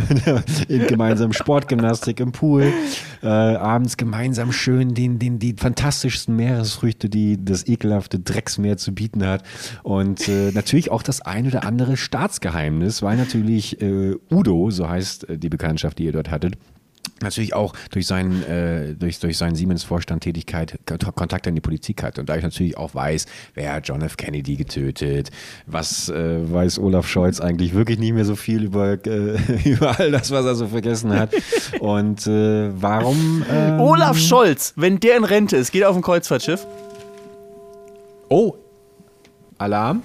in 0.67 0.87
gemeinsam 0.87 1.33
Sportgymnastik 1.33 2.19
im 2.19 2.31
Pool, 2.31 2.71
äh, 3.21 3.27
abends 3.27 3.97
gemeinsam 3.97 4.51
schön 4.51 4.93
den, 4.93 5.19
den, 5.19 5.39
die 5.39 5.53
fantastischsten 5.53 6.35
Meeresfrüchte, 6.35 7.09
die 7.09 7.43
das 7.43 7.67
ekelhafte 7.67 8.19
Drecksmeer 8.19 8.77
zu 8.77 8.93
bieten 8.93 9.25
hat. 9.25 9.43
Und 9.83 10.27
äh, 10.27 10.51
natürlich 10.51 10.91
auch 10.91 11.03
das 11.03 11.21
ein 11.21 11.47
oder 11.47 11.65
andere 11.65 11.97
Staatsgeheimnis, 11.97 13.01
weil 13.01 13.17
natürlich 13.17 13.81
äh, 13.81 14.15
Udo, 14.31 14.69
so 14.71 14.89
heißt 14.89 15.29
äh, 15.29 15.37
die 15.37 15.49
Bekanntschaft, 15.49 15.99
die 15.99 16.05
ihr 16.05 16.11
dort 16.11 16.31
hattet, 16.31 16.57
natürlich 17.21 17.53
auch 17.53 17.73
durch 17.91 18.07
seinen, 18.07 18.43
äh, 18.43 18.93
durch, 18.93 19.19
durch 19.19 19.37
seinen 19.37 19.55
Siemens-Vorstand 19.55 20.23
Tätigkeit 20.23 20.77
Kont- 20.85 21.11
Kontakt 21.13 21.47
in 21.47 21.55
die 21.55 21.61
Politik 21.61 22.03
hat. 22.03 22.19
Und 22.19 22.27
da 22.29 22.35
ich 22.35 22.43
natürlich 22.43 22.77
auch 22.77 22.93
weiß, 22.93 23.25
wer 23.53 23.73
hat 23.73 23.87
John 23.87 24.01
F. 24.01 24.17
Kennedy 24.17 24.55
getötet, 24.55 25.31
was 25.65 26.09
äh, 26.09 26.51
weiß 26.51 26.79
Olaf 26.79 27.07
Scholz 27.07 27.39
eigentlich 27.39 27.73
wirklich 27.73 27.99
nicht 27.99 28.13
mehr 28.13 28.25
so 28.25 28.35
viel 28.35 28.63
über, 28.63 28.97
äh, 29.05 29.37
über 29.65 29.97
all 29.99 30.11
das, 30.11 30.31
was 30.31 30.45
er 30.45 30.55
so 30.55 30.67
vergessen 30.67 31.17
hat. 31.17 31.33
Und 31.79 32.27
äh, 32.27 32.69
warum... 32.81 33.45
ähm, 33.51 33.79
Olaf 33.79 34.17
Scholz, 34.17 34.73
wenn 34.75 34.99
der 34.99 35.17
in 35.17 35.23
Rente 35.23 35.57
ist, 35.57 35.71
geht 35.71 35.83
auf 35.83 35.95
ein 35.95 36.01
Kreuzfahrtschiff. 36.01 36.65
Oh, 38.29 38.55
Alarm? 39.57 40.01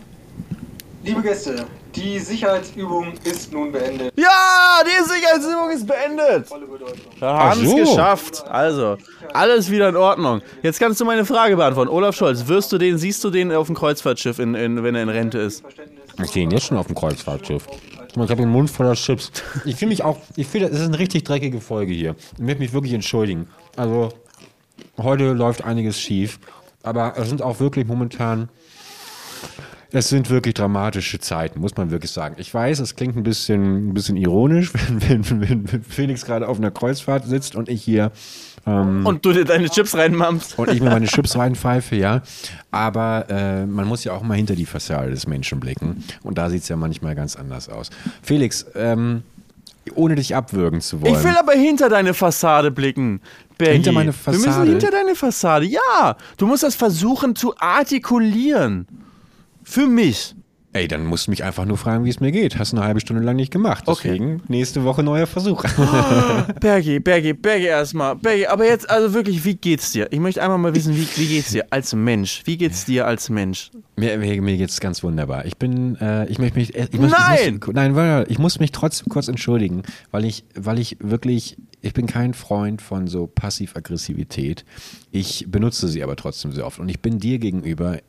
Liebe 1.02 1.22
Gäste, 1.22 1.64
die 1.94 2.18
Sicherheitsübung 2.18 3.12
ist 3.24 3.52
nun 3.52 3.72
beendet. 3.72 4.12
Ja, 4.16 4.82
die 4.84 5.08
Sicherheitsübung 5.08 5.70
ist 5.70 5.86
beendet. 5.86 6.46
Volle 6.46 6.66
Bedeutung. 6.66 7.12
Wir 7.18 7.28
haben 7.28 7.64
es 7.64 7.74
geschafft. 7.74 8.44
Also, 8.48 8.96
alles 9.32 9.70
wieder 9.70 9.88
in 9.88 9.96
Ordnung. 9.96 10.42
Jetzt 10.62 10.78
kannst 10.78 11.00
du 11.00 11.04
meine 11.04 11.24
Frage 11.24 11.56
beantworten. 11.56 11.90
Olaf 11.90 12.16
Scholz, 12.16 12.46
wirst 12.46 12.72
du 12.72 12.78
den, 12.78 12.98
siehst 12.98 13.22
du 13.24 13.30
den 13.30 13.52
auf 13.52 13.66
dem 13.66 13.76
Kreuzfahrtschiff, 13.76 14.38
in, 14.38 14.54
in, 14.54 14.82
wenn 14.82 14.94
er 14.94 15.02
in 15.02 15.08
Rente 15.08 15.38
ist? 15.38 15.64
Ich 16.22 16.30
stehe 16.30 16.48
jetzt 16.48 16.66
schon 16.66 16.76
auf 16.76 16.86
dem 16.86 16.94
Kreuzfahrtschiff. 16.94 17.66
Ich 18.12 18.16
habe 18.16 18.36
den 18.36 18.48
Mund 18.48 18.70
voller 18.70 18.94
Chips. 18.94 19.30
Ich 19.64 19.76
fühle 19.76 19.90
mich 19.90 20.02
auch, 20.02 20.18
ich 20.36 20.46
finde, 20.46 20.68
es 20.68 20.80
ist 20.80 20.86
eine 20.88 20.98
richtig 20.98 21.24
dreckige 21.24 21.60
Folge 21.60 21.92
hier. 21.92 22.16
Ich 22.34 22.40
möchte 22.40 22.60
mich 22.60 22.72
wirklich 22.72 22.92
entschuldigen. 22.92 23.48
Also, 23.76 24.10
heute 24.98 25.32
läuft 25.32 25.64
einiges 25.64 26.00
schief. 26.00 26.40
Aber 26.82 27.14
es 27.16 27.28
sind 27.28 27.42
auch 27.42 27.60
wirklich 27.60 27.86
momentan, 27.86 28.48
es 29.92 30.08
sind 30.08 30.30
wirklich 30.30 30.54
dramatische 30.54 31.18
Zeiten, 31.18 31.60
muss 31.60 31.76
man 31.76 31.90
wirklich 31.90 32.10
sagen. 32.10 32.36
Ich 32.38 32.52
weiß, 32.52 32.78
es 32.80 32.96
klingt 32.96 33.16
ein 33.16 33.22
bisschen, 33.22 33.90
ein 33.90 33.94
bisschen 33.94 34.16
ironisch, 34.16 34.72
wenn, 34.88 35.28
wenn, 35.40 35.72
wenn, 35.72 35.82
Felix 35.82 36.24
gerade 36.24 36.48
auf 36.48 36.58
einer 36.58 36.70
Kreuzfahrt 36.70 37.26
sitzt 37.26 37.56
und 37.56 37.68
ich 37.68 37.82
hier 37.82 38.12
Und 38.64 39.24
du 39.24 39.32
dir 39.32 39.44
deine 39.44 39.68
Chips 39.68 39.96
reinmammst. 39.96 40.58
und 40.58 40.70
ich 40.70 40.80
mir 40.80 40.90
meine 40.90 41.06
Chips 41.08 41.36
reinpfeife, 41.36 41.96
ja. 41.96 42.22
Aber 42.70 43.26
äh, 43.28 43.66
man 43.66 43.86
muss 43.88 44.04
ja 44.04 44.12
auch 44.12 44.22
mal 44.22 44.34
hinter 44.36 44.54
die 44.54 44.66
Fassade 44.66 45.10
des 45.10 45.26
Menschen 45.26 45.58
blicken. 45.60 46.04
Und 46.22 46.38
da 46.38 46.50
sieht 46.50 46.62
es 46.62 46.68
ja 46.68 46.76
manchmal 46.76 47.14
ganz 47.14 47.36
anders 47.36 47.68
aus. 47.68 47.90
Felix, 48.22 48.66
ähm, 48.74 49.22
ohne 49.94 50.14
dich 50.14 50.36
abwürgen 50.36 50.80
zu 50.80 51.00
wollen. 51.00 51.14
Ich 51.14 51.24
will 51.24 51.36
aber 51.36 51.52
hinter 51.52 51.88
deine 51.88 52.14
Fassade 52.14 52.70
blicken. 52.70 53.20
Bergi. 53.58 53.74
Hinter 53.74 53.92
meine 53.92 54.12
Wir 54.12 54.32
müssen 54.32 54.44
Fassade? 54.44 54.70
hinter 54.70 54.90
deine 54.90 55.14
Fassade. 55.14 55.66
Ja, 55.66 56.16
du 56.36 56.46
musst 56.46 56.62
das 56.62 56.74
versuchen 56.74 57.34
zu 57.34 57.54
artikulieren. 57.58 58.86
Für 59.70 59.86
mich. 59.86 60.34
Ey, 60.72 60.88
dann 60.88 61.06
musst 61.06 61.28
du 61.28 61.30
mich 61.30 61.44
einfach 61.44 61.64
nur 61.64 61.78
fragen, 61.78 62.04
wie 62.04 62.10
es 62.10 62.18
mir 62.18 62.32
geht. 62.32 62.58
Hast 62.58 62.72
eine 62.74 62.82
halbe 62.82 62.98
Stunde 62.98 63.22
lang 63.22 63.36
nicht 63.36 63.52
gemacht. 63.52 63.84
Okay. 63.86 64.08
Deswegen 64.08 64.42
nächste 64.48 64.82
Woche 64.82 65.04
neuer 65.04 65.28
Versuch. 65.28 65.62
Bergi, 66.60 66.98
Bergi, 66.98 67.34
Bergi 67.34 67.66
erstmal. 67.66 68.16
Bergi, 68.16 68.46
aber 68.46 68.66
jetzt 68.66 68.90
also 68.90 69.14
wirklich, 69.14 69.44
wie 69.44 69.54
geht's 69.54 69.92
dir? 69.92 70.08
Ich 70.10 70.18
möchte 70.18 70.42
einmal 70.42 70.58
mal 70.58 70.74
wissen, 70.74 70.96
wie, 70.96 71.06
wie 71.16 71.26
geht's 71.26 71.50
dir 71.52 71.66
als 71.70 71.94
Mensch? 71.94 72.42
Wie 72.46 72.56
geht's 72.56 72.84
dir 72.84 73.06
als 73.06 73.30
Mensch? 73.30 73.70
mir, 73.94 74.18
mir, 74.18 74.42
mir 74.42 74.56
geht's 74.56 74.80
ganz 74.80 75.04
wunderbar. 75.04 75.44
Ich 75.44 75.56
bin, 75.56 75.94
äh, 76.00 76.26
ich 76.26 76.40
möchte 76.40 76.58
mich, 76.58 76.74
ich 76.74 76.92
muss, 76.98 77.12
Nein! 77.12 77.58
Ich 77.60 77.66
muss, 77.66 77.74
nein, 77.74 77.94
warte, 77.94 78.28
ich 78.28 78.40
muss 78.40 78.58
mich 78.58 78.72
trotzdem 78.72 79.08
kurz 79.08 79.28
entschuldigen, 79.28 79.82
weil 80.10 80.24
ich, 80.24 80.44
weil 80.56 80.80
ich 80.80 80.96
wirklich, 80.98 81.56
ich 81.80 81.94
bin 81.94 82.06
kein 82.06 82.34
Freund 82.34 82.82
von 82.82 83.06
so 83.06 83.28
Passiv-Aggressivität. 83.28 84.64
Ich 85.12 85.46
benutze 85.48 85.86
sie 85.86 86.02
aber 86.02 86.16
trotzdem 86.16 86.50
sehr 86.50 86.66
oft 86.66 86.80
und 86.80 86.88
ich 86.88 87.00
bin 87.00 87.20
dir 87.20 87.38
gegenüber 87.38 87.96
äh, 87.96 87.98
äh, 87.98 88.02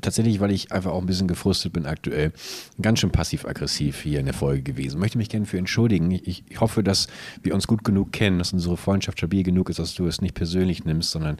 tatsächlich, 0.00 0.40
weil 0.40 0.52
ich 0.52 0.70
einfach 0.72 0.92
auch 0.92 1.00
ein 1.00 1.06
bisschen 1.06 1.26
gefrustet 1.26 1.72
bin 1.72 1.86
aktuell, 1.86 2.32
ganz 2.80 3.00
schön 3.00 3.10
passiv-aggressiv 3.10 4.00
hier 4.00 4.20
in 4.20 4.26
der 4.26 4.34
Folge 4.34 4.62
gewesen. 4.62 5.00
Möchte 5.00 5.18
mich 5.18 5.28
gerne 5.28 5.46
für 5.46 5.58
entschuldigen. 5.58 6.10
Ich, 6.10 6.44
ich 6.48 6.60
hoffe, 6.60 6.82
dass 6.82 7.08
wir 7.42 7.54
uns 7.54 7.66
gut 7.66 7.84
genug 7.84 8.12
kennen, 8.12 8.38
dass 8.38 8.52
unsere 8.52 8.76
Freundschaft 8.76 9.18
stabil 9.18 9.42
genug 9.42 9.68
ist, 9.68 9.78
dass 9.78 9.94
du 9.94 10.06
es 10.06 10.20
nicht 10.20 10.34
persönlich 10.34 10.84
nimmst, 10.84 11.10
sondern 11.10 11.38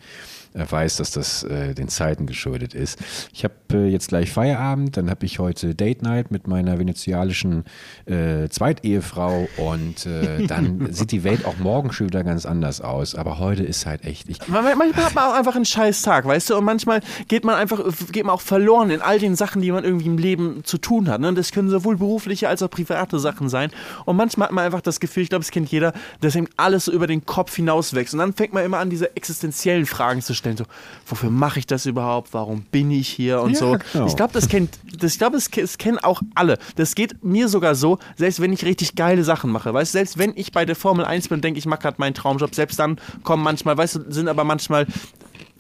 äh, 0.54 0.64
weißt, 0.68 1.00
dass 1.00 1.10
das 1.10 1.42
äh, 1.44 1.74
den 1.74 1.88
Zeiten 1.88 2.26
geschuldet 2.26 2.74
ist. 2.74 2.98
Ich 3.32 3.44
habe 3.44 3.54
äh, 3.72 3.86
jetzt 3.88 4.08
gleich 4.08 4.30
Feierabend, 4.32 4.96
dann 4.96 5.10
habe 5.10 5.26
ich 5.26 5.38
heute 5.38 5.74
Date 5.74 6.02
Night 6.02 6.30
mit 6.30 6.46
meiner 6.46 6.78
venezialischen 6.78 7.64
äh, 8.06 8.48
Zweitehefrau 8.48 9.48
und 9.56 10.06
äh, 10.06 10.46
dann 10.46 10.92
sieht 10.92 11.12
die 11.12 11.24
Welt 11.24 11.44
auch 11.44 11.58
morgen 11.58 11.92
schon 11.92 12.06
wieder 12.08 12.24
ganz 12.24 12.46
anders 12.46 12.80
aus. 12.80 13.14
Aber 13.14 13.38
heute 13.38 13.62
ist 13.62 13.86
halt 13.86 14.04
echt, 14.04 14.28
ich, 14.28 14.46
Man- 14.48 14.64
Manchmal 14.78 15.04
hat 15.04 15.14
man 15.14 15.24
auch 15.24 15.34
einfach 15.34 15.56
einen 15.56 15.64
scheiß 15.64 16.02
Tag, 16.02 16.24
weißt 16.26 16.50
du? 16.50 16.56
Und 16.56 16.64
manchmal 16.64 17.00
geht 17.28 17.44
man 17.44 17.54
einfach, 17.56 17.80
geht 18.12 18.24
man 18.24 18.34
auch 18.34 18.40
verloren 18.40 18.90
in 18.90 19.00
all 19.02 19.18
den 19.18 19.36
Sachen, 19.36 19.62
die 19.62 19.72
man 19.72 19.84
irgendwie 19.84 20.06
im 20.06 20.18
Leben 20.18 20.62
zu 20.64 20.78
tun 20.78 21.08
hat. 21.08 21.20
Ne? 21.20 21.28
Und 21.28 21.36
das 21.38 21.50
können 21.52 21.68
sowohl 21.70 21.96
berufliche 21.96 22.48
als 22.48 22.62
auch 22.62 22.70
private 22.70 23.18
Sachen 23.18 23.48
sein. 23.48 23.70
Und 24.04 24.16
manchmal 24.16 24.48
hat 24.48 24.54
man 24.54 24.64
einfach 24.64 24.80
das 24.80 25.00
Gefühl, 25.00 25.22
ich 25.24 25.28
glaube, 25.28 25.42
das 25.44 25.50
kennt 25.50 25.70
jeder, 25.70 25.92
dass 26.20 26.34
ihm 26.34 26.48
alles 26.56 26.86
so 26.86 26.92
über 26.92 27.06
den 27.06 27.24
Kopf 27.26 27.54
hinaus 27.56 27.94
wächst. 27.94 28.14
Und 28.14 28.18
dann 28.20 28.32
fängt 28.32 28.52
man 28.52 28.64
immer 28.64 28.78
an, 28.78 28.90
diese 28.90 29.16
existenziellen 29.16 29.86
Fragen 29.86 30.22
zu 30.22 30.34
stellen. 30.40 30.56
So, 30.56 30.64
wofür 31.06 31.30
mache 31.30 31.58
ich 31.60 31.66
das 31.66 31.86
überhaupt? 31.86 32.34
Warum 32.34 32.62
bin 32.72 32.90
ich 32.90 33.08
hier? 33.08 33.40
Und 33.40 33.52
Ja, 33.52 33.58
so. 33.58 33.78
genau. 33.92 34.06
Ich 34.06 34.16
glaube, 34.16 34.32
das 34.32 34.48
kennt, 34.48 34.78
das, 34.98 35.12
ich 35.12 35.18
glaube, 35.18 35.38
ke- 35.50 35.60
das 35.62 35.78
kennen 35.78 35.98
auch 35.98 36.20
alle. 36.34 36.58
Das 36.76 36.94
geht 36.94 37.22
mir 37.24 37.48
sogar 37.48 37.74
so, 37.74 37.98
selbst 38.16 38.40
wenn 38.40 38.52
ich 38.52 38.64
richtig 38.64 38.94
geile 38.96 39.22
Sachen 39.24 39.50
mache. 39.52 39.72
Weißt 39.72 39.92
selbst 39.92 40.18
wenn 40.18 40.32
ich 40.36 40.52
bei 40.52 40.64
der 40.64 40.76
Formel 40.76 41.04
1 41.04 41.28
bin 41.28 41.36
und 41.36 41.44
denke, 41.44 41.58
ich 41.58 41.66
mache 41.66 41.80
gerade 41.82 41.96
meinen 41.98 42.14
Traumjob, 42.14 42.54
selbst 42.54 42.78
dann 42.78 42.98
kommen 43.22 43.42
manchmal, 43.42 43.76
weißt 43.78 43.96
du, 43.96 44.00
sind 44.12 44.28
aber 44.28 44.44
manchmal 44.44 44.86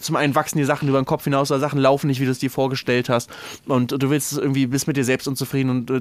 zum 0.00 0.16
einen 0.16 0.34
wachsen 0.34 0.58
die 0.58 0.64
Sachen 0.64 0.88
über 0.88 1.00
den 1.00 1.04
Kopf 1.04 1.24
hinaus 1.24 1.50
oder 1.50 1.60
Sachen 1.60 1.78
laufen 1.78 2.06
nicht, 2.06 2.20
wie 2.20 2.24
du 2.24 2.30
es 2.30 2.38
dir 2.38 2.50
vorgestellt 2.50 3.08
hast. 3.08 3.30
Und 3.66 3.92
du 4.02 4.10
willst 4.10 4.36
irgendwie, 4.36 4.66
bist 4.66 4.86
mit 4.86 4.96
dir 4.96 5.04
selbst 5.04 5.28
unzufrieden 5.28 5.70
und 5.70 5.90
äh, 5.90 6.00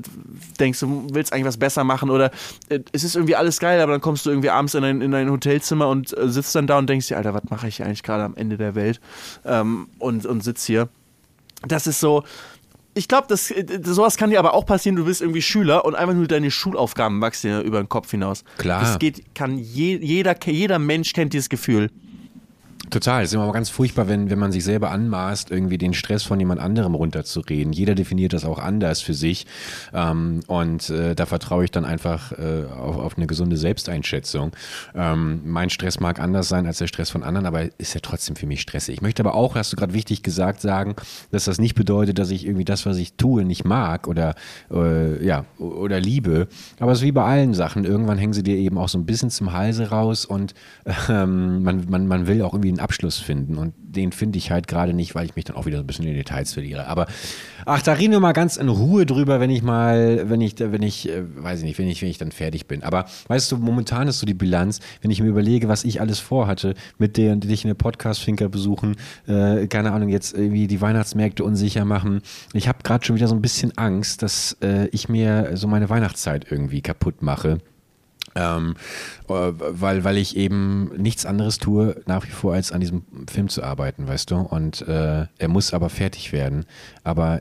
denkst, 0.59 0.79
du 0.79 1.07
willst 1.12 1.33
eigentlich 1.33 1.45
was 1.45 1.57
besser 1.57 1.83
machen 1.83 2.09
oder 2.09 2.31
äh, 2.69 2.79
es 2.91 3.03
ist 3.03 3.15
irgendwie 3.15 3.35
alles 3.35 3.59
geil, 3.59 3.81
aber 3.81 3.91
dann 3.91 4.01
kommst 4.01 4.25
du 4.25 4.29
irgendwie 4.29 4.49
abends 4.49 4.73
in 4.73 4.81
dein, 4.81 5.01
in 5.01 5.12
dein 5.12 5.29
Hotelzimmer 5.29 5.89
und 5.89 6.17
äh, 6.17 6.29
sitzt 6.29 6.55
dann 6.55 6.67
da 6.67 6.77
und 6.77 6.89
denkst 6.89 7.07
dir, 7.07 7.17
Alter, 7.17 7.33
was 7.33 7.43
mache 7.49 7.67
ich 7.67 7.77
hier 7.77 7.85
eigentlich 7.85 8.03
gerade 8.03 8.23
am 8.23 8.35
Ende 8.35 8.57
der 8.57 8.75
Welt? 8.75 8.99
Ähm, 9.45 9.88
und, 9.99 10.25
und 10.25 10.43
sitz 10.43 10.65
hier. 10.65 10.89
Das 11.67 11.88
ist 11.88 11.99
so. 11.99 12.23
Ich 12.95 13.07
glaube, 13.07 13.27
das, 13.29 13.53
sowas 13.83 14.17
kann 14.17 14.29
dir 14.29 14.39
aber 14.39 14.53
auch 14.53 14.65
passieren. 14.65 14.95
Du 14.95 15.05
bist 15.05 15.21
irgendwie 15.21 15.41
Schüler 15.41 15.85
und 15.85 15.95
einfach 15.95 16.15
nur 16.15 16.27
deine 16.27 16.51
Schulaufgaben 16.51 17.21
wachsen 17.21 17.49
dir 17.49 17.62
über 17.62 17.81
den 17.81 17.88
Kopf 17.88 18.12
hinaus. 18.12 18.43
Klar. 18.57 18.81
Das 18.81 18.99
geht, 18.99 19.35
kann 19.35 19.57
je, 19.57 19.97
jeder, 19.97 20.35
jeder 20.45 20.79
Mensch 20.79 21.13
kennt 21.13 21.33
dieses 21.33 21.49
Gefühl. 21.49 21.91
Total. 22.89 23.23
Es 23.23 23.30
ist 23.30 23.36
immer 23.36 23.52
ganz 23.52 23.69
furchtbar, 23.69 24.08
wenn, 24.08 24.30
wenn 24.32 24.39
man 24.39 24.52
sich 24.52 24.63
selber 24.63 24.89
anmaßt, 24.89 25.52
irgendwie 25.52 25.78
den 25.78 25.93
Stress 25.93 26.23
von 26.23 26.39
jemand 26.39 26.60
anderem 26.60 26.95
runterzureden. 26.95 27.71
Jeder 27.71 27.93
definiert 27.93 28.34
das 28.34 28.45
auch 28.45 28.58
anders 28.58 29.02
für 29.02 29.13
sich. 29.13 29.46
Ähm, 29.94 30.40
und 30.48 30.90
äh, 30.90 31.13
da 31.13 31.25
vertraue 31.27 31.65
ich 31.65 31.71
dann 31.71 31.85
einfach 31.85 32.31
äh, 32.31 32.65
auf, 32.65 32.98
auf 32.98 33.17
eine 33.17 33.27
gesunde 33.27 33.58
Selbsteinschätzung. 33.58 34.52
Ähm, 34.96 35.42
mein 35.46 35.69
Stress 35.69 36.00
mag 36.00 36.19
anders 36.19 36.50
sein 36.50 36.65
als 36.65 36.79
der 36.79 36.87
Stress 36.87 37.12
von 37.12 37.21
anderen, 37.21 37.46
aber 37.46 37.65
ist 37.77 37.94
ja 37.94 38.00
trotzdem 38.02 38.35
für 38.35 38.48
mich 38.48 38.62
stressig. 38.62 38.96
Ich 38.96 39.02
möchte 39.02 39.21
aber 39.21 39.35
auch, 39.35 39.56
hast 39.56 39.71
du 39.71 39.75
gerade 39.75 39.94
wichtig 39.94 40.23
gesagt, 40.23 40.62
sagen, 40.62 40.96
dass 41.31 41.46
das 41.46 41.60
nicht 41.60 41.75
bedeutet, 41.75 42.17
dass 42.17 42.31
ich 42.31 42.46
irgendwie 42.46 42.65
das, 42.65 42.85
was 42.87 42.98
ich 42.98 43.13
tue, 43.13 43.46
nicht 43.46 43.65
mag 43.65 44.08
oder, 44.08 44.33
äh, 44.71 45.23
ja, 45.23 45.46
oder 45.60 46.00
liebe. 46.00 46.48
Aber 46.79 46.94
es 46.94 47.00
ist 47.00 47.06
wie 47.06 47.12
bei 47.12 47.23
allen 47.23 47.54
Sachen. 47.54 47.85
Irgendwann 47.85 48.17
hängen 48.17 48.33
sie 48.33 48.44
dir 48.44 48.56
eben 48.56 48.77
auch 48.79 48.90
so 48.90 48.98
ein 48.98 49.06
bisschen 49.06 49.29
zum 49.29 49.54
Halse 49.54 49.90
raus 49.90 50.25
und 50.25 50.56
ähm, 51.08 51.62
man, 51.62 51.85
man, 51.90 52.08
man 52.08 52.25
will 52.25 52.42
auch 52.42 52.54
irgendwie 52.54 52.79
einen 52.80 52.84
Abschluss 52.86 53.17
finden. 53.17 53.58
Und 53.58 53.73
den 53.77 54.12
finde 54.12 54.38
ich 54.38 54.52
halt 54.52 54.67
gerade 54.67 54.94
nicht, 54.94 55.15
weil 55.15 55.25
ich 55.25 55.36
mich 55.36 55.46
dann 55.46 55.56
auch 55.56 55.65
wieder 55.65 55.77
so 55.77 55.84
ein 55.84 55.88
bisschen 55.88 56.06
in 56.06 56.12
die 56.12 56.17
Details 56.17 56.54
verliere. 56.54 56.88
Aber 56.88 57.08
ach, 57.65 57.82
da 57.82 57.94
reden 57.94 58.12
wir 58.12 58.19
mal 58.19 58.34
ganz 58.34 58.58
in 58.58 58.69
Ruhe 58.69 59.06
drüber, 59.06 59.40
wenn 59.40 59.50
ich 59.50 59.62
mal, 59.62 60.30
wenn 60.30 60.42
ich, 60.42 60.56
wenn 60.60 60.82
ich, 60.82 61.10
äh, 61.10 61.23
weiß 61.36 61.60
ich 61.60 61.65
nicht, 61.65 61.80
wenn 61.80 61.88
ich, 61.88 62.02
wenn 62.02 62.10
ich 62.10 62.17
dann 62.17 62.32
fertig 62.32 62.67
bin. 62.67 62.84
Aber 62.84 63.06
weißt 63.27 63.52
du, 63.52 63.58
momentan 63.58 64.08
ist 64.08 64.19
so 64.19 64.25
die 64.25 64.34
Bilanz, 64.34 64.80
wenn 65.02 65.12
ich 65.12 65.21
mir 65.21 65.30
überlege, 65.30 65.67
was 65.67 65.84
ich 65.84 66.02
alles 66.02 66.19
vorhatte, 66.19 66.73
mit 66.98 67.17
der 67.17 67.36
dich 67.36 67.63
in 67.63 67.69
der 67.69 67.75
Podcast-Finker 67.75 68.50
besuchen, 68.50 68.96
äh, 69.27 69.67
keine 69.67 69.92
Ahnung, 69.92 70.10
jetzt 70.10 70.34
irgendwie 70.34 70.67
die 70.67 70.82
Weihnachtsmärkte 70.82 71.44
unsicher 71.44 71.86
machen. 71.86 72.21
Ich 72.54 72.67
habe 72.67 72.80
gerade 72.84 73.06
schon 73.06 73.15
wieder 73.15 73.27
so 73.27 73.36
ein 73.36 73.42
bisschen 73.42 73.77
Angst, 73.77 74.21
dass 74.23 74.58
äh, 74.62 74.88
ich 74.88 75.10
mir 75.10 75.52
so 75.56 75.67
meine 75.67 75.90
Weihnachtszeit 75.90 76.46
irgendwie 76.50 76.82
kaputt 76.82 77.21
mache. 77.21 77.60
Ähm, 78.36 78.75
äh, 79.27 79.32
weil, 79.32 80.04
weil 80.04 80.17
ich 80.17 80.36
eben 80.38 80.92
nichts 80.98 81.25
anderes 81.25 81.58
tue, 81.58 82.02
nach 82.06 82.25
wie 82.25 82.32
vor, 82.32 82.54
als 82.54 82.71
an 82.71 82.82
diesem 82.82 83.04
Film 83.30 83.50
zu 83.50 83.63
arbeiten, 83.63 84.08
weißt 84.08 84.32
du? 84.32 84.38
Und 84.38 84.82
äh, 84.88 85.25
er 85.38 85.48
muss 85.48 85.73
aber 85.73 85.90
fertig 85.90 86.32
werden. 86.32 86.65
Aber 87.04 87.40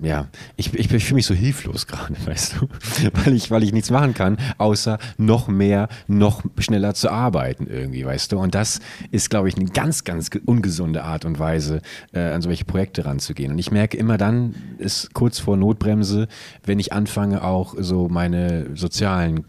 ja, 0.00 0.28
ich, 0.56 0.72
ich, 0.74 0.92
ich 0.92 1.04
fühle 1.04 1.16
mich 1.16 1.26
so 1.26 1.34
hilflos 1.34 1.86
gerade, 1.86 2.14
weißt 2.26 2.56
du, 2.60 2.68
weil 3.14 3.34
ich, 3.34 3.50
weil 3.50 3.62
ich 3.62 3.72
nichts 3.72 3.90
machen 3.90 4.14
kann, 4.14 4.38
außer 4.56 4.98
noch 5.16 5.48
mehr, 5.48 5.88
noch 6.06 6.42
schneller 6.58 6.94
zu 6.94 7.10
arbeiten 7.10 7.66
irgendwie, 7.66 8.04
weißt 8.04 8.32
du. 8.32 8.38
Und 8.38 8.54
das 8.54 8.80
ist, 9.10 9.30
glaube 9.30 9.48
ich, 9.48 9.56
eine 9.56 9.66
ganz, 9.66 10.04
ganz 10.04 10.30
ungesunde 10.46 11.04
Art 11.04 11.24
und 11.24 11.38
Weise, 11.38 11.82
äh, 12.12 12.20
an 12.20 12.42
solche 12.42 12.64
Projekte 12.64 13.04
ranzugehen. 13.04 13.52
Und 13.52 13.58
ich 13.58 13.70
merke 13.70 13.96
immer 13.96 14.18
dann, 14.18 14.54
ist 14.78 15.14
kurz 15.14 15.38
vor 15.40 15.56
Notbremse, 15.56 16.28
wenn 16.64 16.78
ich 16.78 16.92
anfange, 16.92 17.42
auch 17.42 17.74
so 17.78 18.08
meine 18.08 18.76
sozialen 18.76 19.44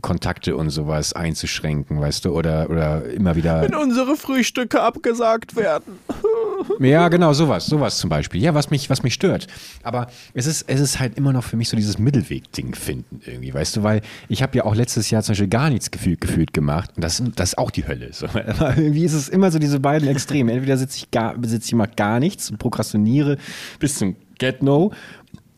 Kontakte 0.00 0.56
und 0.56 0.70
sowas 0.70 1.12
einzuschränken, 1.12 2.00
weißt 2.00 2.24
du, 2.24 2.30
oder, 2.32 2.70
oder 2.70 3.04
immer 3.10 3.36
wieder. 3.36 3.62
Wenn 3.62 3.74
unsere 3.74 4.16
Frühstücke 4.16 4.82
abgesagt 4.82 5.56
werden. 5.56 5.98
ja, 6.80 7.08
genau, 7.08 7.32
sowas, 7.32 7.66
sowas 7.66 7.98
zum 7.98 8.10
Beispiel. 8.10 8.42
Ja, 8.42 8.54
was 8.54 8.70
mich, 8.70 8.90
was 8.90 9.02
mich 9.02 9.14
stört. 9.14 9.46
Aber 9.82 10.08
es 10.34 10.46
ist, 10.46 10.64
es 10.68 10.80
ist 10.80 10.98
halt 10.98 11.16
immer 11.16 11.32
noch 11.32 11.44
für 11.44 11.56
mich 11.56 11.68
so 11.68 11.76
dieses 11.76 11.98
Mittelweg-Ding 11.98 12.74
finden 12.74 13.20
irgendwie, 13.24 13.52
weißt 13.52 13.76
du, 13.76 13.82
weil 13.82 14.00
ich 14.28 14.42
habe 14.42 14.56
ja 14.56 14.64
auch 14.64 14.74
letztes 14.74 15.10
Jahr 15.10 15.22
zum 15.22 15.32
Beispiel 15.32 15.48
gar 15.48 15.70
nichts 15.70 15.90
gefühlt, 15.90 16.20
gefühlt 16.20 16.52
gemacht 16.52 16.90
und 16.96 17.02
das, 17.02 17.22
das 17.34 17.50
ist 17.50 17.58
auch 17.58 17.70
die 17.70 17.86
Hölle. 17.86 18.12
So. 18.12 18.26
Aber 18.28 18.76
irgendwie 18.76 19.04
ist 19.04 19.14
es 19.14 19.28
immer 19.28 19.50
so 19.50 19.58
diese 19.58 19.80
beiden 19.80 20.08
Extreme. 20.08 20.52
Entweder 20.52 20.76
sitze 20.76 20.98
ich, 20.98 21.10
gar, 21.10 21.34
sitze 21.42 21.68
ich 21.68 21.74
mal 21.74 21.88
gar 21.94 22.20
nichts 22.20 22.50
und 22.50 22.58
prokrastiniere 22.58 23.38
bis 23.78 23.96
zum 23.96 24.16
Get-No 24.38 24.92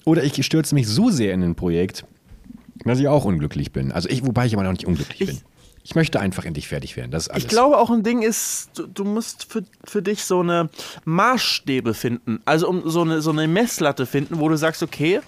oder 0.08 0.24
ich 0.24 0.44
stürze 0.44 0.74
mich 0.74 0.88
so 0.88 1.10
sehr 1.10 1.34
in 1.34 1.42
ein 1.42 1.54
Projekt, 1.54 2.04
dass 2.84 2.98
ich 2.98 3.08
auch 3.08 3.24
unglücklich 3.24 3.72
bin. 3.72 3.92
Also 3.92 4.08
ich, 4.08 4.24
wobei 4.26 4.46
ich 4.46 4.54
aber 4.54 4.62
noch 4.62 4.72
nicht 4.72 4.86
unglücklich 4.86 5.20
Ich- 5.20 5.26
bin. 5.28 5.38
Ich 5.84 5.94
möchte 5.94 6.20
einfach 6.20 6.44
endlich 6.44 6.68
fertig 6.68 6.96
werden. 6.98 7.10
Das 7.10 7.28
alles. 7.28 7.44
Ich 7.44 7.48
glaube 7.48 7.78
auch 7.78 7.88
ein 7.90 8.02
Ding 8.02 8.20
ist, 8.20 8.68
du, 8.74 8.86
du 8.86 9.04
musst 9.04 9.46
für, 9.50 9.62
für 9.84 10.02
dich 10.02 10.22
so 10.24 10.40
eine 10.40 10.68
Maßstäbe 11.06 11.94
finden. 11.94 12.40
Also 12.44 12.68
um 12.68 12.88
so 12.90 13.00
eine, 13.02 13.22
so 13.22 13.30
eine 13.30 13.48
Messlatte 13.48 14.04
finden, 14.04 14.38
wo 14.38 14.48
du 14.50 14.56
sagst, 14.58 14.82
okay, 14.82 15.20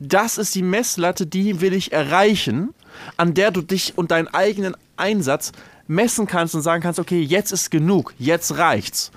das 0.00 0.36
ist 0.36 0.54
die 0.56 0.62
Messlatte, 0.62 1.26
die 1.26 1.60
will 1.60 1.72
ich 1.74 1.92
erreichen, 1.92 2.70
an 3.16 3.34
der 3.34 3.52
du 3.52 3.60
dich 3.62 3.96
und 3.96 4.10
deinen 4.10 4.26
eigenen 4.28 4.76
Einsatz 4.96 5.52
messen 5.86 6.26
kannst 6.26 6.54
und 6.56 6.62
sagen 6.62 6.82
kannst, 6.82 6.98
okay, 6.98 7.20
jetzt 7.22 7.52
ist 7.52 7.70
genug, 7.70 8.12
jetzt 8.18 8.56
reicht's. 8.58 9.12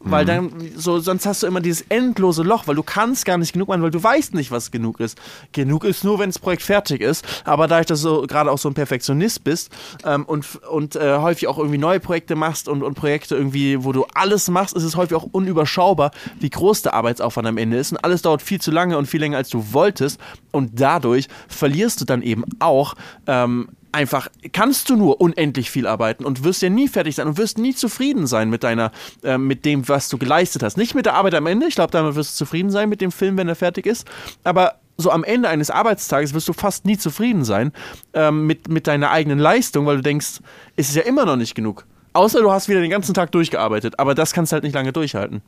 Weil 0.00 0.24
dann, 0.24 0.52
so, 0.76 1.00
sonst 1.00 1.26
hast 1.26 1.42
du 1.42 1.48
immer 1.48 1.60
dieses 1.60 1.82
endlose 1.88 2.44
Loch, 2.44 2.66
weil 2.66 2.76
du 2.76 2.84
kannst 2.84 3.24
gar 3.24 3.36
nicht 3.36 3.52
genug 3.52 3.68
machen, 3.68 3.82
weil 3.82 3.90
du 3.90 4.02
weißt 4.02 4.32
nicht, 4.32 4.50
was 4.52 4.70
genug 4.70 5.00
ist. 5.00 5.18
Genug 5.52 5.84
ist 5.84 6.04
nur, 6.04 6.20
wenn 6.20 6.30
das 6.30 6.38
Projekt 6.38 6.62
fertig 6.62 7.00
ist. 7.00 7.26
Aber 7.44 7.66
dadurch, 7.66 7.86
dass 7.86 8.02
du 8.02 8.26
gerade 8.26 8.50
auch 8.52 8.58
so 8.58 8.68
ein 8.68 8.74
Perfektionist 8.74 9.42
bist 9.42 9.70
ähm, 10.04 10.24
und, 10.24 10.62
und 10.70 10.94
äh, 10.94 11.18
häufig 11.18 11.48
auch 11.48 11.58
irgendwie 11.58 11.78
neue 11.78 11.98
Projekte 11.98 12.36
machst 12.36 12.68
und, 12.68 12.82
und 12.82 12.94
Projekte 12.94 13.34
irgendwie, 13.34 13.82
wo 13.84 13.92
du 13.92 14.06
alles 14.14 14.48
machst, 14.48 14.76
ist 14.76 14.84
es 14.84 14.96
häufig 14.96 15.16
auch 15.16 15.26
unüberschaubar, 15.32 16.12
wie 16.38 16.50
groß 16.50 16.82
der 16.82 16.94
Arbeitsaufwand 16.94 17.48
am 17.48 17.58
Ende 17.58 17.76
ist. 17.76 17.90
Und 17.90 17.98
alles 17.98 18.22
dauert 18.22 18.40
viel 18.40 18.60
zu 18.60 18.70
lange 18.70 18.96
und 18.96 19.06
viel 19.06 19.20
länger, 19.20 19.36
als 19.36 19.48
du 19.48 19.72
wolltest. 19.72 20.20
Und 20.52 20.80
dadurch 20.80 21.26
verlierst 21.48 22.00
du 22.00 22.04
dann 22.04 22.22
eben 22.22 22.44
auch 22.60 22.94
ähm, 23.26 23.68
einfach 23.92 24.28
kannst 24.52 24.90
du 24.90 24.96
nur 24.96 25.20
unendlich 25.20 25.70
viel 25.70 25.86
arbeiten 25.86 26.24
und 26.24 26.44
wirst 26.44 26.62
ja 26.62 26.70
nie 26.70 26.88
fertig 26.88 27.16
sein 27.16 27.26
und 27.26 27.38
wirst 27.38 27.58
nie 27.58 27.74
zufrieden 27.74 28.26
sein 28.26 28.50
mit 28.50 28.64
deiner, 28.64 28.92
äh, 29.22 29.38
mit 29.38 29.64
dem, 29.64 29.88
was 29.88 30.08
du 30.08 30.18
geleistet 30.18 30.62
hast. 30.62 30.76
Nicht 30.76 30.94
mit 30.94 31.06
der 31.06 31.14
Arbeit 31.14 31.34
am 31.34 31.46
Ende, 31.46 31.66
ich 31.66 31.74
glaube, 31.74 31.90
damit 31.90 32.14
wirst 32.14 32.32
du 32.32 32.44
zufrieden 32.44 32.70
sein 32.70 32.88
mit 32.88 33.00
dem 33.00 33.12
Film, 33.12 33.36
wenn 33.36 33.48
er 33.48 33.56
fertig 33.56 33.86
ist, 33.86 34.06
aber 34.44 34.76
so 34.96 35.10
am 35.10 35.24
Ende 35.24 35.48
eines 35.48 35.70
Arbeitstages 35.70 36.34
wirst 36.34 36.48
du 36.48 36.52
fast 36.52 36.84
nie 36.84 36.98
zufrieden 36.98 37.44
sein 37.44 37.72
ähm, 38.14 38.46
mit, 38.46 38.68
mit 38.68 38.86
deiner 38.86 39.10
eigenen 39.10 39.38
Leistung, 39.38 39.86
weil 39.86 39.96
du 39.96 40.02
denkst, 40.02 40.40
es 40.76 40.88
ist 40.88 40.96
ja 40.96 41.02
immer 41.02 41.24
noch 41.24 41.36
nicht 41.36 41.54
genug. 41.54 41.86
Außer 42.12 42.40
du 42.40 42.50
hast 42.50 42.68
wieder 42.68 42.80
den 42.80 42.90
ganzen 42.90 43.14
Tag 43.14 43.30
durchgearbeitet, 43.30 43.98
aber 43.98 44.14
das 44.14 44.32
kannst 44.32 44.50
du 44.50 44.54
halt 44.54 44.64
nicht 44.64 44.74
lange 44.74 44.92
durchhalten. 44.92 45.42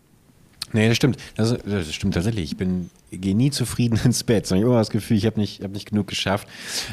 Nee, 0.73 0.89
das 0.89 0.97
stimmt. 0.97 1.16
Das, 1.37 1.57
das 1.64 1.93
stimmt 1.93 2.14
tatsächlich. 2.14 2.45
Ich 2.45 2.57
bin 2.57 2.91
gehe 3.11 3.35
nie 3.35 3.51
zufrieden 3.51 3.99
ins 4.05 4.25
Bett, 4.25 4.47
sondern 4.47 4.61
ich 4.61 4.64
habe 4.64 4.73
immer 4.73 4.81
das 4.81 4.91
Gefühl, 4.91 5.16
ich 5.16 5.27
habe 5.27 5.39
nicht, 5.41 5.62
hab 5.62 5.73
nicht 5.73 5.91
genug 5.91 6.07
geschafft. 6.07 6.49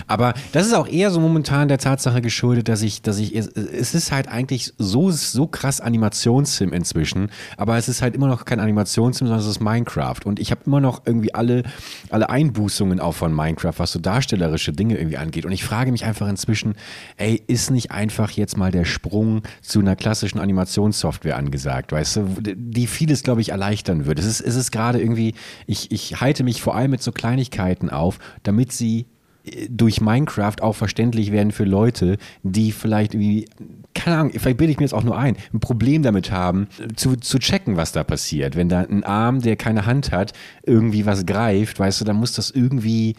Aber 0.08 0.34
das 0.52 0.68
ist 0.68 0.74
auch 0.74 0.88
eher 0.88 1.12
so 1.12 1.20
momentan 1.20 1.68
der 1.68 1.78
Tatsache 1.78 2.22
geschuldet, 2.22 2.68
dass 2.68 2.82
ich, 2.82 3.02
dass 3.02 3.18
ich, 3.20 3.36
es, 3.36 3.48
ist 3.94 4.12
halt 4.12 4.28
eigentlich 4.28 4.74
so, 4.78 5.12
so 5.12 5.48
krass 5.48 5.82
Animationsfilm 5.82 6.74
inzwischen, 6.74 7.30
aber 7.56 7.78
es 7.78 7.88
ist 7.88 8.02
halt 8.02 8.16
immer 8.16 8.28
noch 8.28 8.46
kein 8.46 8.60
Animationsfilm, 8.60 9.28
sondern 9.28 9.44
es 9.44 9.50
ist 9.50 9.60
Minecraft. 9.60 10.26
Und 10.26 10.40
ich 10.40 10.52
habe 10.52 10.62
immer 10.66 10.82
noch 10.82 11.02
irgendwie 11.06 11.34
alle, 11.34 11.64
alle 12.10 12.30
Einbußungen 12.30 13.00
auch 13.00 13.14
von 13.14 13.34
Minecraft, 13.34 13.74
was 13.78 13.92
so 13.92 14.00
darstellerische 14.00 14.74
Dinge 14.74 14.98
irgendwie 14.98 15.18
angeht. 15.18 15.46
Und 15.46 15.52
ich 15.52 15.64
frage 15.64 15.92
mich 15.92 16.06
einfach 16.06 16.28
inzwischen, 16.28 16.76
ey, 17.18 17.42
ist 17.48 17.72
nicht 17.72 17.92
einfach 17.92 18.32
jetzt 18.32 18.58
mal 18.58 18.72
der 18.72 18.86
Sprung 18.86 19.44
zu 19.62 19.80
einer 19.80 19.96
klassischen 19.96 20.40
Animationssoftware 20.40 21.38
angesagt, 21.38 21.92
weißt 21.92 22.18
du, 22.18 22.28
die 22.42 22.88
vieles, 22.88 23.24
glaube 23.24 23.42
ich, 23.42 23.54
erleichtern 23.68 24.06
würde. 24.06 24.22
Es 24.22 24.28
ist, 24.28 24.42
es 24.42 24.56
ist 24.56 24.72
gerade 24.72 25.00
irgendwie, 25.00 25.34
ich, 25.66 25.92
ich 25.92 26.22
halte 26.22 26.44
mich 26.44 26.62
vor 26.62 26.76
allem 26.76 26.92
mit 26.92 27.02
so 27.02 27.12
Kleinigkeiten 27.12 27.90
auf, 27.90 28.20
damit 28.44 28.72
sie 28.72 29.06
äh, 29.44 29.68
durch 29.70 30.00
Minecraft 30.00 30.62
auch 30.62 30.74
verständlich 30.74 31.32
werden 31.32 31.52
für 31.52 31.66
Leute, 31.66 32.18
die 32.44 32.72
vielleicht 32.72 33.14
irgendwie, 33.14 33.48
keine 33.94 34.18
Ahnung, 34.18 34.32
vielleicht 34.32 34.58
bilde 34.58 34.72
ich 34.72 34.80
mir 34.80 34.86
jetzt 34.86 34.94
auch 34.94 35.04
nur 35.04 35.18
ein, 35.18 35.36
ein 35.54 35.60
Problem 35.60 36.02
damit 36.02 36.32
haben, 36.32 36.68
zu, 36.96 37.18
zu 37.18 37.40
checken, 37.40 37.76
was 37.76 37.92
da 37.92 38.04
passiert. 38.04 38.56
Wenn 38.56 38.70
da 38.70 38.82
ein 38.82 39.04
Arm, 39.04 39.42
der 39.42 39.58
keine 39.58 39.86
Hand 39.86 40.12
hat, 40.12 40.34
irgendwie 40.64 41.06
was 41.06 41.26
greift, 41.26 41.80
weißt 41.80 42.02
du, 42.02 42.06
dann 42.06 42.16
muss 42.16 42.34
das 42.34 42.52
irgendwie. 42.52 43.16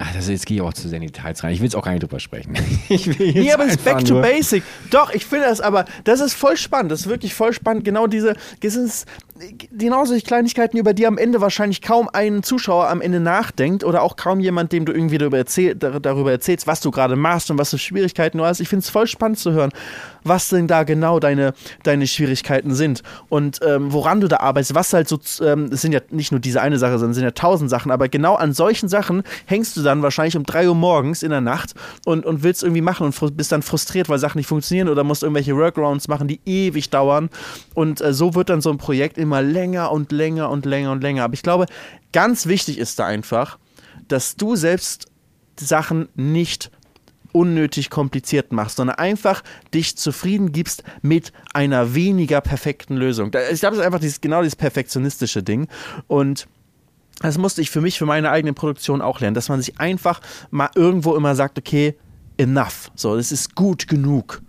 Ach, 0.00 0.14
das, 0.14 0.28
jetzt 0.28 0.46
gehe 0.46 0.58
ich 0.58 0.62
auch 0.62 0.72
zu 0.72 0.88
sehr 0.88 0.98
in 0.98 1.06
die 1.06 1.12
Details 1.12 1.42
rein. 1.42 1.52
Ich 1.52 1.58
will 1.58 1.64
jetzt 1.64 1.74
auch 1.74 1.82
gar 1.82 1.90
nicht 1.90 2.04
drüber 2.04 2.20
sprechen. 2.20 2.54
Ich 2.88 3.06
will 3.06 3.26
jetzt 3.26 3.34
Nee, 3.34 3.52
aber 3.52 3.64
es 3.64 3.72
ist 3.72 3.84
back 3.84 4.04
to 4.04 4.20
basic. 4.20 4.62
Doch, 4.90 5.12
ich 5.12 5.26
finde 5.26 5.46
das 5.46 5.60
aber, 5.60 5.86
das 6.04 6.20
ist 6.20 6.34
voll 6.34 6.56
spannend. 6.56 6.92
Das 6.92 7.00
ist 7.00 7.08
wirklich 7.08 7.34
voll 7.34 7.52
spannend. 7.52 7.84
Genau 7.84 8.06
diese, 8.06 8.36
das 8.60 8.76
ist, 8.76 9.06
genau 9.70 10.04
solche 10.04 10.24
Kleinigkeiten, 10.26 10.76
über 10.76 10.94
die 10.94 11.06
am 11.06 11.18
Ende 11.18 11.40
wahrscheinlich 11.40 11.82
kaum 11.82 12.08
ein 12.12 12.42
Zuschauer 12.42 12.88
am 12.88 13.00
Ende 13.00 13.20
nachdenkt 13.20 13.84
oder 13.84 14.02
auch 14.02 14.16
kaum 14.16 14.40
jemand, 14.40 14.72
dem 14.72 14.84
du 14.84 14.92
irgendwie 14.92 15.18
darüber, 15.18 15.38
erzähl, 15.38 15.74
dar- 15.74 16.00
darüber 16.00 16.30
erzählst, 16.30 16.66
was 16.66 16.80
du 16.80 16.90
gerade 16.90 17.16
machst 17.16 17.50
und 17.50 17.58
was 17.58 17.70
für 17.70 17.78
Schwierigkeiten 17.78 18.38
du 18.38 18.44
hast. 18.44 18.60
Ich 18.60 18.68
finde 18.68 18.82
es 18.84 18.90
voll 18.90 19.06
spannend 19.06 19.38
zu 19.38 19.52
hören, 19.52 19.70
was 20.24 20.48
denn 20.48 20.66
da 20.66 20.84
genau 20.84 21.20
deine, 21.20 21.54
deine 21.82 22.06
Schwierigkeiten 22.06 22.74
sind 22.74 23.02
und 23.28 23.60
ähm, 23.66 23.92
woran 23.92 24.20
du 24.20 24.28
da 24.28 24.38
arbeitest, 24.38 24.74
was 24.74 24.92
halt 24.92 25.08
so, 25.08 25.18
ähm, 25.44 25.70
es 25.72 25.82
sind 25.82 25.92
ja 25.92 26.00
nicht 26.10 26.32
nur 26.32 26.40
diese 26.40 26.60
eine 26.60 26.78
Sache, 26.78 26.92
sondern 26.92 27.10
es 27.10 27.16
sind 27.16 27.24
ja 27.24 27.30
tausend 27.30 27.70
Sachen, 27.70 27.90
aber 27.90 28.08
genau 28.08 28.34
an 28.34 28.52
solchen 28.52 28.88
Sachen 28.88 29.22
hängst 29.46 29.76
du 29.76 29.82
dann 29.82 30.02
wahrscheinlich 30.02 30.36
um 30.36 30.44
drei 30.44 30.68
Uhr 30.68 30.74
morgens 30.74 31.22
in 31.22 31.30
der 31.30 31.40
Nacht 31.40 31.74
und, 32.04 32.24
und 32.26 32.42
willst 32.42 32.62
irgendwie 32.62 32.82
machen 32.82 33.06
und 33.06 33.36
bist 33.36 33.52
dann 33.52 33.62
frustriert, 33.62 34.08
weil 34.08 34.18
Sachen 34.18 34.38
nicht 34.38 34.46
funktionieren 34.46 34.88
oder 34.88 35.04
musst 35.04 35.22
irgendwelche 35.22 35.56
Workarounds 35.56 36.08
machen, 36.08 36.28
die 36.28 36.40
ewig 36.44 36.90
dauern 36.90 37.30
und 37.74 38.00
äh, 38.00 38.12
so 38.12 38.34
wird 38.34 38.48
dann 38.48 38.60
so 38.60 38.70
ein 38.70 38.78
Projekt 38.78 39.18
immer 39.18 39.42
länger 39.42 39.92
und 39.92 40.12
länger 40.12 40.50
und 40.50 40.66
länger 40.66 40.92
und 40.92 41.02
länger. 41.02 41.24
Aber 41.24 41.34
ich 41.34 41.42
glaube, 41.42 41.66
ganz 42.12 42.46
wichtig 42.46 42.78
ist 42.78 42.98
da 42.98 43.06
einfach, 43.06 43.58
dass 44.08 44.36
du 44.36 44.56
selbst 44.56 45.06
Sachen 45.60 46.08
nicht 46.14 46.70
unnötig 47.38 47.88
kompliziert 47.88 48.52
machst, 48.52 48.76
sondern 48.76 48.96
einfach 48.96 49.42
dich 49.72 49.96
zufrieden 49.96 50.50
gibst 50.50 50.82
mit 51.02 51.32
einer 51.54 51.94
weniger 51.94 52.40
perfekten 52.40 52.96
Lösung. 52.96 53.30
Ich 53.52 53.60
glaube, 53.60 53.76
das 53.76 53.80
ist 53.80 53.86
einfach 53.86 54.00
dieses, 54.00 54.20
genau 54.20 54.42
dieses 54.42 54.56
perfektionistische 54.56 55.44
Ding. 55.44 55.68
Und 56.08 56.48
das 57.20 57.38
musste 57.38 57.62
ich 57.62 57.70
für 57.70 57.80
mich, 57.80 57.98
für 57.98 58.06
meine 58.06 58.30
eigene 58.30 58.52
Produktion 58.52 59.00
auch 59.00 59.20
lernen, 59.20 59.34
dass 59.34 59.48
man 59.48 59.60
sich 59.60 59.78
einfach 59.80 60.20
mal 60.50 60.70
irgendwo 60.74 61.14
immer 61.14 61.34
sagt, 61.36 61.58
okay, 61.58 61.94
enough. 62.38 62.90
So, 62.96 63.16
das 63.16 63.30
ist 63.30 63.54
gut 63.54 63.86
genug. 63.86 64.42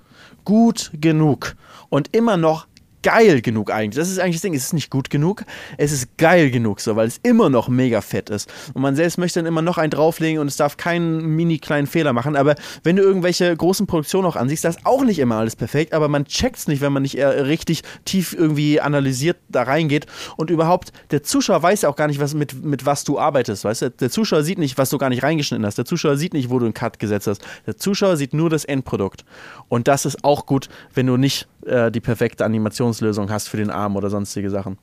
Gut 0.44 0.90
genug. 0.94 1.56
Und 1.90 2.16
immer 2.16 2.38
noch 2.38 2.68
geil 3.04 3.42
genug 3.42 3.72
eigentlich. 3.72 4.00
Das 4.00 4.10
ist 4.10 4.20
eigentlich 4.20 4.36
das 4.36 4.42
Ding, 4.42 4.54
es 4.54 4.66
ist 4.66 4.74
nicht 4.74 4.90
gut 4.90 5.10
genug, 5.10 5.44
es 5.78 5.92
ist 5.92 6.18
geil 6.18 6.52
genug 6.52 6.80
so, 6.82 6.96
weil 6.96 7.08
es 7.08 7.20
immer 7.24 7.50
noch 7.50 7.70
mega 7.70 8.02
fett 8.02 8.30
ist. 8.30 8.52
Und 8.74 8.82
man 8.82 8.96
selbst 8.96 9.18
möchte 9.18 9.40
dann 9.40 9.46
immer 9.46 9.62
noch 9.62 9.78
einen 9.78 9.92
drauflegen 9.92 10.40
und 10.40 10.48
es 10.48 10.58
darf 10.58 10.78
keinen 10.78 11.36
mini 11.36 11.58
kleinen 11.58 11.88
Fehler 11.88 12.14
machen. 12.14 12.36
Aber 12.36 12.56
wenn 12.84 12.96
du 12.96 13.04
irgendwelche 13.04 13.56
großen 13.56 13.88
Produktionen 13.88 14.28
auch 14.28 14.36
ansiehst, 14.36 14.64
da 14.64 14.70
ist 14.70 14.86
auch 14.86 15.04
nicht 15.04 15.20
immer 15.20 15.36
alles 15.36 15.56
perfekt, 15.56 15.94
aber 15.94 16.08
man 16.08 16.26
checkt 16.26 16.58
es 16.58 16.68
nicht, 16.68 16.82
wenn 16.82 16.94
man 16.94 17.04
nicht 17.04 17.18
eher 17.18 17.48
richtig 17.48 17.84
tief 18.06 18.34
irgendwie 18.34 18.82
analysiert 18.82 19.38
da 19.50 19.64
reingeht. 19.64 20.06
Und 20.38 20.50
überhaupt, 20.50 20.92
der 21.12 21.24
Zuschauer 21.24 21.62
weiß 21.64 21.84
ja 21.84 21.90
auch 21.90 21.96
gar 21.96 22.08
nicht, 22.08 22.20
was, 22.20 22.34
mit, 22.34 22.64
mit 22.64 22.86
was 22.86 23.04
du 23.04 23.20
arbeitest, 23.20 23.64
weißt 23.64 23.82
du? 23.84 23.92
Der 23.92 24.10
Zuschauer 24.10 24.44
sieht 24.44 24.60
nicht, 24.60 24.78
was 24.78 24.90
du 24.90 24.98
gar 24.98 25.10
nicht 25.10 25.24
reingeschnitten 25.24 25.66
hast. 25.66 25.78
Der 25.78 25.86
Zuschauer 25.86 26.18
sieht 26.18 26.34
nicht, 26.34 26.50
wo 26.50 26.60
du 26.60 26.66
einen 26.66 26.74
Cut 26.74 27.00
gesetzt 27.00 27.28
hast. 27.28 27.42
Der 27.66 27.78
Zuschauer 27.78 28.18
sieht 28.18 28.34
nur 28.34 28.50
das 28.50 28.66
Endprodukt. 28.66 29.26
Und 29.68 29.88
das 29.88 30.06
ist 30.06 30.24
auch 30.24 30.46
gut, 30.46 30.70
wenn 30.94 31.08
du 31.08 31.18
nicht 31.18 31.48
äh, 31.66 31.92
die 31.92 32.02
perfekte 32.02 32.46
Animationslösung 32.46 33.30
hast 33.30 33.48
für 33.48 33.58
den 33.58 33.70
Arm 33.70 33.96
oder 33.96 34.10
sonstige 34.10 34.50
Sachen. 34.50 34.78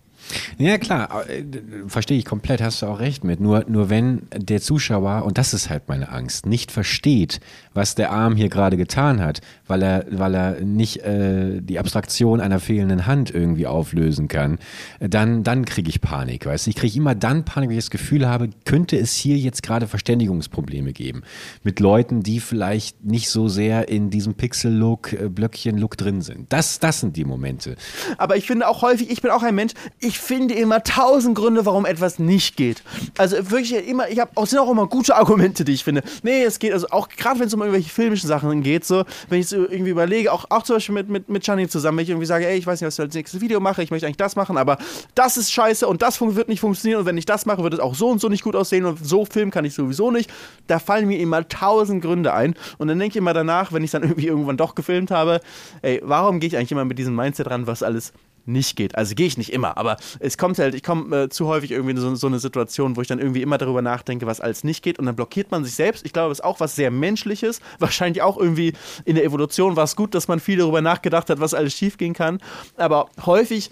Ja, 0.58 0.78
klar, 0.78 1.28
äh, 1.28 1.44
verstehe 1.86 2.18
ich 2.18 2.24
komplett, 2.24 2.62
hast 2.62 2.82
du 2.82 2.86
auch 2.86 3.00
recht 3.00 3.24
mit. 3.24 3.40
Nur, 3.40 3.64
nur 3.68 3.90
wenn 3.90 4.22
der 4.34 4.60
Zuschauer, 4.60 5.24
und 5.24 5.38
das 5.38 5.54
ist 5.54 5.70
halt 5.70 5.88
meine 5.88 6.10
Angst, 6.10 6.46
nicht 6.46 6.72
versteht, 6.72 7.40
was 7.74 7.94
der 7.94 8.10
Arm 8.10 8.36
hier 8.36 8.48
gerade 8.48 8.76
getan 8.76 9.20
hat, 9.20 9.40
weil 9.66 9.82
er, 9.82 10.06
weil 10.10 10.34
er 10.34 10.60
nicht 10.60 10.98
äh, 11.04 11.60
die 11.60 11.78
Abstraktion 11.78 12.40
einer 12.40 12.60
fehlenden 12.60 13.06
Hand 13.06 13.30
irgendwie 13.30 13.66
auflösen 13.66 14.28
kann, 14.28 14.58
dann, 15.00 15.42
dann 15.42 15.64
kriege 15.64 15.88
ich 15.88 16.00
Panik, 16.00 16.46
weißt 16.46 16.66
du? 16.66 16.70
Ich 16.70 16.76
kriege 16.76 16.96
immer 16.96 17.14
dann 17.14 17.44
Panik, 17.44 17.68
wenn 17.68 17.76
ich 17.76 17.84
das 17.84 17.90
Gefühl 17.90 18.28
habe, 18.28 18.50
könnte 18.64 18.96
es 18.96 19.14
hier 19.14 19.36
jetzt 19.36 19.62
gerade 19.62 19.86
Verständigungsprobleme 19.86 20.92
geben 20.92 21.22
mit 21.62 21.80
Leuten, 21.80 22.22
die 22.22 22.40
vielleicht 22.40 23.04
nicht 23.04 23.28
so 23.28 23.48
sehr 23.48 23.88
in 23.88 24.10
diesem 24.10 24.34
Pixel-Look, 24.34 25.12
äh, 25.12 25.28
Blöckchen-Look 25.28 25.96
drin 25.96 26.22
sind. 26.22 26.52
Das, 26.52 26.78
das 26.78 27.00
sind 27.00 27.16
die 27.16 27.24
Momente. 27.24 27.76
Aber 28.18 28.36
ich 28.36 28.46
finde 28.46 28.68
auch 28.68 28.82
häufig, 28.82 29.10
ich 29.10 29.22
bin 29.22 29.30
auch 29.30 29.42
ein 29.42 29.54
Mensch, 29.54 29.72
ich 30.00 30.15
finde 30.18 30.54
immer 30.54 30.82
tausend 30.82 31.36
Gründe, 31.36 31.66
warum 31.66 31.86
etwas 31.86 32.18
nicht 32.18 32.56
geht. 32.56 32.82
Also 33.16 33.50
wirklich 33.50 33.72
immer, 33.88 34.08
ich 34.08 34.18
habe 34.18 34.30
auch 34.34 34.46
sind 34.46 34.58
auch 34.58 34.70
immer 34.70 34.86
gute 34.86 35.16
Argumente, 35.16 35.64
die 35.64 35.72
ich 35.72 35.84
finde. 35.84 36.02
Nee, 36.22 36.42
es 36.42 36.58
geht, 36.58 36.72
also 36.72 36.88
auch 36.90 37.08
gerade 37.08 37.40
wenn 37.40 37.46
es 37.46 37.54
um 37.54 37.60
irgendwelche 37.60 37.90
filmischen 37.90 38.28
Sachen 38.28 38.62
geht, 38.62 38.84
so, 38.84 39.04
wenn 39.28 39.40
ich 39.40 39.48
so 39.48 39.56
irgendwie 39.56 39.90
überlege, 39.90 40.32
auch, 40.32 40.46
auch 40.50 40.62
zum 40.62 40.76
Beispiel 40.76 40.94
mit, 40.94 41.08
mit, 41.08 41.28
mit 41.28 41.44
Gianni 41.44 41.68
zusammen, 41.68 41.98
wenn 41.98 42.04
ich 42.04 42.10
irgendwie 42.10 42.26
sage, 42.26 42.46
ey, 42.46 42.58
ich 42.58 42.66
weiß 42.66 42.80
nicht, 42.80 42.86
was 42.86 42.98
ich 42.98 43.00
als 43.00 43.14
nächstes 43.14 43.40
Video 43.40 43.60
mache, 43.60 43.82
ich 43.82 43.90
möchte 43.90 44.06
eigentlich 44.06 44.16
das 44.16 44.36
machen, 44.36 44.56
aber 44.56 44.78
das 45.14 45.36
ist 45.36 45.52
scheiße 45.52 45.86
und 45.86 46.02
das 46.02 46.20
wird 46.20 46.48
nicht 46.48 46.60
funktionieren 46.60 47.00
und 47.00 47.06
wenn 47.06 47.18
ich 47.18 47.26
das 47.26 47.46
mache, 47.46 47.62
wird 47.62 47.74
es 47.74 47.80
auch 47.80 47.94
so 47.94 48.08
und 48.08 48.20
so 48.20 48.28
nicht 48.28 48.42
gut 48.42 48.56
aussehen 48.56 48.84
und 48.84 49.04
so 49.04 49.24
filmen 49.24 49.50
kann 49.50 49.64
ich 49.64 49.74
sowieso 49.74 50.10
nicht. 50.10 50.30
Da 50.66 50.78
fallen 50.78 51.06
mir 51.06 51.18
immer 51.18 51.48
tausend 51.48 52.02
Gründe 52.02 52.32
ein 52.32 52.54
und 52.78 52.88
dann 52.88 52.98
denke 52.98 53.12
ich 53.12 53.16
immer 53.16 53.34
danach, 53.34 53.72
wenn 53.72 53.84
ich 53.84 53.90
dann 53.90 54.02
irgendwie 54.06 54.26
irgendwann 54.26 54.56
doch 54.56 54.74
gefilmt 54.74 55.10
habe, 55.10 55.40
ey, 55.82 56.00
warum 56.04 56.40
gehe 56.40 56.48
ich 56.48 56.56
eigentlich 56.56 56.72
immer 56.72 56.84
mit 56.84 56.98
diesem 56.98 57.14
Mindset 57.14 57.50
ran, 57.50 57.66
was 57.66 57.82
alles 57.82 58.12
nicht 58.46 58.76
geht. 58.76 58.96
Also 58.96 59.14
gehe 59.14 59.26
ich 59.26 59.36
nicht 59.38 59.52
immer, 59.52 59.76
aber 59.76 59.96
es 60.20 60.38
kommt 60.38 60.58
halt, 60.58 60.74
ich 60.74 60.82
komme 60.82 61.24
äh, 61.24 61.28
zu 61.28 61.46
häufig 61.46 61.70
irgendwie 61.70 61.92
in 61.92 61.98
so, 61.98 62.14
so, 62.14 62.26
eine 62.26 62.38
Situation, 62.38 62.96
wo 62.96 63.02
ich 63.02 63.08
dann 63.08 63.18
irgendwie 63.18 63.42
immer 63.42 63.58
darüber 63.58 63.82
nachdenke, 63.82 64.26
was 64.26 64.40
alles 64.40 64.64
nicht 64.64 64.82
geht 64.82 64.98
und 64.98 65.06
dann 65.06 65.16
blockiert 65.16 65.50
man 65.50 65.64
sich 65.64 65.74
selbst. 65.74 66.06
Ich 66.06 66.12
glaube, 66.12 66.30
das 66.30 66.38
ist 66.38 66.44
auch 66.44 66.60
was 66.60 66.76
sehr 66.76 66.90
Menschliches. 66.90 67.60
Wahrscheinlich 67.78 68.22
auch 68.22 68.36
irgendwie 68.36 68.72
in 69.04 69.16
der 69.16 69.24
Evolution 69.24 69.76
war 69.76 69.84
es 69.84 69.96
gut, 69.96 70.14
dass 70.14 70.28
man 70.28 70.40
viel 70.40 70.58
darüber 70.58 70.80
nachgedacht 70.80 71.30
hat, 71.30 71.40
was 71.40 71.54
alles 71.54 71.74
schiefgehen 71.74 72.14
kann. 72.14 72.40
Aber 72.76 73.08
häufig 73.24 73.70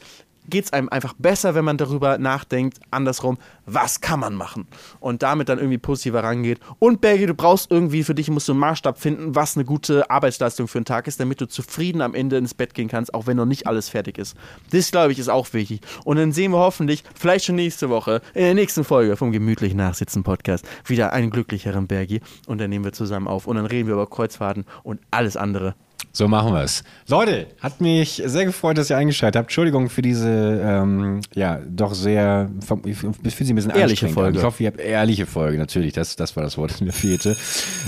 geht 0.48 0.66
es 0.66 0.72
einem 0.72 0.88
einfach 0.88 1.14
besser, 1.18 1.54
wenn 1.54 1.64
man 1.64 1.76
darüber 1.76 2.18
nachdenkt, 2.18 2.78
andersrum, 2.90 3.38
was 3.66 4.00
kann 4.00 4.20
man 4.20 4.34
machen? 4.34 4.66
Und 5.00 5.22
damit 5.22 5.48
dann 5.48 5.58
irgendwie 5.58 5.78
positiver 5.78 6.22
rangeht. 6.22 6.60
Und 6.78 7.00
Bergi, 7.00 7.26
du 7.26 7.34
brauchst 7.34 7.70
irgendwie, 7.70 8.04
für 8.04 8.14
dich 8.14 8.30
musst 8.30 8.48
du 8.48 8.52
einen 8.52 8.60
Maßstab 8.60 8.98
finden, 8.98 9.34
was 9.34 9.56
eine 9.56 9.64
gute 9.64 10.10
Arbeitsleistung 10.10 10.68
für 10.68 10.78
einen 10.78 10.84
Tag 10.84 11.06
ist, 11.06 11.20
damit 11.20 11.40
du 11.40 11.46
zufrieden 11.46 12.00
am 12.00 12.14
Ende 12.14 12.36
ins 12.36 12.54
Bett 12.54 12.74
gehen 12.74 12.88
kannst, 12.88 13.14
auch 13.14 13.26
wenn 13.26 13.36
noch 13.36 13.46
nicht 13.46 13.66
alles 13.66 13.88
fertig 13.88 14.18
ist. 14.18 14.36
Das, 14.70 14.90
glaube 14.90 15.12
ich, 15.12 15.18
ist 15.18 15.28
auch 15.28 15.52
wichtig. 15.52 15.80
Und 16.04 16.16
dann 16.16 16.32
sehen 16.32 16.52
wir 16.52 16.58
hoffentlich, 16.58 17.04
vielleicht 17.14 17.46
schon 17.46 17.56
nächste 17.56 17.88
Woche, 17.88 18.20
in 18.34 18.42
der 18.42 18.54
nächsten 18.54 18.84
Folge 18.84 19.16
vom 19.16 19.32
Gemütlich 19.32 19.74
Nachsitzen 19.74 20.22
Podcast, 20.22 20.66
wieder 20.84 21.12
einen 21.12 21.30
glücklicheren 21.30 21.86
Bergi. 21.86 22.20
Und 22.46 22.60
dann 22.60 22.70
nehmen 22.70 22.84
wir 22.84 22.92
zusammen 22.92 23.28
auf. 23.28 23.46
Und 23.46 23.56
dann 23.56 23.66
reden 23.66 23.86
wir 23.86 23.94
über 23.94 24.08
Kreuzfahrten 24.08 24.64
und 24.82 25.00
alles 25.10 25.36
andere. 25.36 25.74
So 26.16 26.28
machen 26.28 26.52
wir 26.52 26.62
es. 26.62 26.84
Leute, 27.08 27.48
hat 27.58 27.80
mich 27.80 28.22
sehr 28.24 28.44
gefreut, 28.44 28.78
dass 28.78 28.88
ihr 28.88 28.96
eingeschaltet 28.96 29.36
habt. 29.36 29.46
Entschuldigung 29.46 29.90
für 29.90 30.00
diese, 30.00 30.60
ähm, 30.64 31.22
ja, 31.34 31.58
doch 31.68 31.92
sehr, 31.92 32.48
ich 32.84 32.96
finde 32.98 33.18
sie 33.30 33.52
ein 33.52 33.56
bisschen 33.56 33.72
ehrliche 33.72 34.08
Folge. 34.08 34.38
Ich 34.38 34.44
hoffe, 34.44 34.62
ihr 34.62 34.68
habt 34.68 34.78
ehrliche 34.80 35.26
Folge, 35.26 35.58
natürlich. 35.58 35.92
Das, 35.92 36.14
das 36.14 36.36
war 36.36 36.44
das 36.44 36.56
Wort, 36.56 36.70
das 36.70 36.80
mir 36.80 36.92
fehlte. 36.92 37.36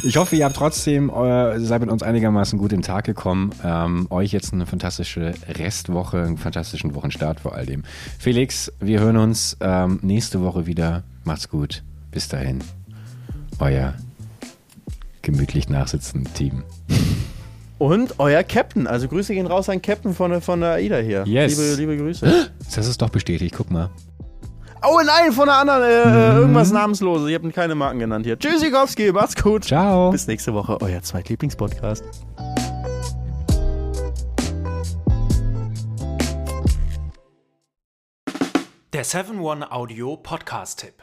Ich 0.03 0.17
hoffe, 0.17 0.35
ihr 0.35 0.45
habt 0.45 0.57
trotzdem, 0.57 1.09
äh, 1.09 1.61
seid 1.61 1.83
mit 1.83 1.91
uns 1.91 2.03
einigermaßen 2.03 2.59
gut 2.59 2.73
in 2.73 2.81
den 2.81 2.85
Tag 2.85 3.05
gekommen. 3.05 3.53
Ähm, 3.63 4.09
euch 4.11 4.33
jetzt 4.33 4.53
eine 4.53 4.67
fantastische 4.67 5.33
Restwoche, 5.49 6.21
einen 6.21 6.37
fantastischen 6.37 6.97
Wochenstart 6.97 7.39
vor 7.39 7.55
all 7.55 7.65
dem. 7.65 7.85
Felix, 8.19 8.73
wir 8.81 8.99
hören 8.99 9.19
uns 9.19 9.57
ähm, 9.61 10.01
nächste 10.03 10.43
Woche 10.43 10.67
wieder. 10.67 11.05
Macht's 11.23 11.49
gut. 11.49 11.85
Bis 12.11 12.27
dahin. 12.27 12.59
Euer 13.61 13.95
gemütlich 15.23 15.69
nachsitzende 15.69 16.29
Team. 16.33 16.65
Und 17.79 18.19
euer 18.19 18.43
Captain. 18.43 18.87
Also 18.87 19.09
Grüße 19.09 19.35
gehen 19.35 19.47
raus 19.47 19.69
an 19.69 19.83
Captain 19.83 20.15
von, 20.15 20.41
von 20.41 20.61
der 20.61 20.73
AIDA 20.73 20.99
hier. 20.99 21.25
Yes. 21.27 21.59
Liebe, 21.59 21.75
liebe 21.93 21.97
Grüße. 21.97 22.51
Das 22.75 22.87
ist 22.87 23.01
doch 23.01 23.11
bestätigt, 23.11 23.55
guck 23.57 23.71
mal. 23.71 23.91
Oh 24.83 25.01
nein, 25.05 25.33
von 25.33 25.47
der 25.47 25.57
anderen, 25.57 25.83
äh, 25.83 26.07
mhm. 26.07 26.39
irgendwas 26.39 26.71
Namensloses. 26.71 27.29
Ich 27.29 27.35
habe 27.35 27.51
keine 27.51 27.75
Marken 27.75 27.99
genannt 27.99 28.27
hier. 28.27 28.39
Tschüss, 28.39 28.61
Sikowski, 28.61 29.13
macht's 29.13 29.41
gut. 29.41 29.65
Ciao. 29.65 30.11
Bis 30.11 30.27
nächste 30.27 30.53
Woche, 30.53 30.79
euer 30.81 31.03
Zweitlieblingspodcast. 31.03 32.05
Der 38.93 39.05
7-One 39.05 39.73
Audio 39.73 40.17
Podcast-Tipp. 40.17 41.03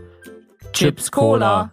Chips 0.73 1.09
Cola. 1.09 1.71